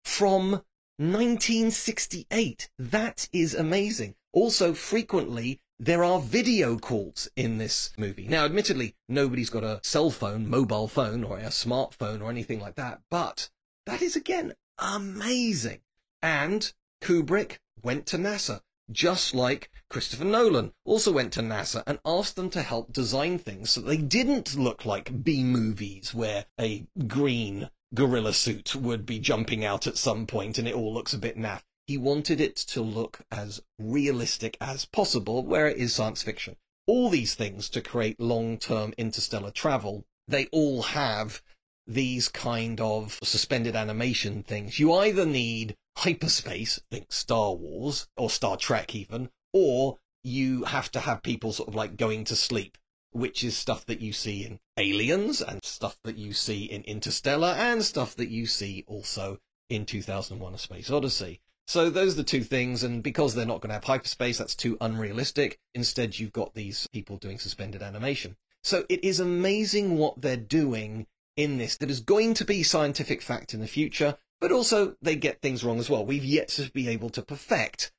from 0.03 0.63
1968. 0.97 2.69
That 2.77 3.29
is 3.31 3.53
amazing. 3.53 4.15
Also, 4.33 4.73
frequently, 4.73 5.59
there 5.79 6.03
are 6.03 6.19
video 6.19 6.77
calls 6.77 7.27
in 7.35 7.57
this 7.57 7.91
movie. 7.97 8.27
Now, 8.27 8.45
admittedly, 8.45 8.95
nobody's 9.09 9.49
got 9.49 9.63
a 9.63 9.81
cell 9.83 10.11
phone, 10.11 10.47
mobile 10.47 10.87
phone, 10.87 11.23
or 11.23 11.39
a 11.39 11.45
smartphone 11.45 12.21
or 12.21 12.29
anything 12.29 12.59
like 12.59 12.75
that, 12.75 13.01
but 13.09 13.49
that 13.87 14.01
is 14.01 14.15
again 14.15 14.53
amazing. 14.77 15.81
And 16.21 16.71
Kubrick 17.01 17.57
went 17.81 18.05
to 18.07 18.17
NASA, 18.17 18.61
just 18.91 19.33
like 19.33 19.71
Christopher 19.89 20.25
Nolan 20.25 20.73
also 20.85 21.11
went 21.11 21.33
to 21.33 21.41
NASA 21.41 21.81
and 21.87 21.99
asked 22.05 22.35
them 22.35 22.49
to 22.51 22.61
help 22.61 22.93
design 22.93 23.39
things 23.39 23.71
so 23.71 23.81
they 23.81 23.97
didn't 23.97 24.55
look 24.55 24.85
like 24.85 25.23
B 25.23 25.43
movies 25.43 26.13
where 26.13 26.45
a 26.59 26.85
green 27.07 27.69
gorilla 27.93 28.33
suit 28.33 28.75
would 28.75 29.05
be 29.05 29.19
jumping 29.19 29.65
out 29.65 29.85
at 29.85 29.97
some 29.97 30.25
point 30.25 30.57
and 30.57 30.67
it 30.67 30.75
all 30.75 30.93
looks 30.93 31.13
a 31.13 31.17
bit 31.17 31.37
naff. 31.37 31.61
He 31.87 31.97
wanted 31.97 32.39
it 32.39 32.55
to 32.55 32.81
look 32.81 33.21
as 33.31 33.61
realistic 33.77 34.55
as 34.61 34.85
possible 34.85 35.43
where 35.45 35.67
it 35.67 35.77
is 35.77 35.93
science 35.93 36.23
fiction. 36.23 36.55
All 36.87 37.09
these 37.09 37.35
things 37.35 37.69
to 37.69 37.81
create 37.81 38.19
long-term 38.19 38.93
interstellar 38.97 39.51
travel, 39.51 40.05
they 40.27 40.47
all 40.47 40.83
have 40.83 41.41
these 41.85 42.29
kind 42.29 42.79
of 42.79 43.19
suspended 43.23 43.75
animation 43.75 44.43
things. 44.43 44.79
You 44.79 44.93
either 44.93 45.25
need 45.25 45.75
hyperspace, 45.97 46.79
think 46.89 47.11
Star 47.11 47.53
Wars 47.53 48.07
or 48.15 48.29
Star 48.29 48.55
Trek 48.55 48.95
even, 48.95 49.29
or 49.51 49.97
you 50.23 50.63
have 50.65 50.91
to 50.91 51.01
have 51.01 51.23
people 51.23 51.51
sort 51.51 51.67
of 51.67 51.75
like 51.75 51.97
going 51.97 52.23
to 52.25 52.35
sleep 52.35 52.77
which 53.11 53.43
is 53.43 53.57
stuff 53.57 53.85
that 53.85 54.01
you 54.01 54.13
see 54.13 54.45
in 54.45 54.59
Aliens 54.77 55.41
and 55.41 55.63
stuff 55.63 55.97
that 56.03 56.17
you 56.17 56.33
see 56.33 56.65
in 56.65 56.83
Interstellar 56.83 57.55
and 57.57 57.83
stuff 57.83 58.15
that 58.15 58.29
you 58.29 58.45
see 58.45 58.83
also 58.87 59.39
in 59.69 59.85
2001 59.85 60.53
A 60.53 60.57
Space 60.57 60.89
Odyssey. 60.89 61.41
So 61.67 61.89
those 61.89 62.13
are 62.13 62.17
the 62.17 62.23
two 62.23 62.43
things, 62.43 62.83
and 62.83 63.01
because 63.01 63.33
they're 63.33 63.45
not 63.45 63.61
going 63.61 63.69
to 63.69 63.75
have 63.75 63.85
hyperspace, 63.85 64.37
that's 64.37 64.55
too 64.55 64.77
unrealistic. 64.81 65.59
Instead, 65.73 66.19
you've 66.19 66.33
got 66.33 66.53
these 66.53 66.87
people 66.87 67.17
doing 67.17 67.39
suspended 67.39 67.81
animation. 67.81 68.35
So 68.63 68.85
it 68.89 69.03
is 69.03 69.19
amazing 69.19 69.97
what 69.97 70.21
they're 70.21 70.35
doing 70.35 71.07
in 71.37 71.57
this 71.57 71.77
that 71.77 71.89
is 71.89 72.01
going 72.01 72.33
to 72.35 72.45
be 72.45 72.63
scientific 72.63 73.21
fact 73.21 73.53
in 73.53 73.61
the 73.61 73.67
future, 73.67 74.17
but 74.39 74.51
also 74.51 74.95
they 75.01 75.15
get 75.15 75.41
things 75.41 75.63
wrong 75.63 75.79
as 75.79 75.89
well. 75.89 76.05
We've 76.05 76.25
yet 76.25 76.49
to 76.49 76.69
be 76.71 76.89
able 76.89 77.09
to 77.11 77.21
perfect 77.21 77.93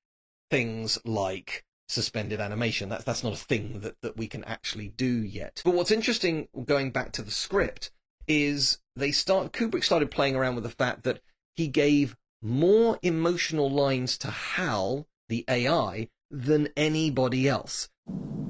things 0.51 0.99
like 1.05 1.65
suspended 1.93 2.41
animation. 2.41 2.89
That's 2.89 3.05
that's 3.05 3.23
not 3.23 3.35
a 3.35 3.37
thing 3.37 3.81
that, 3.81 4.01
that 4.03 4.17
we 4.17 4.27
can 4.27 4.45
actually 4.45 4.89
do 4.89 5.23
yet. 5.23 5.63
But 5.65 5.75
what's 5.75 5.91
interesting, 5.91 6.49
going 6.65 6.91
back 6.91 7.13
to 7.13 7.23
the 7.23 7.31
script, 7.31 7.91
is 8.27 8.79
they 8.97 9.13
start 9.13 9.53
Kubrick 9.53 9.85
started 9.85 10.11
playing 10.11 10.37
around 10.37 10.55
with 10.55 10.65
the 10.65 10.71
fact 10.71 11.05
that 11.05 11.21
he 11.55 11.69
gave 11.69 12.17
more 12.41 12.99
emotional 13.03 13.71
lines 13.71 14.19
to 14.19 14.31
Hal, 14.31 15.07
the 15.29 15.45
AI, 15.49 16.09
than 16.31 16.69
anybody 16.77 17.49
else. 17.49 17.89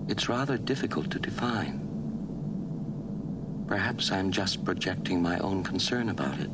It's 0.08 0.28
rather 0.28 0.56
difficult 0.56 1.10
to 1.10 1.18
define. 1.18 1.88
Perhaps 3.66 4.12
I'm 4.12 4.30
just 4.30 4.64
projecting 4.64 5.22
my 5.22 5.38
own 5.38 5.62
concern 5.62 6.08
about 6.08 6.38
it. 6.38 6.50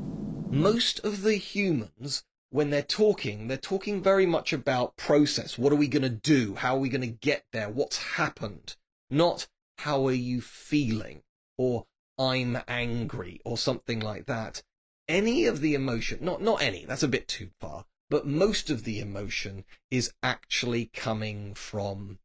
Most 0.51 1.01
of 1.05 1.23
the 1.23 1.35
humans 1.35 2.25
when 2.51 2.71
they're 2.71 2.83
talking, 2.83 3.49
they're 3.49 3.57
talking 3.57 4.03
very 4.03 4.27
much 4.27 4.53
about 4.53 4.97
process. 4.97 5.59
What 5.59 5.73
are 5.73 5.77
we 5.77 5.89
going 5.89 6.03
to 6.03 6.09
do? 6.09 6.55
How 6.55 6.77
are 6.77 6.81
we 6.81 6.89
going 6.89 7.03
to 7.03 7.07
get 7.07 7.45
there? 7.53 7.69
What's 7.69 7.99
happened? 7.99 8.77
Not 9.11 9.49
how 9.79 10.07
are 10.07 10.13
you 10.13 10.41
feeling 10.41 11.23
or 11.57 11.87
I'm 12.19 12.59
angry 12.67 13.41
or 13.45 13.57
something 13.57 14.01
like 14.01 14.27
that. 14.27 14.63
Any 15.09 15.45
of 15.47 15.61
the 15.61 15.75
emotion, 15.75 16.19
not, 16.21 16.43
not 16.43 16.61
any, 16.61 16.85
that's 16.85 17.03
a 17.03 17.09
bit 17.09 17.29
too 17.29 17.51
far, 17.61 17.85
but 18.11 18.27
most 18.27 18.71
of 18.71 18.85
the 18.85 19.01
emotion 19.01 19.65
is 19.91 20.13
actually 20.23 20.87
coming 20.87 21.55
from 21.55 22.19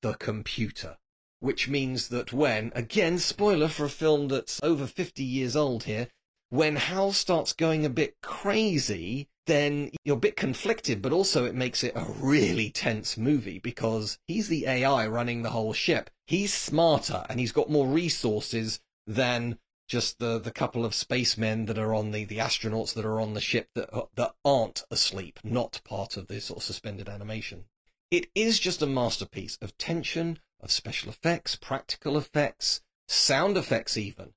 the 0.00 0.14
computer. 0.14 0.98
Which 1.40 1.68
means 1.68 2.08
that 2.08 2.32
when, 2.32 2.70
again, 2.74 3.18
spoiler 3.18 3.66
for 3.66 3.84
a 3.84 3.90
film 3.90 4.28
that's 4.28 4.60
over 4.62 4.86
50 4.86 5.24
years 5.24 5.56
old 5.56 5.84
here, 5.84 6.08
when 6.50 6.76
Hal 6.76 7.12
starts 7.12 7.52
going 7.52 7.84
a 7.84 7.90
bit 7.90 8.16
crazy, 8.22 9.28
then 9.46 9.90
you're 10.04 10.16
a 10.16 10.20
bit 10.20 10.36
conflicted, 10.36 11.02
but 11.02 11.12
also 11.12 11.44
it 11.44 11.54
makes 11.54 11.82
it 11.82 11.92
a 11.96 12.06
really 12.20 12.70
tense 12.70 13.16
movie 13.16 13.58
because 13.58 14.18
he's 14.26 14.48
the 14.48 14.66
AI 14.66 15.06
running 15.06 15.42
the 15.42 15.50
whole 15.50 15.72
ship. 15.72 16.10
He's 16.26 16.54
smarter 16.54 17.26
and 17.28 17.40
he's 17.40 17.52
got 17.52 17.70
more 17.70 17.86
resources 17.86 18.80
than 19.06 19.58
just 19.88 20.18
the, 20.18 20.38
the 20.38 20.52
couple 20.52 20.84
of 20.84 20.94
spacemen 20.94 21.66
that 21.66 21.78
are 21.78 21.92
on 21.92 22.12
the, 22.12 22.24
the 22.24 22.38
astronauts 22.38 22.94
that 22.94 23.04
are 23.04 23.20
on 23.20 23.34
the 23.34 23.40
ship 23.40 23.68
that, 23.74 23.90
that 24.14 24.34
aren't 24.44 24.84
asleep, 24.90 25.38
not 25.44 25.80
part 25.84 26.16
of 26.16 26.28
this 26.28 26.46
sort 26.46 26.58
of 26.58 26.64
suspended 26.64 27.08
animation. 27.08 27.64
It 28.10 28.30
is 28.34 28.58
just 28.58 28.80
a 28.82 28.86
masterpiece 28.86 29.58
of 29.60 29.76
tension, 29.76 30.38
of 30.60 30.70
special 30.70 31.10
effects, 31.10 31.56
practical 31.56 32.16
effects, 32.16 32.80
sound 33.08 33.56
effects 33.56 33.96
even. 33.96 34.34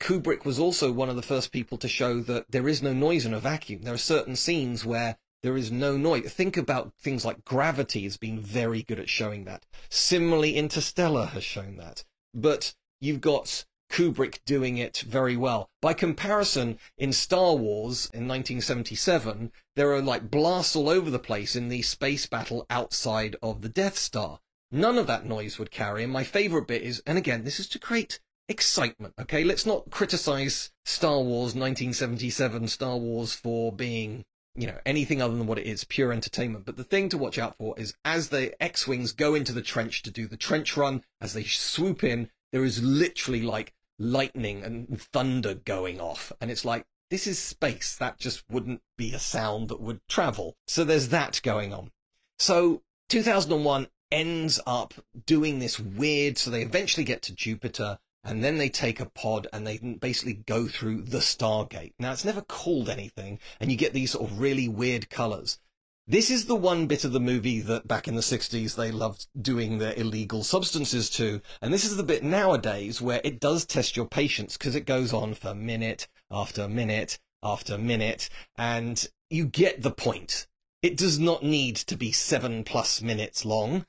Kubrick 0.00 0.44
was 0.44 0.58
also 0.58 0.92
one 0.92 1.08
of 1.08 1.16
the 1.16 1.22
first 1.22 1.50
people 1.52 1.76
to 1.78 1.88
show 1.88 2.20
that 2.20 2.46
there 2.50 2.68
is 2.68 2.82
no 2.82 2.92
noise 2.92 3.26
in 3.26 3.34
a 3.34 3.40
vacuum. 3.40 3.82
There 3.82 3.94
are 3.94 3.98
certain 3.98 4.36
scenes 4.36 4.84
where 4.84 5.18
there 5.42 5.56
is 5.56 5.70
no 5.70 5.96
noise. 5.96 6.32
Think 6.32 6.56
about 6.56 6.92
things 7.00 7.24
like 7.24 7.44
Gravity 7.44 8.04
has 8.04 8.16
been 8.16 8.40
very 8.40 8.82
good 8.82 8.98
at 8.98 9.08
showing 9.08 9.44
that. 9.44 9.66
Similarly, 9.88 10.56
Interstellar 10.56 11.26
has 11.26 11.44
shown 11.44 11.76
that. 11.76 12.04
But 12.34 12.74
you've 13.00 13.20
got 13.20 13.64
Kubrick 13.90 14.40
doing 14.44 14.78
it 14.78 14.98
very 14.98 15.36
well. 15.36 15.70
By 15.80 15.94
comparison, 15.94 16.78
in 16.96 17.12
Star 17.12 17.54
Wars 17.54 18.10
in 18.12 18.28
1977, 18.28 19.52
there 19.76 19.92
are 19.92 20.02
like 20.02 20.30
blasts 20.30 20.76
all 20.76 20.88
over 20.88 21.10
the 21.10 21.18
place 21.18 21.56
in 21.56 21.68
the 21.68 21.82
space 21.82 22.26
battle 22.26 22.66
outside 22.68 23.36
of 23.42 23.62
the 23.62 23.68
Death 23.68 23.96
Star. 23.96 24.40
None 24.70 24.98
of 24.98 25.06
that 25.06 25.24
noise 25.24 25.58
would 25.58 25.70
carry. 25.70 26.04
And 26.04 26.12
my 26.12 26.24
favorite 26.24 26.66
bit 26.66 26.82
is, 26.82 27.02
and 27.06 27.16
again, 27.16 27.44
this 27.44 27.58
is 27.58 27.68
to 27.70 27.78
create 27.78 28.20
excitement. 28.48 29.14
Okay, 29.20 29.44
let's 29.44 29.66
not 29.66 29.90
criticize 29.90 30.70
Star 30.84 31.18
Wars 31.18 31.54
1977 31.54 32.68
Star 32.68 32.96
Wars 32.96 33.34
for 33.34 33.72
being 33.72 34.24
you 34.54 34.66
know 34.66 34.78
anything 34.84 35.22
other 35.22 35.36
than 35.36 35.46
what 35.46 35.58
it 35.58 35.66
is 35.66 35.84
pure 35.84 36.12
entertainment. 36.12 36.64
But 36.64 36.76
the 36.76 36.84
thing 36.84 37.08
to 37.10 37.18
watch 37.18 37.38
out 37.38 37.56
for 37.56 37.78
is 37.78 37.94
as 38.04 38.28
the 38.28 38.60
x-wings 38.62 39.12
go 39.12 39.34
into 39.34 39.52
the 39.52 39.62
trench 39.62 40.02
to 40.02 40.10
do 40.10 40.26
the 40.26 40.36
trench 40.36 40.76
run 40.76 41.02
as 41.20 41.34
they 41.34 41.44
swoop 41.44 42.02
in 42.02 42.30
there 42.52 42.64
is 42.64 42.82
literally 42.82 43.42
like 43.42 43.74
lightning 43.98 44.62
and 44.62 45.00
thunder 45.00 45.54
going 45.54 46.00
off. 46.00 46.32
And 46.40 46.50
it's 46.50 46.64
like 46.64 46.86
this 47.10 47.26
is 47.26 47.38
space. 47.38 47.96
That 47.96 48.18
just 48.18 48.44
wouldn't 48.50 48.82
be 48.96 49.12
a 49.12 49.18
sound 49.18 49.68
that 49.68 49.80
would 49.80 50.00
travel. 50.08 50.56
So 50.66 50.84
there's 50.84 51.08
that 51.08 51.40
going 51.42 51.72
on. 51.72 51.90
So 52.38 52.82
2001 53.08 53.88
ends 54.10 54.58
up 54.66 54.94
doing 55.26 55.58
this 55.58 55.78
weird 55.78 56.38
so 56.38 56.50
they 56.50 56.62
eventually 56.62 57.04
get 57.04 57.20
to 57.20 57.34
jupiter 57.34 57.98
and 58.28 58.44
then 58.44 58.58
they 58.58 58.68
take 58.68 59.00
a 59.00 59.06
pod 59.06 59.46
and 59.54 59.66
they 59.66 59.78
basically 59.78 60.34
go 60.34 60.68
through 60.68 61.00
the 61.00 61.18
Stargate. 61.18 61.94
Now, 61.98 62.12
it's 62.12 62.26
never 62.26 62.42
called 62.42 62.90
anything, 62.90 63.38
and 63.58 63.70
you 63.70 63.76
get 63.76 63.94
these 63.94 64.10
sort 64.10 64.30
of 64.30 64.38
really 64.38 64.68
weird 64.68 65.08
colors. 65.08 65.58
This 66.06 66.30
is 66.30 66.44
the 66.44 66.54
one 66.54 66.86
bit 66.86 67.04
of 67.04 67.12
the 67.12 67.20
movie 67.20 67.60
that 67.62 67.88
back 67.88 68.06
in 68.06 68.16
the 68.16 68.20
60s 68.20 68.76
they 68.76 68.90
loved 68.90 69.26
doing 69.40 69.78
their 69.78 69.94
illegal 69.94 70.44
substances 70.44 71.08
to. 71.10 71.40
And 71.62 71.72
this 71.72 71.84
is 71.84 71.96
the 71.96 72.02
bit 72.02 72.22
nowadays 72.22 73.00
where 73.00 73.20
it 73.24 73.40
does 73.40 73.64
test 73.64 73.96
your 73.96 74.06
patience 74.06 74.56
because 74.56 74.74
it 74.74 74.86
goes 74.86 75.12
on 75.12 75.34
for 75.34 75.54
minute 75.54 76.06
after 76.30 76.68
minute 76.68 77.18
after 77.42 77.78
minute. 77.78 78.28
And 78.56 79.06
you 79.30 79.46
get 79.46 79.82
the 79.82 79.90
point. 79.90 80.46
It 80.82 80.96
does 80.96 81.18
not 81.18 81.42
need 81.42 81.76
to 81.76 81.96
be 81.96 82.12
seven 82.12 82.64
plus 82.64 83.02
minutes 83.02 83.44
long. 83.44 83.84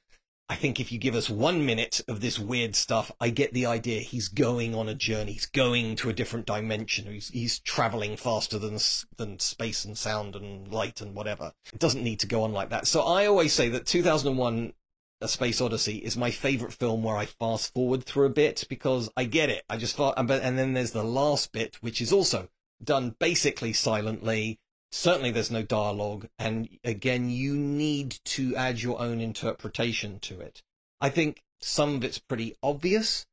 I 0.52 0.56
think 0.56 0.80
if 0.80 0.92
you 0.92 0.98
give 0.98 1.14
us 1.14 1.30
one 1.30 1.64
minute 1.64 2.02
of 2.08 2.22
this 2.22 2.40
weird 2.40 2.76
stuff, 2.76 3.12
I 3.22 3.30
get 3.30 3.54
the 3.54 3.68
idea. 3.68 4.02
He's 4.02 4.28
going 4.28 4.74
on 4.74 4.90
a 4.90 4.96
journey. 4.96 5.34
He's 5.34 5.46
going 5.46 5.96
to 5.98 6.10
a 6.10 6.14
different 6.14 6.48
dimension. 6.48 7.06
He's, 7.06 7.30
he's 7.30 7.60
traveling 7.60 8.18
faster 8.18 8.58
than, 8.58 8.80
than 9.18 9.38
space 9.38 9.86
and 9.86 9.96
sound 9.96 10.36
and 10.36 10.68
light 10.68 11.02
and 11.02 11.14
whatever. 11.14 11.54
It 11.72 11.80
doesn't 11.80 12.04
need 12.04 12.20
to 12.22 12.28
go 12.28 12.42
on 12.42 12.52
like 12.52 12.72
that. 12.72 12.88
So 12.88 13.02
I 13.02 13.28
always 13.28 13.54
say 13.54 13.70
that 13.70 13.86
2001 13.86 14.74
A 15.22 15.28
Space 15.28 15.62
Odyssey 15.62 15.98
is 15.98 16.18
my 16.18 16.32
favorite 16.32 16.74
film 16.74 17.04
where 17.04 17.16
I 17.16 17.28
fast 17.28 17.72
forward 17.76 18.04
through 18.04 18.26
a 18.26 18.32
bit 18.32 18.66
because 18.70 19.08
I 19.16 19.26
get 19.26 19.52
it. 19.52 19.64
I 19.70 19.78
just 19.78 19.96
thought, 19.96 20.16
and 20.18 20.28
then 20.30 20.74
there's 20.74 20.92
the 20.92 21.04
last 21.04 21.52
bit, 21.52 21.76
which 21.82 22.02
is 22.02 22.12
also 22.12 22.50
done 22.84 23.16
basically 23.20 23.74
silently 23.74 24.60
certainly 24.92 25.32
there's 25.32 25.52
no 25.52 25.62
dialogue 25.62 26.28
and 26.38 26.68
again 26.84 27.30
you 27.30 27.56
need 27.56 28.20
to 28.26 28.56
add 28.56 28.82
your 28.82 29.00
own 29.00 29.20
interpretation 29.22 30.20
to 30.20 30.40
it. 30.40 30.62
I 31.00 31.10
think 31.10 31.44
some 31.60 31.96
of 31.96 32.04
it's 32.04 32.20
pretty 32.20 32.56
obvious 32.64 33.26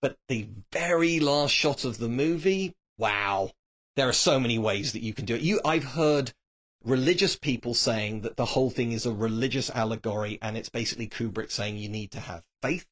but 0.00 0.16
the 0.28 0.48
very 0.72 1.20
last 1.20 1.52
shot 1.52 1.84
of 1.84 1.98
the 1.98 2.08
movie 2.08 2.74
wow. 2.98 3.50
There 3.96 4.08
are 4.08 4.14
so 4.14 4.40
many 4.40 4.58
ways 4.58 4.92
that 4.92 5.02
you 5.02 5.12
can 5.12 5.24
do 5.26 5.34
it. 5.34 5.42
You 5.42 5.60
i've 5.64 5.84
heard 5.84 6.32
religious 6.82 7.36
people 7.36 7.74
saying 7.74 8.22
that 8.22 8.36
the 8.36 8.46
whole 8.46 8.70
thing 8.70 8.92
is 8.92 9.04
a 9.04 9.12
religious 9.12 9.68
allegory 9.70 10.38
and 10.40 10.56
it's 10.56 10.70
basically 10.70 11.08
kubrick 11.08 11.50
saying 11.50 11.76
you 11.76 11.88
need 11.88 12.10
to 12.12 12.20
have 12.20 12.42
faith. 12.62 12.86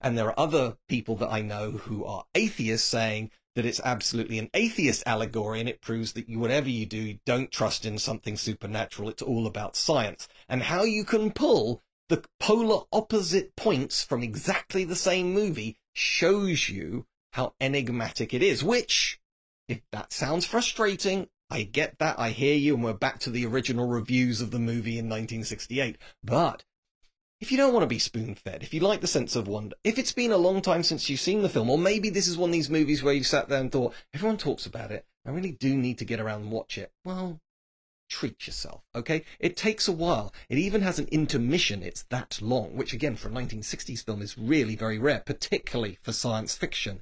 And 0.00 0.16
there 0.16 0.26
are 0.26 0.38
other 0.38 0.76
people 0.88 1.16
that 1.16 1.30
i 1.30 1.42
know 1.42 1.72
who 1.72 2.04
are 2.04 2.24
atheists 2.34 2.86
saying 2.86 3.30
that 3.54 3.66
it's 3.66 3.80
absolutely 3.84 4.38
an 4.38 4.50
atheist 4.54 5.02
allegory 5.06 5.60
and 5.60 5.68
it 5.68 5.80
proves 5.80 6.12
that 6.12 6.28
you, 6.28 6.38
whatever 6.38 6.68
you 6.68 6.86
do, 6.86 6.98
you 6.98 7.18
don't 7.26 7.50
trust 7.50 7.84
in 7.84 7.98
something 7.98 8.36
supernatural. 8.36 9.08
It's 9.08 9.22
all 9.22 9.46
about 9.46 9.76
science 9.76 10.28
and 10.48 10.62
how 10.62 10.84
you 10.84 11.04
can 11.04 11.30
pull 11.32 11.82
the 12.08 12.24
polar 12.40 12.84
opposite 12.92 13.54
points 13.56 14.04
from 14.04 14.22
exactly 14.22 14.84
the 14.84 14.96
same 14.96 15.32
movie 15.32 15.76
shows 15.94 16.68
you 16.68 17.06
how 17.32 17.54
enigmatic 17.60 18.34
it 18.34 18.42
is, 18.42 18.62
which, 18.62 19.18
if 19.68 19.80
that 19.92 20.12
sounds 20.12 20.44
frustrating, 20.44 21.28
I 21.50 21.64
get 21.64 21.98
that. 21.98 22.18
I 22.18 22.30
hear 22.30 22.54
you. 22.54 22.74
And 22.74 22.84
we're 22.84 22.94
back 22.94 23.18
to 23.20 23.30
the 23.30 23.44
original 23.44 23.86
reviews 23.86 24.40
of 24.40 24.50
the 24.50 24.58
movie 24.58 24.98
in 24.98 25.06
1968. 25.06 25.98
But 26.24 26.64
if 27.42 27.50
you 27.50 27.58
don't 27.58 27.72
want 27.72 27.82
to 27.82 27.88
be 27.88 27.98
spoon 27.98 28.36
fed, 28.36 28.62
if 28.62 28.72
you 28.72 28.78
like 28.78 29.00
the 29.00 29.06
sense 29.08 29.34
of 29.34 29.48
wonder, 29.48 29.74
if 29.82 29.98
it's 29.98 30.12
been 30.12 30.30
a 30.30 30.36
long 30.36 30.62
time 30.62 30.84
since 30.84 31.10
you've 31.10 31.18
seen 31.18 31.42
the 31.42 31.48
film, 31.48 31.68
or 31.68 31.76
maybe 31.76 32.08
this 32.08 32.28
is 32.28 32.38
one 32.38 32.50
of 32.50 32.52
these 32.52 32.70
movies 32.70 33.02
where 33.02 33.12
you 33.12 33.24
sat 33.24 33.48
there 33.48 33.60
and 33.60 33.72
thought, 33.72 33.92
everyone 34.14 34.38
talks 34.38 34.64
about 34.64 34.92
it, 34.92 35.04
I 35.26 35.30
really 35.30 35.50
do 35.50 35.76
need 35.76 35.98
to 35.98 36.04
get 36.04 36.20
around 36.20 36.42
and 36.42 36.52
watch 36.52 36.78
it. 36.78 36.92
Well, 37.04 37.40
treat 38.08 38.46
yourself, 38.46 38.82
okay? 38.94 39.24
It 39.40 39.56
takes 39.56 39.88
a 39.88 39.92
while. 39.92 40.32
It 40.48 40.56
even 40.58 40.82
has 40.82 41.00
an 41.00 41.08
intermission, 41.10 41.82
it's 41.82 42.04
that 42.10 42.38
long, 42.40 42.76
which 42.76 42.92
again, 42.92 43.16
for 43.16 43.26
a 43.26 43.32
1960s 43.32 44.04
film 44.04 44.22
is 44.22 44.38
really 44.38 44.76
very 44.76 44.98
rare, 44.98 45.24
particularly 45.26 45.98
for 46.00 46.12
science 46.12 46.54
fiction. 46.54 47.00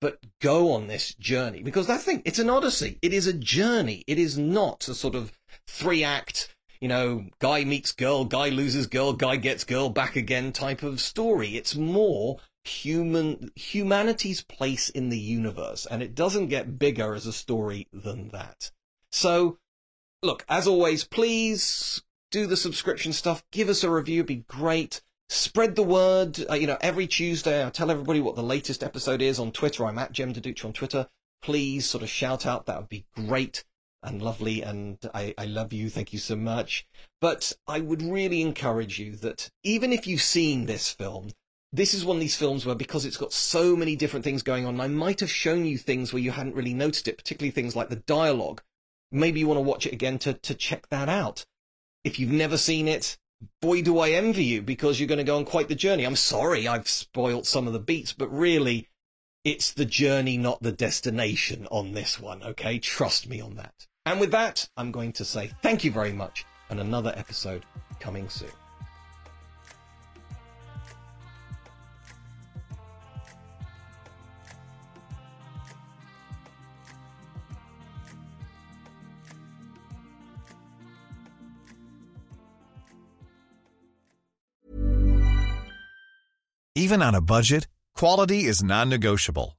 But 0.00 0.20
go 0.40 0.72
on 0.72 0.86
this 0.86 1.14
journey, 1.14 1.62
because 1.62 1.86
that 1.86 2.00
thing, 2.00 2.22
it's 2.24 2.38
an 2.38 2.48
odyssey. 2.48 2.98
It 3.02 3.12
is 3.12 3.26
a 3.26 3.34
journey. 3.34 4.04
It 4.06 4.18
is 4.18 4.38
not 4.38 4.88
a 4.88 4.94
sort 4.94 5.14
of 5.14 5.32
three 5.66 6.02
act, 6.02 6.55
you 6.80 6.88
know, 6.88 7.26
guy 7.38 7.64
meets 7.64 7.92
girl, 7.92 8.24
guy 8.24 8.48
loses 8.48 8.86
girl, 8.86 9.12
guy 9.12 9.36
gets 9.36 9.64
girl 9.64 9.88
back 9.88 10.16
again 10.16 10.52
type 10.52 10.82
of 10.82 11.00
story. 11.00 11.56
It's 11.56 11.74
more 11.74 12.38
human, 12.64 13.50
humanity's 13.54 14.42
place 14.42 14.88
in 14.88 15.08
the 15.08 15.18
universe. 15.18 15.86
And 15.86 16.02
it 16.02 16.14
doesn't 16.14 16.48
get 16.48 16.78
bigger 16.78 17.14
as 17.14 17.26
a 17.26 17.32
story 17.32 17.88
than 17.92 18.28
that. 18.28 18.70
So, 19.10 19.58
look, 20.22 20.44
as 20.48 20.66
always, 20.66 21.04
please 21.04 22.02
do 22.30 22.46
the 22.46 22.56
subscription 22.56 23.12
stuff. 23.12 23.44
Give 23.52 23.68
us 23.68 23.84
a 23.84 23.90
review. 23.90 24.20
It'd 24.20 24.26
be 24.26 24.44
great. 24.48 25.00
Spread 25.28 25.76
the 25.76 25.82
word. 25.82 26.44
Uh, 26.48 26.54
you 26.54 26.66
know, 26.66 26.78
every 26.80 27.06
Tuesday 27.06 27.64
I 27.64 27.70
tell 27.70 27.90
everybody 27.90 28.20
what 28.20 28.36
the 28.36 28.42
latest 28.42 28.82
episode 28.82 29.22
is 29.22 29.38
on 29.38 29.52
Twitter. 29.52 29.86
I'm 29.86 29.98
at 29.98 30.12
Jem 30.12 30.32
Duducu 30.32 30.66
on 30.66 30.72
Twitter. 30.72 31.08
Please 31.42 31.86
sort 31.86 32.02
of 32.02 32.08
shout 32.08 32.46
out. 32.46 32.66
That 32.66 32.78
would 32.78 32.88
be 32.88 33.06
great 33.14 33.64
and 34.06 34.22
lovely 34.22 34.62
and 34.62 34.98
I, 35.12 35.34
I 35.36 35.46
love 35.46 35.72
you. 35.72 35.90
Thank 35.90 36.12
you 36.12 36.18
so 36.18 36.36
much. 36.36 36.86
But 37.20 37.52
I 37.66 37.80
would 37.80 38.02
really 38.02 38.40
encourage 38.40 38.98
you 38.98 39.16
that 39.16 39.50
even 39.62 39.92
if 39.92 40.06
you've 40.06 40.22
seen 40.22 40.66
this 40.66 40.90
film, 40.90 41.30
this 41.72 41.92
is 41.92 42.04
one 42.04 42.16
of 42.16 42.20
these 42.20 42.36
films 42.36 42.64
where 42.64 42.74
because 42.74 43.04
it's 43.04 43.16
got 43.16 43.32
so 43.32 43.76
many 43.76 43.96
different 43.96 44.24
things 44.24 44.42
going 44.42 44.64
on, 44.64 44.80
I 44.80 44.88
might 44.88 45.20
have 45.20 45.30
shown 45.30 45.64
you 45.64 45.76
things 45.76 46.12
where 46.12 46.22
you 46.22 46.30
hadn't 46.30 46.54
really 46.54 46.74
noticed 46.74 47.08
it, 47.08 47.18
particularly 47.18 47.50
things 47.50 47.76
like 47.76 47.88
the 47.88 47.96
dialogue. 47.96 48.62
Maybe 49.12 49.40
you 49.40 49.48
want 49.48 49.58
to 49.58 49.62
watch 49.62 49.86
it 49.86 49.92
again 49.92 50.18
to, 50.20 50.34
to 50.34 50.54
check 50.54 50.88
that 50.88 51.08
out. 51.08 51.44
If 52.04 52.18
you've 52.18 52.30
never 52.30 52.56
seen 52.56 52.88
it, 52.88 53.18
boy, 53.60 53.82
do 53.82 53.98
I 53.98 54.10
envy 54.10 54.44
you 54.44 54.62
because 54.62 54.98
you're 54.98 55.08
going 55.08 55.18
to 55.18 55.24
go 55.24 55.36
on 55.36 55.44
quite 55.44 55.68
the 55.68 55.74
journey. 55.74 56.04
I'm 56.04 56.16
sorry 56.16 56.66
I've 56.66 56.88
spoilt 56.88 57.46
some 57.46 57.66
of 57.66 57.72
the 57.72 57.80
beats, 57.80 58.12
but 58.12 58.28
really, 58.28 58.88
it's 59.44 59.72
the 59.72 59.84
journey, 59.84 60.36
not 60.36 60.62
the 60.62 60.72
destination 60.72 61.68
on 61.70 61.92
this 61.92 62.18
one, 62.18 62.42
okay? 62.42 62.78
Trust 62.78 63.28
me 63.28 63.40
on 63.40 63.54
that. 63.56 63.86
And 64.06 64.20
with 64.20 64.30
that, 64.30 64.68
I'm 64.76 64.92
going 64.92 65.12
to 65.14 65.24
say 65.24 65.50
thank 65.62 65.82
you 65.82 65.90
very 65.90 66.12
much 66.12 66.46
and 66.70 66.78
another 66.78 67.12
episode 67.16 67.66
coming 67.98 68.28
soon. 68.28 68.48
Even 86.76 87.02
on 87.02 87.16
a 87.16 87.20
budget, 87.20 87.66
quality 87.96 88.44
is 88.44 88.62
non-negotiable. 88.62 89.58